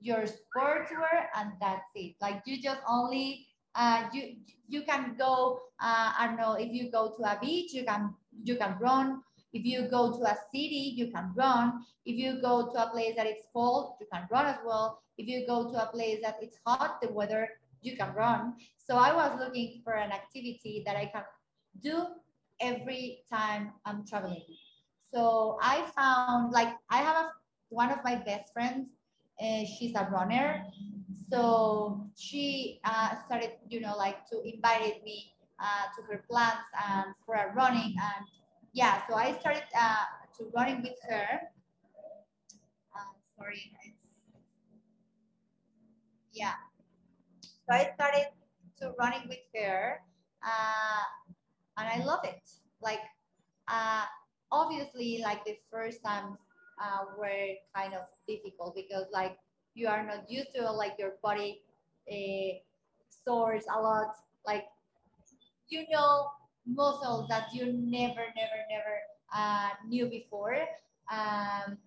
your 0.00 0.24
sportswear, 0.24 1.28
and 1.36 1.52
that's 1.60 1.88
it. 1.94 2.14
Like 2.20 2.42
you 2.46 2.60
just 2.60 2.80
only 2.88 3.46
uh, 3.74 4.04
you 4.12 4.36
you 4.68 4.82
can 4.82 5.16
go 5.18 5.60
uh, 5.80 6.12
I 6.18 6.26
don't 6.26 6.36
know 6.36 6.54
if 6.54 6.72
you 6.72 6.90
go 6.90 7.12
to 7.16 7.22
a 7.22 7.38
beach 7.40 7.72
you 7.72 7.84
can 7.84 8.14
you 8.42 8.56
can 8.56 8.76
run 8.80 9.22
if 9.52 9.64
you 9.64 9.88
go 9.88 10.12
to 10.12 10.22
a 10.24 10.36
city 10.52 10.94
you 10.96 11.10
can 11.10 11.32
run. 11.34 11.84
If 12.06 12.16
you 12.16 12.40
go 12.40 12.70
to 12.72 12.86
a 12.86 12.90
place 12.90 13.14
that 13.16 13.26
it's 13.26 13.46
cold 13.52 13.94
you 14.00 14.06
can 14.12 14.26
run 14.30 14.46
as 14.46 14.58
well. 14.64 15.02
If 15.18 15.26
you 15.26 15.46
go 15.46 15.70
to 15.70 15.82
a 15.82 15.86
place 15.86 16.20
that 16.22 16.36
it's 16.40 16.58
hot 16.66 17.00
the 17.02 17.12
weather 17.12 17.48
you 17.82 17.96
can 17.96 18.14
run. 18.14 18.54
So 18.76 18.96
I 18.96 19.14
was 19.14 19.38
looking 19.38 19.80
for 19.84 19.94
an 19.94 20.12
activity 20.12 20.82
that 20.86 20.96
I 20.96 21.06
can 21.06 21.24
do 21.82 22.06
every 22.60 23.22
time 23.30 23.72
I'm 23.84 24.06
traveling. 24.06 24.44
So 25.12 25.58
I 25.60 25.84
found 25.96 26.52
like 26.52 26.74
I 26.90 26.98
have 26.98 27.16
a, 27.16 27.30
one 27.70 27.90
of 27.90 27.98
my 28.04 28.16
best 28.16 28.52
friends 28.52 28.88
uh, 29.40 29.64
she's 29.64 29.94
a 29.94 30.08
runner. 30.12 30.64
So 31.30 32.06
she 32.16 32.80
uh, 32.84 33.16
started 33.24 33.52
you 33.68 33.80
know 33.80 33.96
like 33.96 34.28
to 34.30 34.42
invited 34.42 35.02
me 35.04 35.32
uh, 35.58 35.88
to 35.96 36.02
her 36.08 36.24
plans 36.30 36.66
and 36.88 37.14
for 37.24 37.34
a 37.34 37.52
running 37.54 37.94
and 37.96 38.26
yeah 38.72 39.02
so 39.08 39.14
i 39.14 39.32
started 39.40 39.62
uh, 39.78 40.04
to 40.36 40.46
running 40.54 40.82
with 40.82 40.96
her. 41.08 41.40
Uh, 42.94 43.12
sorry 43.36 43.70
yeah. 46.32 46.54
So 47.68 47.74
i 47.74 47.90
started 47.94 48.28
to 48.80 48.92
running 48.98 49.28
with 49.28 49.44
her 49.54 50.00
uh, 50.42 51.02
and 51.78 51.88
i 51.88 52.04
love 52.04 52.20
it. 52.24 52.40
Like 52.82 53.00
uh, 53.68 54.04
obviously 54.50 55.20
like 55.22 55.44
the 55.44 55.56
first 55.70 56.02
times 56.04 56.38
uh, 56.80 57.04
were 57.18 57.54
kind 57.74 57.94
of 57.94 58.06
difficult 58.26 58.74
because 58.74 59.06
like 59.12 59.36
you 59.74 59.88
are 59.88 60.04
not 60.04 60.30
used 60.30 60.54
to 60.54 60.70
like 60.70 60.94
your 60.98 61.14
body 61.22 61.62
uh, 62.10 62.52
a 63.28 63.78
lot. 63.80 64.16
Like 64.46 64.64
you 65.68 65.84
know 65.90 66.26
muscles 66.66 67.28
that 67.28 67.48
you 67.52 67.66
never 67.72 68.24
never 68.36 68.60
never 68.70 68.96
uh, 69.34 69.70
knew 69.86 70.06
before. 70.06 70.56
Um, 71.10 71.78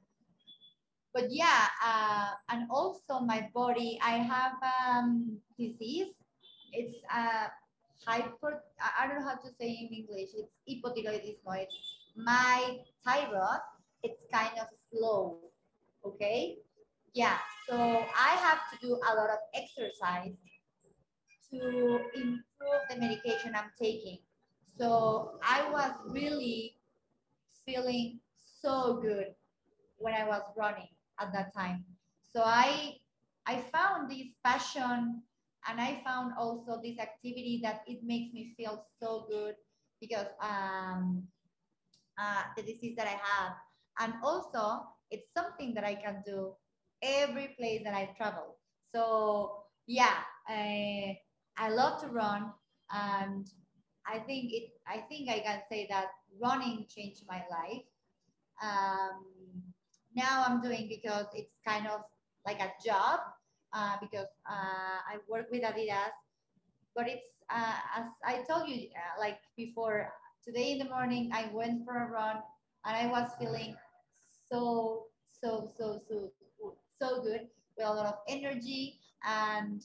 but 1.14 1.26
yeah 1.30 1.68
uh, 1.84 2.32
and 2.50 2.68
also 2.70 3.20
my 3.20 3.48
body 3.54 4.00
i 4.04 4.18
have 4.18 4.54
um, 4.64 5.38
disease. 5.58 6.14
It's 6.74 6.98
uh, 7.14 7.48
hyper 8.06 8.64
i 8.82 9.08
don't 9.08 9.22
know 9.22 9.28
how 9.28 9.36
to 9.36 9.50
say 9.60 9.70
in 9.70 9.90
english. 9.94 10.30
It's 10.36 10.54
hypothyroidism 10.68 11.38
it's 11.62 11.78
my 12.16 12.80
thyroid. 13.06 13.62
It's 14.04 14.26
kind 14.32 14.58
of 14.60 14.68
slow 14.92 15.40
okay? 16.06 16.58
Yeah 17.14 17.38
so 17.70 17.76
i 17.78 18.32
have 18.44 18.60
to 18.72 18.78
do 18.82 19.00
a 19.10 19.12
lot 19.16 19.30
of 19.30 19.40
exercise 19.54 20.36
to 21.50 22.00
improve 22.16 22.82
the 22.90 22.98
medication 22.98 23.54
i'm 23.56 23.72
taking 23.80 24.18
so 24.78 25.40
i 25.44 25.70
was 25.72 25.92
really 26.10 26.78
feeling 27.66 28.20
so 28.42 29.00
good 29.02 29.28
when 29.98 30.14
i 30.14 30.28
was 30.28 30.42
running 30.58 30.90
at 31.20 31.32
that 31.34 31.54
time 31.54 31.84
so 32.22 32.42
i 32.44 32.96
i 33.46 33.58
found 33.72 34.10
this 34.10 34.28
passion 34.44 35.22
and 35.68 35.80
I 35.80 36.02
found 36.04 36.34
also 36.38 36.80
this 36.84 37.00
activity 37.00 37.60
that 37.64 37.82
it 37.88 38.04
makes 38.04 38.34
me 38.34 38.54
feel 38.58 38.84
so 39.00 39.26
good 39.30 39.56
because 40.02 40.28
um, 40.42 41.24
uh, 42.20 42.44
the 42.58 42.64
disease 42.64 42.96
that 42.98 43.08
I 43.08 43.18
have, 43.24 43.54
and 44.00 44.14
also 44.24 44.84
it's 45.10 45.28
something 45.34 45.74
that 45.76 45.84
I 45.84 45.96
can 45.96 46.22
do 46.26 46.54
every 47.02 47.56
place 47.58 47.82
that 47.86 47.94
I 47.94 48.10
travel. 48.18 48.58
So 48.94 49.64
yeah, 49.88 50.18
I, 50.48 51.18
I 51.58 51.70
love 51.70 52.02
to 52.02 52.08
run, 52.08 52.52
and 52.92 53.48
I 54.08 54.20
think 54.20 54.52
it. 54.54 54.72
I 54.88 54.98
think 55.10 55.30
I 55.30 55.40
can 55.40 55.62
say 55.70 55.88
that 55.90 56.08
running 56.42 56.86
changed 56.90 57.24
my 57.28 57.44
life. 57.50 57.86
Um, 58.62 59.26
now 60.16 60.44
I'm 60.48 60.62
doing 60.62 60.88
because 60.90 61.26
it's 61.34 61.54
kind 61.68 61.88
of 61.88 62.02
like 62.46 62.60
a 62.60 62.72
job 62.86 63.20
uh, 63.74 63.98
because 64.02 64.28
uh, 64.50 65.00
I 65.08 65.18
work 65.28 65.48
with 65.52 65.64
Adidas. 65.64 66.14
But 66.96 67.08
it's 67.10 67.28
uh, 67.50 67.76
as 67.98 68.06
I 68.26 68.44
told 68.50 68.70
you, 68.70 68.90
uh, 68.94 69.20
like 69.20 69.40
before, 69.58 70.14
today 70.46 70.72
in 70.74 70.78
the 70.80 70.86
morning 70.86 71.32
I 71.34 71.50
went 71.54 71.86
for 71.86 72.04
a 72.04 72.10
run 72.10 72.38
and 72.86 72.96
I 72.96 73.08
was 73.08 73.32
feeling 73.40 73.76
so 74.50 75.08
so 75.42 75.72
so 75.78 76.00
so 76.08 76.30
so 77.00 77.22
good 77.24 77.48
with 77.78 77.86
a 77.86 77.94
lot 77.94 78.06
of 78.06 78.16
energy 78.28 79.00
and 79.28 79.82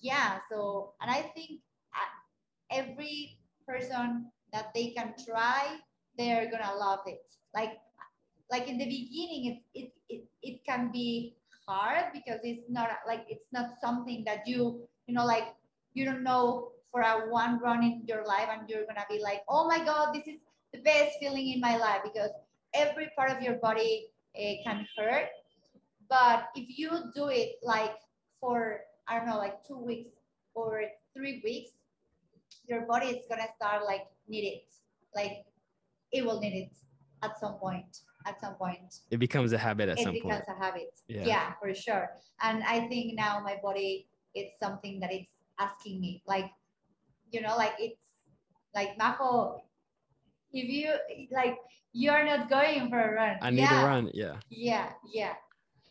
yeah. 0.00 0.38
So 0.50 0.94
and 1.00 1.10
I 1.10 1.22
think 1.22 1.60
uh, 1.94 2.76
every 2.76 3.39
person 3.70 4.26
that 4.52 4.74
they 4.74 4.90
can 4.96 5.14
try, 5.26 5.78
they're 6.18 6.50
gonna 6.50 6.74
love 6.74 7.00
it. 7.06 7.22
Like 7.54 7.78
like 8.50 8.68
in 8.68 8.78
the 8.78 8.84
beginning, 8.86 9.42
it 9.46 9.58
it 9.78 9.92
it, 10.08 10.22
it 10.42 10.64
can 10.66 10.90
be 10.92 11.36
hard 11.66 12.12
because 12.12 12.40
it's 12.42 12.68
not 12.68 12.88
like 13.06 13.24
it's 13.28 13.46
not 13.52 13.70
something 13.80 14.24
that 14.26 14.42
you 14.46 14.82
you 15.06 15.14
know 15.14 15.24
like 15.24 15.54
you 15.94 16.04
don't 16.04 16.22
know 16.22 16.72
for 16.90 17.00
a 17.02 17.30
one 17.30 17.60
run 17.60 17.84
in 17.84 18.02
your 18.06 18.24
life 18.26 18.48
and 18.50 18.68
you're 18.68 18.86
gonna 18.86 19.06
be 19.08 19.20
like 19.22 19.42
oh 19.48 19.66
my 19.68 19.78
god 19.84 20.12
this 20.14 20.26
is 20.26 20.40
the 20.72 20.80
best 20.80 21.12
feeling 21.20 21.52
in 21.52 21.60
my 21.60 21.76
life 21.76 22.00
because 22.02 22.30
every 22.74 23.08
part 23.16 23.30
of 23.30 23.42
your 23.42 23.54
body 23.54 24.06
uh, 24.36 24.54
can 24.64 24.86
hurt 24.96 25.28
but 26.08 26.48
if 26.54 26.66
you 26.78 26.90
do 27.14 27.28
it 27.28 27.56
like 27.62 27.94
for 28.40 28.80
i 29.08 29.16
don't 29.16 29.26
know 29.26 29.38
like 29.38 29.62
two 29.66 29.78
weeks 29.78 30.10
or 30.54 30.82
three 31.14 31.40
weeks 31.44 31.70
your 32.70 32.86
body 32.86 33.08
is 33.08 33.26
gonna 33.28 33.50
start 33.56 33.84
like 33.84 34.06
need 34.28 34.46
it 34.54 34.64
like 35.14 35.44
it 36.12 36.24
will 36.24 36.40
need 36.40 36.54
it 36.54 36.72
at 37.22 37.38
some 37.38 37.54
point 37.54 38.00
at 38.26 38.40
some 38.40 38.54
point. 38.54 39.00
It 39.10 39.18
becomes 39.18 39.52
a 39.52 39.58
habit 39.58 39.88
at 39.88 39.98
it 39.98 40.04
some 40.04 40.12
point. 40.12 40.34
It 40.34 40.44
becomes 40.44 40.44
a 40.48 40.64
habit. 40.64 40.92
Yeah. 41.08 41.24
Yeah. 41.24 41.52
for 41.60 41.74
sure. 41.74 42.10
And 42.42 42.62
I 42.64 42.88
think 42.88 43.14
now 43.14 43.40
my 43.40 43.56
body, 43.62 44.08
it's 44.34 44.58
something 44.60 45.00
that 45.00 45.12
it's 45.12 45.30
asking 45.58 46.00
me, 46.00 46.22
like, 46.26 46.50
you 47.32 47.40
know, 47.40 47.56
like 47.56 47.74
it's 47.78 48.08
like 48.74 48.96
Majo, 48.98 49.62
if 50.52 50.68
you 50.68 50.92
like, 51.32 51.56
you're 51.92 52.24
not 52.24 52.48
going 52.48 52.88
for 52.88 53.00
a 53.00 53.14
run. 53.14 53.36
I 53.42 53.50
need 53.50 53.60
yeah. 53.60 53.80
to 53.80 53.86
run. 53.86 54.10
Yeah. 54.14 54.36
Yeah, 54.48 54.92
yeah. 55.12 55.34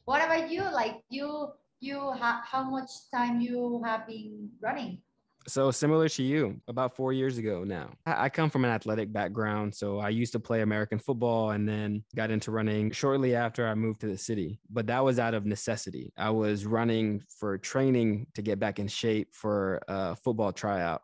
What 0.05 0.23
about 0.23 0.49
you? 0.49 0.63
Like 0.63 1.03
you, 1.09 1.49
you 1.79 2.11
have 2.19 2.43
how 2.45 2.63
much 2.69 2.89
time 3.13 3.41
you 3.41 3.81
have 3.85 4.07
been 4.07 4.49
running? 4.61 5.01
So 5.47 5.71
similar 5.71 6.09
to 6.09 6.23
you, 6.23 6.61
about 6.67 6.95
four 6.95 7.11
years 7.11 7.37
ago 7.37 7.63
now. 7.63 7.91
I 8.05 8.29
come 8.29 8.49
from 8.49 8.65
an 8.65 8.71
athletic 8.71 9.11
background. 9.11 9.73
So 9.73 9.99
I 9.99 10.09
used 10.09 10.33
to 10.33 10.39
play 10.39 10.61
American 10.61 10.99
football 10.99 11.51
and 11.51 11.67
then 11.67 12.03
got 12.15 12.29
into 12.29 12.51
running 12.51 12.91
shortly 12.91 13.35
after 13.35 13.67
I 13.67 13.73
moved 13.73 14.01
to 14.01 14.07
the 14.07 14.17
city. 14.17 14.59
But 14.69 14.87
that 14.87 15.03
was 15.03 15.17
out 15.17 15.33
of 15.33 15.45
necessity. 15.45 16.13
I 16.17 16.29
was 16.29 16.65
running 16.65 17.23
for 17.39 17.57
training 17.57 18.27
to 18.35 18.41
get 18.41 18.59
back 18.59 18.79
in 18.79 18.87
shape 18.87 19.33
for 19.33 19.81
a 19.87 20.15
football 20.15 20.51
tryout. 20.51 21.01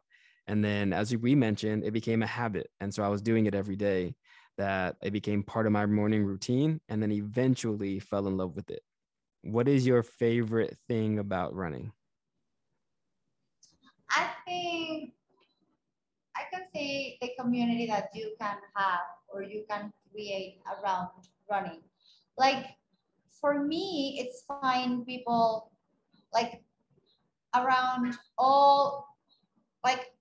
And 0.48 0.64
then, 0.64 0.94
as 0.94 1.16
we 1.16 1.34
mentioned, 1.34 1.84
it 1.84 1.92
became 1.92 2.22
a 2.22 2.28
habit. 2.28 2.70
And 2.80 2.94
so 2.94 3.04
I 3.04 3.08
was 3.08 3.22
doing 3.24 3.48
it 3.48 3.56
every 3.56 3.76
day, 3.76 4.16
that 4.58 4.96
it 5.02 5.12
became 5.12 5.44
part 5.44 5.66
of 5.66 5.72
my 5.72 5.86
morning 5.86 6.24
routine 6.24 6.80
and 6.88 7.02
then 7.02 7.12
eventually 7.12 8.00
fell 8.00 8.28
in 8.28 8.38
love 8.38 8.56
with 8.56 8.70
it. 8.70 8.82
What 9.42 9.68
is 9.68 9.86
your 9.86 10.04
favorite 10.04 10.78
thing 10.88 11.20
about 11.20 11.54
running? 11.54 11.92
I 14.10 14.30
think 14.45 15.14
I 16.36 16.43
can 16.51 16.66
say 16.74 17.18
the 17.22 17.32
community 17.39 17.88
that 17.88 18.10
you 18.14 18.36
can 18.39 18.58
have 18.76 19.06
or 19.30 19.43
you 19.43 19.66
can 19.70 19.91
create 20.12 20.62
around 20.68 21.10
running. 21.49 21.82
Like 22.38 22.66
for 23.39 23.64
me, 23.64 24.18
it's 24.20 24.43
fine 24.47 25.06
people 25.06 25.72
like 26.34 26.62
around 27.56 28.18
all 28.38 29.08
like 29.84 30.12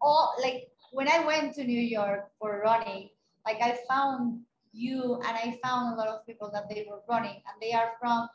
all 0.00 0.34
like 0.42 0.68
when 0.92 1.08
I 1.08 1.24
went 1.24 1.54
to 1.54 1.64
New 1.64 1.80
York 1.80 2.30
for 2.38 2.60
running, 2.64 3.10
like 3.46 3.62
I 3.62 3.78
found 3.88 4.40
you 4.72 5.20
and 5.26 5.36
I 5.36 5.58
found 5.62 5.94
a 5.94 5.96
lot 5.96 6.08
of 6.08 6.26
people 6.26 6.50
that 6.52 6.68
they 6.68 6.86
were 6.88 7.00
running 7.08 7.42
and 7.46 7.56
they 7.60 7.72
are 7.72 7.92
from 8.00 8.28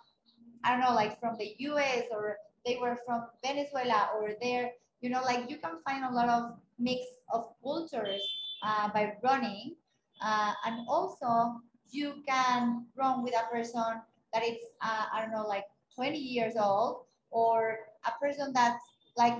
I 0.64 0.72
don't 0.72 0.82
know 0.82 0.95
like 0.95 1.20
from 1.20 1.38
the 1.38 1.56
US 1.60 2.04
or 2.12 2.38
they 2.66 2.78
were 2.78 2.98
from 3.06 3.28
Venezuela 3.43 4.10
or 4.18 4.32
they're 4.41 4.72
you 5.02 5.10
know, 5.10 5.22
like 5.22 5.50
you 5.50 5.58
can 5.58 5.78
find 5.86 6.04
a 6.04 6.12
lot 6.12 6.30
of 6.30 6.58
mix 6.80 7.02
of 7.32 7.45
cultures 7.64 8.22
uh, 8.64 8.89
by 8.93 9.14
running. 9.24 9.76
Uh, 10.22 10.54
and 10.66 10.86
also 10.88 11.62
you 11.91 12.24
can 12.28 12.86
run 12.95 13.24
with 13.24 13.34
a 13.36 13.48
person 13.52 14.02
that 14.34 14.43
is, 14.43 14.58
uh, 14.82 15.06
I 15.14 15.22
don't 15.22 15.32
know, 15.32 15.45
like 15.48 15.66
20 15.95 16.18
years 16.18 16.54
old 16.60 17.06
or 17.30 17.78
a 18.06 18.12
person 18.20 18.52
that's 18.54 18.84
like, 19.16 19.38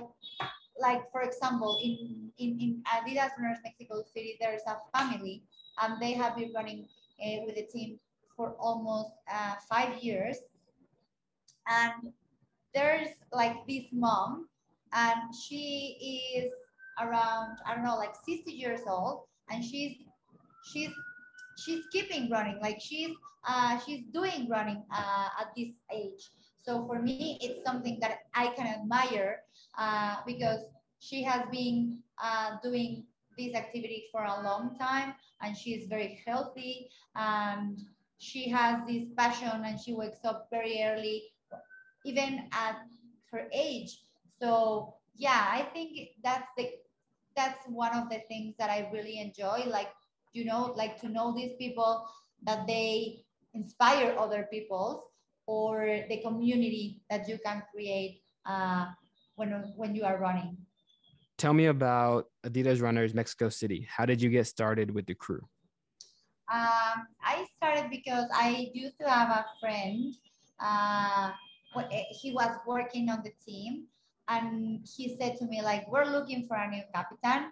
like 0.80 1.10
for 1.10 1.22
example, 1.22 1.80
in, 1.82 2.30
in, 2.38 2.60
in 2.60 2.82
Adidas 2.86 3.30
Runners 3.38 3.58
Mexico 3.64 4.02
City, 4.14 4.36
there's 4.40 4.62
a 4.66 4.76
family 4.96 5.42
and 5.82 6.00
they 6.00 6.12
have 6.12 6.36
been 6.36 6.52
running 6.54 6.86
uh, 7.20 7.44
with 7.46 7.56
the 7.56 7.66
team 7.72 7.98
for 8.36 8.54
almost 8.60 9.10
uh, 9.32 9.54
five 9.68 9.98
years. 10.02 10.38
And 11.68 12.12
there's 12.74 13.08
like 13.32 13.66
this 13.66 13.84
mom 13.92 14.48
and 14.92 15.34
she 15.34 15.98
is 16.36 16.52
around 17.00 17.58
I 17.66 17.74
don't 17.74 17.84
know 17.84 17.96
like 17.96 18.14
60 18.14 18.50
years 18.50 18.80
old. 18.86 19.24
And 19.50 19.64
she's 19.64 19.96
she's 20.72 20.90
she's 21.58 21.84
keeping 21.92 22.30
running. 22.30 22.58
Like 22.60 22.80
she's 22.80 23.14
uh, 23.46 23.78
she's 23.78 24.04
doing 24.12 24.48
running 24.48 24.82
uh, 24.92 25.28
at 25.40 25.48
this 25.56 25.68
age. 25.92 26.30
So 26.56 26.86
for 26.86 27.00
me 27.00 27.38
it's 27.40 27.64
something 27.64 27.98
that 28.00 28.18
I 28.34 28.48
can 28.48 28.66
admire 28.66 29.40
uh, 29.78 30.16
because 30.26 30.60
she 30.98 31.22
has 31.22 31.42
been 31.50 31.98
uh, 32.22 32.56
doing 32.62 33.04
this 33.38 33.54
activity 33.54 34.06
for 34.10 34.24
a 34.24 34.42
long 34.42 34.76
time 34.78 35.14
and 35.40 35.56
she 35.56 35.70
is 35.70 35.88
very 35.88 36.20
healthy 36.26 36.90
and 37.14 37.78
she 38.18 38.48
has 38.48 38.80
this 38.86 39.04
passion 39.16 39.62
and 39.64 39.78
she 39.78 39.94
wakes 39.94 40.24
up 40.24 40.48
very 40.50 40.82
early 40.84 41.22
even 42.04 42.48
at 42.52 42.76
her 43.30 43.48
age 43.52 44.02
so 44.40 44.94
yeah, 45.16 45.46
I 45.50 45.62
think 45.72 46.10
that's 46.22 46.48
the 46.56 46.70
that's 47.36 47.58
one 47.68 47.96
of 47.96 48.08
the 48.08 48.20
things 48.28 48.54
that 48.58 48.70
I 48.70 48.88
really 48.92 49.20
enjoy. 49.20 49.64
Like 49.66 49.90
you 50.32 50.44
know, 50.44 50.72
like 50.76 51.00
to 51.00 51.08
know 51.08 51.34
these 51.34 51.52
people 51.58 52.06
that 52.44 52.66
they 52.66 53.24
inspire 53.54 54.14
other 54.18 54.46
people 54.50 55.10
or 55.46 56.04
the 56.08 56.18
community 56.18 57.00
that 57.10 57.28
you 57.28 57.38
can 57.44 57.62
create 57.72 58.22
uh, 58.46 58.86
when 59.36 59.50
when 59.76 59.94
you 59.94 60.04
are 60.04 60.18
running. 60.18 60.56
Tell 61.36 61.52
me 61.52 61.66
about 61.66 62.26
Adidas 62.44 62.82
Runners 62.82 63.14
Mexico 63.14 63.48
City. 63.48 63.86
How 63.88 64.04
did 64.04 64.20
you 64.20 64.28
get 64.28 64.46
started 64.46 64.90
with 64.90 65.06
the 65.06 65.14
crew? 65.14 65.40
Um, 66.50 67.06
I 67.22 67.46
started 67.56 67.90
because 67.90 68.24
I 68.34 68.70
used 68.72 68.98
to 69.00 69.08
have 69.08 69.28
a 69.28 69.46
friend. 69.60 70.14
Uh, 70.58 71.30
he 72.10 72.32
was 72.32 72.50
working 72.66 73.08
on 73.08 73.22
the 73.22 73.32
team 73.44 73.86
and 74.28 74.80
he 74.96 75.16
said 75.18 75.36
to 75.36 75.46
me 75.46 75.62
like 75.62 75.90
we're 75.90 76.04
looking 76.04 76.46
for 76.46 76.56
a 76.56 76.68
new 76.68 76.82
captain. 76.94 77.50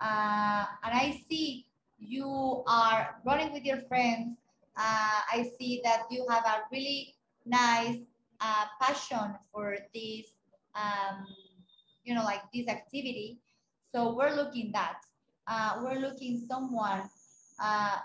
Uh, 0.00 0.64
and 0.84 0.92
i 0.92 1.18
see 1.28 1.66
you 1.98 2.62
are 2.68 3.16
running 3.24 3.52
with 3.52 3.64
your 3.64 3.80
friends. 3.88 4.36
Uh, 4.76 5.20
i 5.32 5.48
see 5.58 5.80
that 5.82 6.02
you 6.10 6.26
have 6.28 6.44
a 6.44 6.62
really 6.70 7.14
nice 7.46 7.98
uh, 8.40 8.64
passion 8.80 9.34
for 9.52 9.76
this 9.94 10.26
um, 10.74 11.24
you 12.04 12.14
know 12.14 12.24
like 12.24 12.42
this 12.52 12.68
activity. 12.68 13.38
So 13.92 14.14
we're 14.14 14.34
looking 14.34 14.72
that. 14.72 15.00
Uh, 15.46 15.80
we're 15.82 16.00
looking 16.00 16.44
someone 16.48 17.08
uh, 17.62 17.96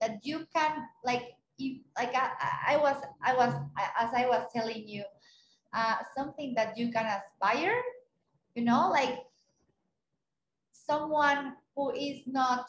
that 0.00 0.18
you 0.24 0.46
can 0.54 0.88
like 1.04 1.36
if, 1.58 1.80
like 1.96 2.14
I, 2.14 2.74
I 2.74 2.76
was 2.76 2.96
i 3.22 3.34
was 3.34 3.52
as 3.98 4.10
i 4.14 4.26
was 4.26 4.46
telling 4.54 4.86
you 4.86 5.04
uh, 5.76 5.96
something 6.16 6.54
that 6.54 6.76
you 6.78 6.90
can 6.90 7.04
aspire, 7.04 7.76
you 8.54 8.64
know, 8.64 8.88
like 8.90 9.20
someone 10.72 11.52
who 11.76 11.92
is 11.92 12.22
not 12.26 12.66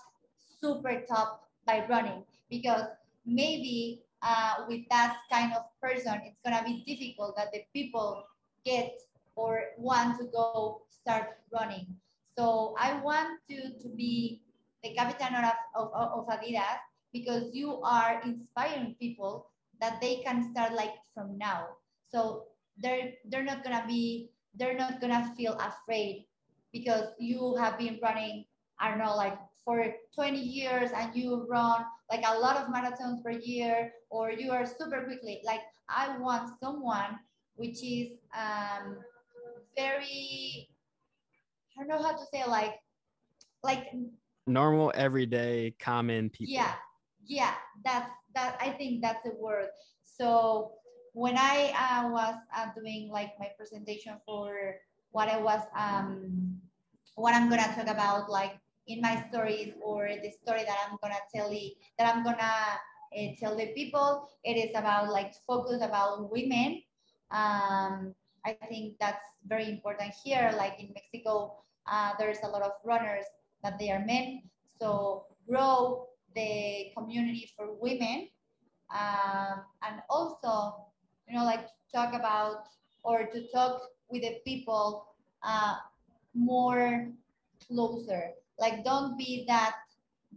super 0.60 1.02
top 1.08 1.48
by 1.66 1.86
running 1.88 2.24
because 2.50 2.84
maybe 3.26 4.04
uh, 4.22 4.66
with 4.68 4.82
that 4.90 5.18
kind 5.32 5.54
of 5.54 5.64
person, 5.82 6.20
it's 6.26 6.40
gonna 6.44 6.64
be 6.66 6.84
difficult 6.84 7.38
that 7.38 7.52
the 7.54 7.64
people 7.74 8.24
get 8.66 9.00
or 9.36 9.72
want 9.78 10.20
to 10.20 10.26
go 10.26 10.82
start 10.90 11.38
running. 11.54 11.88
So 12.36 12.76
I 12.78 13.00
want 13.00 13.40
to, 13.50 13.72
to 13.80 13.88
be 13.96 14.42
the 14.84 14.94
captain 14.94 15.34
of, 15.34 15.54
of, 15.76 15.92
of 15.94 16.28
Adidas 16.28 16.84
because 17.14 17.50
you 17.54 17.80
are 17.82 18.22
inspiring 18.26 18.96
people 19.00 19.48
that 19.80 20.02
they 20.02 20.18
can 20.26 20.52
start 20.52 20.74
like 20.74 20.94
from 21.14 21.38
now. 21.38 21.68
So 22.12 22.48
they're 22.82 23.14
they're 23.30 23.44
not 23.44 23.64
gonna 23.64 23.84
be 23.88 24.30
they're 24.56 24.78
not 24.78 25.02
gonna 25.02 25.34
feel 25.36 25.58
afraid 25.58 26.26
because 26.74 27.06
you 27.20 27.56
have 27.56 27.78
been 27.78 28.00
running 28.02 28.46
I 28.80 28.90
don't 28.90 29.00
know 29.00 29.16
like 29.16 29.38
for 29.66 29.86
20 30.16 30.40
years 30.40 30.92
and 30.96 31.16
you 31.16 31.46
run 31.50 31.84
like 32.10 32.24
a 32.26 32.40
lot 32.40 32.58
of 32.58 32.68
marathons 32.68 33.24
per 33.24 33.32
year 33.32 33.92
or 34.10 34.32
you 34.32 34.52
are 34.52 34.66
super 34.66 35.04
quickly. 35.04 35.42
Like 35.44 35.62
I 35.90 36.18
want 36.18 36.52
someone 36.62 37.20
which 37.56 37.84
is 37.84 38.12
um, 38.34 38.98
very 39.76 40.70
I 41.76 41.80
don't 41.80 41.90
know 41.90 42.02
how 42.02 42.12
to 42.12 42.26
say 42.32 42.46
like 42.46 42.76
like 43.64 43.92
normal 44.46 44.92
everyday 44.96 45.76
common 45.80 46.30
people. 46.30 46.54
Yeah 46.54 46.74
yeah 47.28 47.54
that's 47.84 48.10
that 48.34 48.58
i 48.62 48.70
think 48.70 49.02
that's 49.02 49.24
the 49.24 49.34
word. 49.38 49.68
So 50.04 50.72
when 51.18 51.38
i 51.38 51.74
uh, 51.74 52.10
was 52.14 52.36
uh, 52.56 52.68
doing 52.78 53.10
like 53.12 53.34
my 53.40 53.50
presentation 53.58 54.14
for 54.26 54.76
what 55.12 55.28
i 55.28 55.40
was 55.40 55.62
um 55.78 56.56
what 57.16 57.34
i'm 57.34 57.50
gonna 57.50 57.74
talk 57.76 57.88
about 57.88 58.30
like 58.30 58.54
in 58.88 59.02
my 59.02 59.16
stories 59.30 59.74
or 59.82 60.10
the 60.22 60.32
story 60.32 60.64
that 60.64 60.78
i'm 60.86 60.98
gonna 61.02 61.22
tell 61.34 61.52
you 61.52 61.72
that 61.98 62.14
i'm 62.14 62.24
gonna 62.24 62.56
uh, 63.18 63.30
tell 63.40 63.56
the 63.58 63.68
people 63.74 64.30
it 64.44 64.58
is 64.58 64.72
about 64.76 65.12
like 65.12 65.34
focus 65.48 65.82
about 65.82 66.30
women. 66.32 66.82
Um 67.32 68.14
i 68.46 68.54
think 68.70 68.96
that's 69.00 69.26
very 69.46 69.70
important 69.70 70.14
here. 70.24 70.54
Like 70.58 70.80
in 70.80 70.94
mexico 70.94 71.58
uh, 71.90 72.12
there's 72.20 72.40
a 72.44 72.48
lot 72.48 72.62
of 72.62 72.72
runners 72.86 73.26
that 73.64 73.80
they 73.80 73.92
are 73.92 74.06
men. 74.06 74.44
So 74.80 75.26
grow 75.50 76.08
the 76.36 76.92
community 76.96 77.50
for 77.56 77.74
women. 77.82 78.30
Um, 78.94 79.64
and 79.84 80.02
also 80.10 80.87
you 81.28 81.38
know 81.38 81.46
like 81.46 81.68
talk 81.94 82.14
about 82.14 82.68
or 83.04 83.26
to 83.28 83.48
talk 83.52 83.82
with 84.10 84.22
the 84.22 84.40
people 84.46 85.08
uh, 85.44 85.76
more 86.34 87.08
closer. 87.68 88.32
Like 88.60 88.84
don't 88.84 89.18
be 89.18 89.46
that 89.48 89.76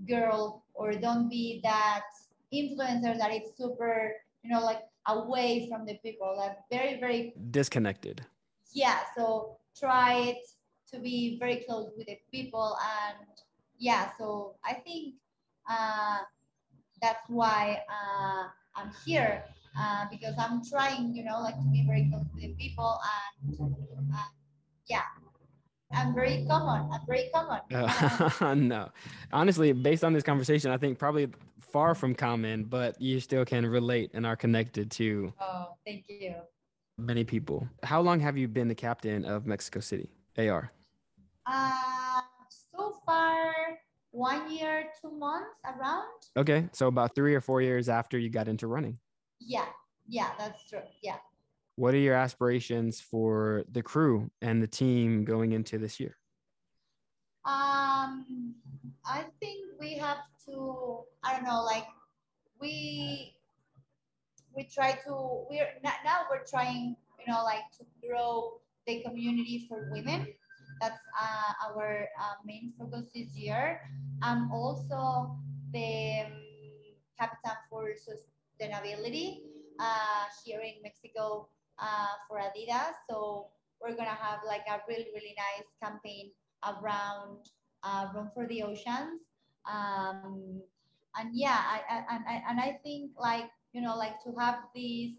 girl 0.09 0.63
or 0.75 0.93
don't 0.93 1.29
be 1.29 1.61
that 1.63 2.05
influencer 2.53 3.17
that 3.19 3.33
is 3.33 3.55
super 3.57 4.15
you 4.43 4.51
know 4.51 4.61
like 4.61 4.83
away 5.07 5.69
from 5.69 5.87
the 5.87 5.95
people. 6.03 6.35
Like 6.37 6.59
very 6.71 6.99
very 7.01 7.35
disconnected. 7.51 8.25
Yeah 8.73 8.99
so 9.17 9.57
try 9.79 10.15
it 10.35 10.47
to 10.93 10.99
be 10.99 11.39
very 11.39 11.65
close 11.67 11.91
with 11.97 12.07
the 12.07 12.19
people 12.33 12.77
and 12.83 13.27
yeah 13.79 14.11
so 14.19 14.55
i 14.65 14.75
think 14.75 15.15
uh, 15.69 16.19
that's 17.01 17.23
why 17.29 17.81
uh, 17.89 18.49
i'm 18.75 18.91
here 19.07 19.45
uh, 19.79 20.05
because 20.11 20.35
i'm 20.39 20.63
trying 20.65 21.15
you 21.15 21.25
know 21.25 21.41
like 21.41 21.57
to 21.57 21.69
be 21.71 21.85
very 21.87 22.09
close 22.11 22.25
with 22.35 22.43
the 22.43 22.55
people 22.55 22.99
and 23.45 24.11
uh, 24.13 24.19
yeah 24.87 25.03
i'm 25.93 26.15
very 26.15 26.45
common 26.49 26.89
i'm 26.93 27.01
very 27.07 27.31
common 27.35 27.61
uh, 27.73 28.55
no 28.55 28.89
honestly 29.33 29.73
based 29.73 30.05
on 30.05 30.13
this 30.13 30.23
conversation 30.23 30.71
i 30.71 30.77
think 30.77 30.99
probably 30.99 31.29
far 31.61 31.95
from 31.95 32.15
common 32.15 32.65
but 32.65 33.01
you 33.01 33.21
still 33.21 33.45
can 33.45 33.65
relate 33.65 34.11
and 34.15 34.27
are 34.27 34.37
connected 34.37 34.91
to 34.91 35.33
oh 35.41 35.69
thank 35.87 36.05
you 36.09 36.35
many 36.99 37.25
people 37.25 37.67
how 37.83 38.01
long 38.01 38.21
have 38.21 38.37
you 38.37 38.49
been 38.49 38.69
the 38.69 38.75
captain 38.75 39.25
of 39.25 39.47
mexico 39.47 39.81
city 39.81 40.09
ar 40.39 40.73
uh, 41.47 42.21
so 42.49 42.95
far 43.05 43.53
one 44.13 44.51
year, 44.51 44.87
two 45.01 45.11
months 45.11 45.51
around. 45.65 46.05
Okay. 46.37 46.69
So 46.73 46.89
about 46.89 47.15
three 47.15 47.35
or 47.35 47.41
four 47.41 47.63
years 47.63 47.89
after 47.89 48.19
you 48.19 48.29
got 48.29 48.49
into 48.49 48.67
running. 48.67 48.99
Yeah. 49.41 49.67
Yeah, 50.07 50.31
that's 50.39 50.69
true. 50.69 50.83
Yeah. 51.03 51.17
What 51.77 51.95
are 51.95 51.99
your 51.99 52.15
aspirations 52.15 53.01
for 53.01 53.65
the 53.73 53.83
crew 53.83 54.31
and 54.43 54.63
the 54.63 54.69
team 54.69 55.25
going 55.25 55.53
into 55.53 55.79
this 55.79 55.99
year? 55.99 56.17
Um, 57.45 58.55
I 59.07 59.25
think 59.41 59.65
we 59.81 59.95
have 59.95 60.19
to, 60.47 61.05
I 61.23 61.35
don't 61.35 61.45
know, 61.45 61.63
like 61.63 61.87
we, 62.61 63.35
we 64.55 64.65
try 64.65 64.93
to, 65.07 65.47
we're 65.49 65.69
now 65.83 66.27
we're 66.31 66.45
trying, 66.45 66.97
you 67.19 67.33
know, 67.33 67.43
like 67.45 67.65
to 67.79 67.87
grow 68.07 68.61
the 68.87 69.03
community 69.03 69.67
for 69.69 69.89
women 69.91 70.27
that's 70.81 71.01
uh, 71.19 71.71
our 71.71 72.09
uh, 72.19 72.35
main 72.45 72.73
focus 72.79 73.07
this 73.15 73.37
year. 73.37 73.81
I'm 74.23 74.51
also 74.53 75.37
the 75.73 76.25
um, 76.27 76.33
captain 77.19 77.57
for 77.69 77.95
sustainability 78.61 79.41
uh, 79.79 80.25
here 80.45 80.61
in 80.61 80.83
Mexico 80.83 81.49
uh, 81.79 82.13
for 82.29 82.39
Adidas. 82.39 82.95
So 83.09 83.49
we're 83.81 83.97
gonna 83.97 84.19
have 84.21 84.41
like 84.47 84.65
a 84.69 84.81
really 84.89 85.09
really 85.15 85.35
nice 85.37 85.67
campaign 85.83 86.31
around 86.65 87.49
uh, 87.83 88.09
Run 88.15 88.31
for 88.35 88.47
the 88.47 88.63
Oceans. 88.63 89.25
Um, 89.71 90.61
and 91.17 91.31
yeah, 91.33 91.59
I, 91.59 91.81
I, 91.89 92.15
and, 92.15 92.25
I, 92.29 92.43
and 92.49 92.61
I 92.61 92.79
think 92.83 93.13
like 93.19 93.51
you 93.73 93.81
know 93.81 93.97
like 93.97 94.23
to 94.25 94.33
have 94.39 94.59
these 94.75 95.17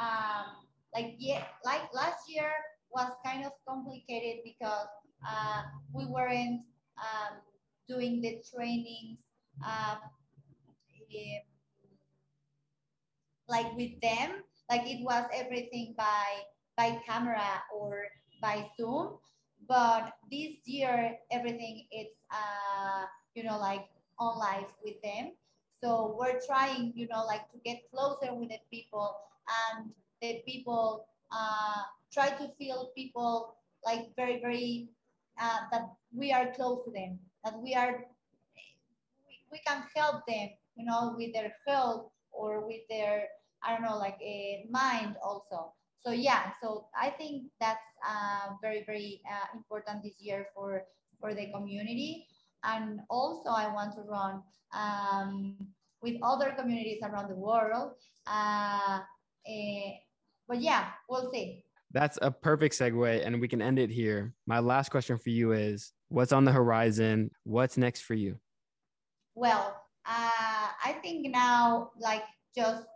um, 0.00 0.66
like 0.94 1.16
yeah 1.18 1.44
like 1.64 1.82
last 1.92 2.28
year 2.28 2.50
was 2.90 3.10
kind 3.24 3.44
of 3.44 3.52
complicated 3.68 4.40
because 4.44 4.88
uh, 5.26 5.62
we 5.92 6.06
weren't 6.06 6.62
um, 6.96 7.42
doing 7.88 8.20
the 8.22 8.40
trainings 8.54 9.18
um, 9.64 9.98
like 13.48 13.74
with 13.76 14.00
them 14.00 14.42
like 14.70 14.82
it 14.86 15.02
was 15.04 15.24
everything 15.32 15.94
by 15.96 16.42
by 16.76 17.00
camera 17.06 17.62
or 17.72 18.04
by 18.42 18.68
zoom. 18.76 19.18
But 19.68 20.12
this 20.30 20.56
year 20.66 21.16
everything 21.30 21.86
is 21.92 22.08
uh, 22.30 23.06
you 23.34 23.44
know 23.44 23.58
like 23.58 23.86
on 24.18 24.38
live 24.38 24.72
with 24.84 25.00
them. 25.02 25.32
So 25.82 26.16
we're 26.18 26.40
trying 26.46 26.92
you 26.96 27.08
know 27.08 27.24
like 27.26 27.50
to 27.52 27.58
get 27.64 27.82
closer 27.90 28.34
with 28.34 28.48
the 28.50 28.60
people 28.70 29.16
and 29.46 29.90
the 30.20 30.42
people 30.46 31.06
uh, 31.30 31.82
try 32.12 32.30
to 32.30 32.48
feel 32.58 32.90
people 32.94 33.56
like 33.84 34.14
very 34.16 34.40
very 34.40 34.88
uh, 35.40 35.60
that 35.70 35.90
we 36.12 36.32
are 36.32 36.52
close 36.54 36.84
to 36.84 36.90
them 36.90 37.18
that 37.44 37.54
we 37.62 37.74
are 37.74 38.06
we, 39.28 39.38
we 39.52 39.58
can 39.66 39.84
help 39.94 40.26
them 40.26 40.48
you 40.76 40.84
know 40.84 41.14
with 41.16 41.32
their 41.32 41.52
health 41.66 42.10
or 42.36 42.66
with 42.66 42.80
their 42.88 43.24
i 43.64 43.72
don't 43.72 43.82
know 43.82 43.96
like 43.96 44.18
a 44.22 44.66
mind 44.70 45.16
also 45.22 45.72
so 45.98 46.10
yeah 46.10 46.52
so 46.62 46.86
i 46.98 47.10
think 47.10 47.44
that's 47.60 47.88
uh, 48.06 48.54
very 48.60 48.84
very 48.86 49.20
uh, 49.30 49.46
important 49.56 50.02
this 50.02 50.20
year 50.20 50.46
for 50.54 50.82
for 51.20 51.34
the 51.34 51.46
community 51.52 52.26
and 52.64 53.00
also 53.10 53.50
i 53.50 53.72
want 53.72 53.94
to 53.94 54.02
run 54.02 54.42
um, 54.72 55.56
with 56.02 56.16
other 56.22 56.54
communities 56.56 57.00
around 57.02 57.28
the 57.28 57.34
world 57.34 57.92
uh, 58.26 59.00
uh, 59.48 59.90
but 60.48 60.60
yeah 60.60 60.90
we'll 61.08 61.30
see 61.32 61.64
that's 61.92 62.18
a 62.20 62.30
perfect 62.30 62.74
segue, 62.74 63.24
and 63.24 63.40
we 63.40 63.48
can 63.48 63.62
end 63.62 63.78
it 63.78 63.90
here. 63.90 64.34
My 64.46 64.58
last 64.58 64.90
question 64.90 65.18
for 65.18 65.30
you 65.30 65.52
is 65.52 65.92
what's 66.08 66.32
on 66.32 66.44
the 66.44 66.52
horizon? 66.52 67.30
What's 67.44 67.78
next 67.78 68.02
for 68.02 68.14
you? 68.14 68.38
Well, 69.34 69.80
I 70.86 70.92
think 71.02 71.26
now, 71.34 71.90
like, 71.98 72.22
just 72.54 72.86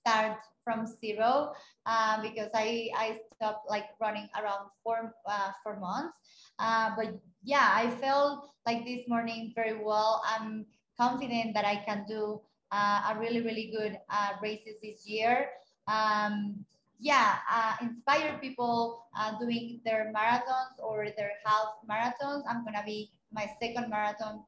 start 0.00 0.40
from 0.64 0.86
zero 0.86 1.52
uh, 1.84 2.22
because 2.22 2.48
I, 2.54 2.88
I 2.96 3.20
stopped 3.36 3.68
like 3.68 3.84
running 4.00 4.28
around 4.32 4.72
four, 4.82 5.14
uh, 5.28 5.52
four 5.62 5.78
months. 5.78 6.16
Uh, 6.58 6.96
but 6.96 7.20
yeah, 7.44 7.68
I 7.70 7.90
felt 8.00 8.48
like 8.64 8.86
this 8.86 9.04
morning 9.08 9.52
very 9.54 9.76
well. 9.84 10.22
I'm 10.24 10.64
confident 10.98 11.52
that 11.52 11.66
I 11.66 11.84
can 11.84 12.06
do 12.08 12.40
uh, 12.72 13.12
a 13.12 13.18
really, 13.20 13.42
really 13.42 13.70
good 13.76 13.98
uh, 14.08 14.40
races 14.42 14.76
this 14.82 15.06
year. 15.06 15.50
Um, 15.86 16.64
yeah, 16.98 17.36
uh, 17.52 17.74
inspire 17.82 18.38
people 18.40 19.04
doing 19.38 19.80
their 19.84 20.10
marathons 20.16 20.80
or 20.82 21.08
their 21.16 21.32
half 21.44 21.76
marathons. 21.84 22.42
I'm 22.48 22.64
gonna 22.64 22.84
be 22.86 23.12
my 23.32 23.50
second 23.60 23.90
marathon 23.90 24.44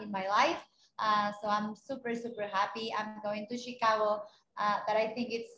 in 0.00 0.10
my 0.10 0.26
life. 0.28 0.71
Uh, 1.02 1.32
so 1.42 1.48
I'm 1.48 1.74
super, 1.74 2.14
super 2.14 2.46
happy. 2.46 2.94
I'm 2.96 3.20
going 3.22 3.46
to 3.50 3.58
Chicago. 3.58 4.22
Uh, 4.58 4.78
that 4.86 4.96
I 4.96 5.08
think 5.14 5.32
it's 5.32 5.50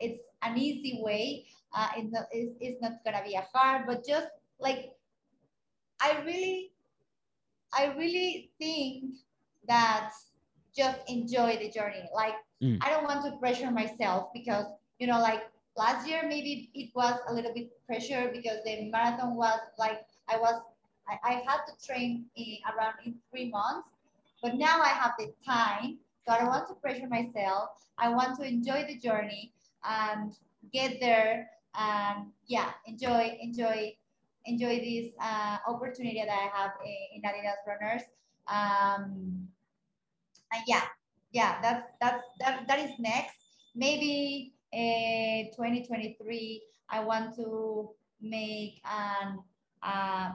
it's 0.00 0.20
an 0.42 0.58
easy 0.58 1.00
way. 1.00 1.46
Uh, 1.72 1.88
it's, 1.96 2.12
not, 2.12 2.24
it's, 2.32 2.52
it's 2.60 2.82
not 2.82 2.92
gonna 3.04 3.22
be 3.24 3.34
a 3.34 3.46
hard, 3.54 3.86
but 3.86 4.04
just 4.04 4.26
like 4.60 4.90
I 6.02 6.20
really, 6.26 6.72
I 7.72 7.94
really 7.96 8.50
think 8.58 9.14
that 9.68 10.10
just 10.76 10.98
enjoy 11.08 11.56
the 11.56 11.70
journey. 11.70 12.08
Like 12.14 12.34
mm. 12.62 12.78
I 12.82 12.90
don't 12.90 13.04
want 13.04 13.24
to 13.24 13.38
pressure 13.38 13.70
myself 13.70 14.28
because 14.34 14.66
you 14.98 15.06
know, 15.06 15.20
like 15.20 15.42
last 15.76 16.06
year 16.06 16.22
maybe 16.28 16.70
it 16.74 16.90
was 16.94 17.18
a 17.28 17.32
little 17.32 17.54
bit 17.54 17.70
pressure 17.86 18.30
because 18.32 18.58
the 18.64 18.90
marathon 18.90 19.36
was 19.36 19.60
like 19.78 20.04
I 20.28 20.36
was 20.36 20.60
I, 21.08 21.18
I 21.24 21.32
had 21.46 21.60
to 21.66 21.86
train 21.86 22.26
in, 22.36 22.58
around 22.66 22.94
in 23.04 23.14
three 23.30 23.50
months, 23.50 23.88
but 24.42 24.56
now 24.56 24.80
I 24.80 24.88
have 24.88 25.12
the 25.18 25.32
time, 25.46 25.98
so 26.26 26.34
I 26.34 26.38
don't 26.38 26.48
want 26.48 26.68
to 26.68 26.74
pressure 26.74 27.08
myself. 27.08 27.70
I 27.98 28.08
want 28.08 28.38
to 28.40 28.46
enjoy 28.46 28.84
the 28.88 28.98
journey 28.98 29.52
and 29.84 30.32
get 30.72 30.98
there 31.00 31.48
and 31.78 32.26
yeah, 32.46 32.70
enjoy 32.86 33.38
enjoy 33.40 33.94
enjoy 34.44 34.78
this 34.80 35.12
uh, 35.20 35.58
opportunity 35.66 36.22
that 36.26 36.32
I 36.32 36.50
have 36.56 36.72
in, 36.84 37.22
Adidas 37.22 37.62
Runners. 37.66 38.02
Um, 38.48 39.48
and 40.52 40.62
yeah, 40.66 40.82
yeah, 41.32 41.60
that's 41.62 41.86
that's 42.00 42.24
that 42.40 42.66
that 42.68 42.78
is 42.80 42.90
next. 42.98 43.36
Maybe 43.74 44.54
uh, 44.74 45.48
2023, 45.56 46.62
I 46.90 47.00
want 47.04 47.36
to 47.36 47.90
make 48.20 48.82
an 48.84 49.38
uh, 49.82 50.32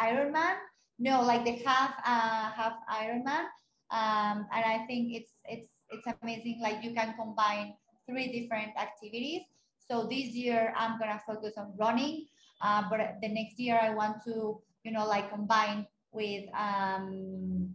Ironman. 0.00 0.56
No, 0.98 1.22
like 1.22 1.44
the 1.44 1.62
half 1.64 1.94
uh, 2.04 2.50
half 2.52 2.74
Ironman. 2.90 3.46
Um, 3.90 4.46
and 4.52 4.64
I 4.64 4.84
think 4.86 5.14
it's 5.14 5.32
it's 5.44 5.68
it's 5.90 6.06
amazing. 6.22 6.60
Like 6.62 6.82
you 6.82 6.94
can 6.94 7.14
combine 7.18 7.74
three 8.08 8.32
different 8.32 8.72
activities. 8.78 9.42
So 9.90 10.06
this 10.08 10.32
year 10.32 10.72
I'm 10.76 10.98
gonna 10.98 11.20
focus 11.26 11.54
on 11.56 11.74
running, 11.78 12.26
uh, 12.62 12.84
but 12.88 13.00
the 13.20 13.28
next 13.28 13.58
year 13.58 13.78
I 13.80 13.90
want 13.90 14.22
to 14.26 14.60
you 14.84 14.92
know 14.92 15.06
like 15.06 15.30
combine 15.30 15.86
with 16.12 16.44
um 16.54 17.74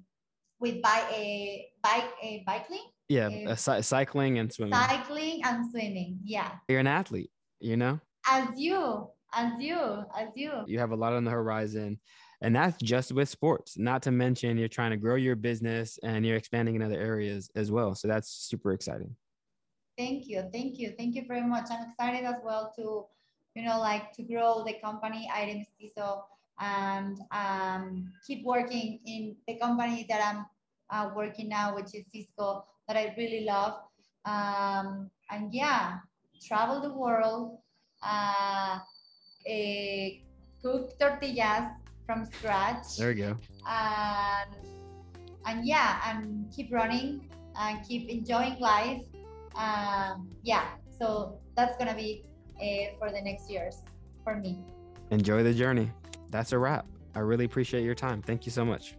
with 0.60 0.82
bike 0.82 1.06
a 1.12 1.68
bike 1.84 2.10
a 2.22 2.44
biking. 2.46 2.86
Yeah, 3.10 3.30
a, 3.48 3.84
cycling 3.84 4.38
and 4.40 4.52
swimming. 4.52 4.74
Cycling 4.74 5.42
and 5.46 5.72
swimming. 5.72 6.20
Yeah. 6.26 6.52
You're 6.68 6.82
an 6.82 6.88
athlete, 6.88 7.32
you 7.60 7.78
know. 7.78 8.02
As 8.28 8.50
you, 8.58 9.08
as 9.34 9.54
you, 9.60 9.80
as 10.18 10.28
you. 10.36 10.52
You 10.68 10.80
have 10.80 10.92
a 10.92 10.96
lot 10.96 11.14
on 11.14 11.24
the 11.24 11.32
horizon. 11.32 12.00
And 12.42 12.56
that's 12.56 12.78
just 12.82 13.12
with 13.12 13.30
sports, 13.30 13.78
not 13.78 14.04
to 14.04 14.12
mention 14.12 14.58
you're 14.58 14.68
trying 14.68 14.92
to 14.92 14.98
grow 14.98 15.16
your 15.16 15.36
business 15.36 15.98
and 16.04 16.26
you're 16.26 16.38
expanding 16.38 16.76
in 16.76 16.84
other 16.84 17.00
areas 17.00 17.50
as 17.56 17.72
well. 17.72 17.96
So 17.96 18.08
that's 18.08 18.30
super 18.30 18.74
exciting. 18.74 19.16
Thank 19.98 20.28
you. 20.28 20.48
Thank 20.54 20.78
you. 20.78 20.94
Thank 20.98 21.16
you 21.16 21.24
very 21.28 21.42
much. 21.42 21.66
I'm 21.72 21.90
excited 21.90 22.24
as 22.26 22.36
well 22.44 22.72
to, 22.76 23.06
you 23.56 23.68
know, 23.68 23.80
like 23.80 24.12
to 24.14 24.24
grow 24.24 24.64
the 24.64 24.76
company 24.84 25.28
Aire 25.36 25.56
Mestizo 25.56 26.26
and 26.60 27.18
um, 27.32 28.12
keep 28.28 28.46
working 28.46 29.00
in 29.06 29.36
the 29.48 29.58
company 29.58 30.06
that 30.08 30.22
I'm 30.22 30.46
uh, 30.92 31.10
working 31.16 31.50
now, 31.50 31.76
which 31.76 31.96
is 31.96 32.06
Cisco, 32.14 32.66
that 32.88 32.96
I 32.96 33.16
really 33.18 33.46
love. 33.46 33.82
Um, 34.26 35.10
and 35.32 35.52
yeah, 35.52 35.98
travel 36.46 36.82
the 36.82 36.94
world, 36.94 37.58
uh, 38.04 38.80
cook 40.62 41.00
tortillas 41.00 41.72
from 42.08 42.26
scratch. 42.26 42.98
There 42.98 43.12
you 43.12 43.24
go. 43.24 43.38
And 43.68 44.50
and 45.46 45.66
yeah, 45.68 46.02
and 46.10 46.52
keep 46.56 46.74
running 46.74 47.30
and 47.60 47.86
keep 47.88 48.10
enjoying 48.10 48.58
life. 48.60 49.04
Um, 49.56 50.30
yeah, 50.42 50.66
so 50.98 51.40
that's 51.56 51.78
gonna 51.78 51.96
be 51.96 52.24
uh, 52.60 52.98
for 52.98 53.12
the 53.12 53.22
next 53.22 53.52
years 53.52 53.84
for 54.24 54.36
me. 54.36 54.58
Enjoy 55.12 55.44
the 55.44 55.54
journey. 55.54 55.92
That's 56.32 56.54
a 56.54 56.58
wrap. 56.58 56.86
I 57.16 57.20
really 57.20 57.46
appreciate 57.46 57.84
your 57.84 57.96
time. 57.96 58.22
Thank 58.22 58.46
you 58.46 58.52
so 58.52 58.66
much. 58.66 58.96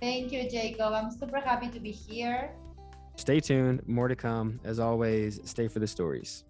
Thank 0.00 0.32
you, 0.32 0.48
Jacob. 0.48 0.92
I'm 0.92 1.10
super 1.10 1.40
happy 1.40 1.68
to 1.68 1.80
be 1.80 1.90
here. 1.90 2.52
Stay 3.16 3.40
tuned. 3.40 3.86
More 3.86 4.08
to 4.08 4.16
come. 4.16 4.60
As 4.64 4.80
always, 4.80 5.40
stay 5.44 5.68
for 5.68 5.78
the 5.78 5.86
stories. 5.86 6.44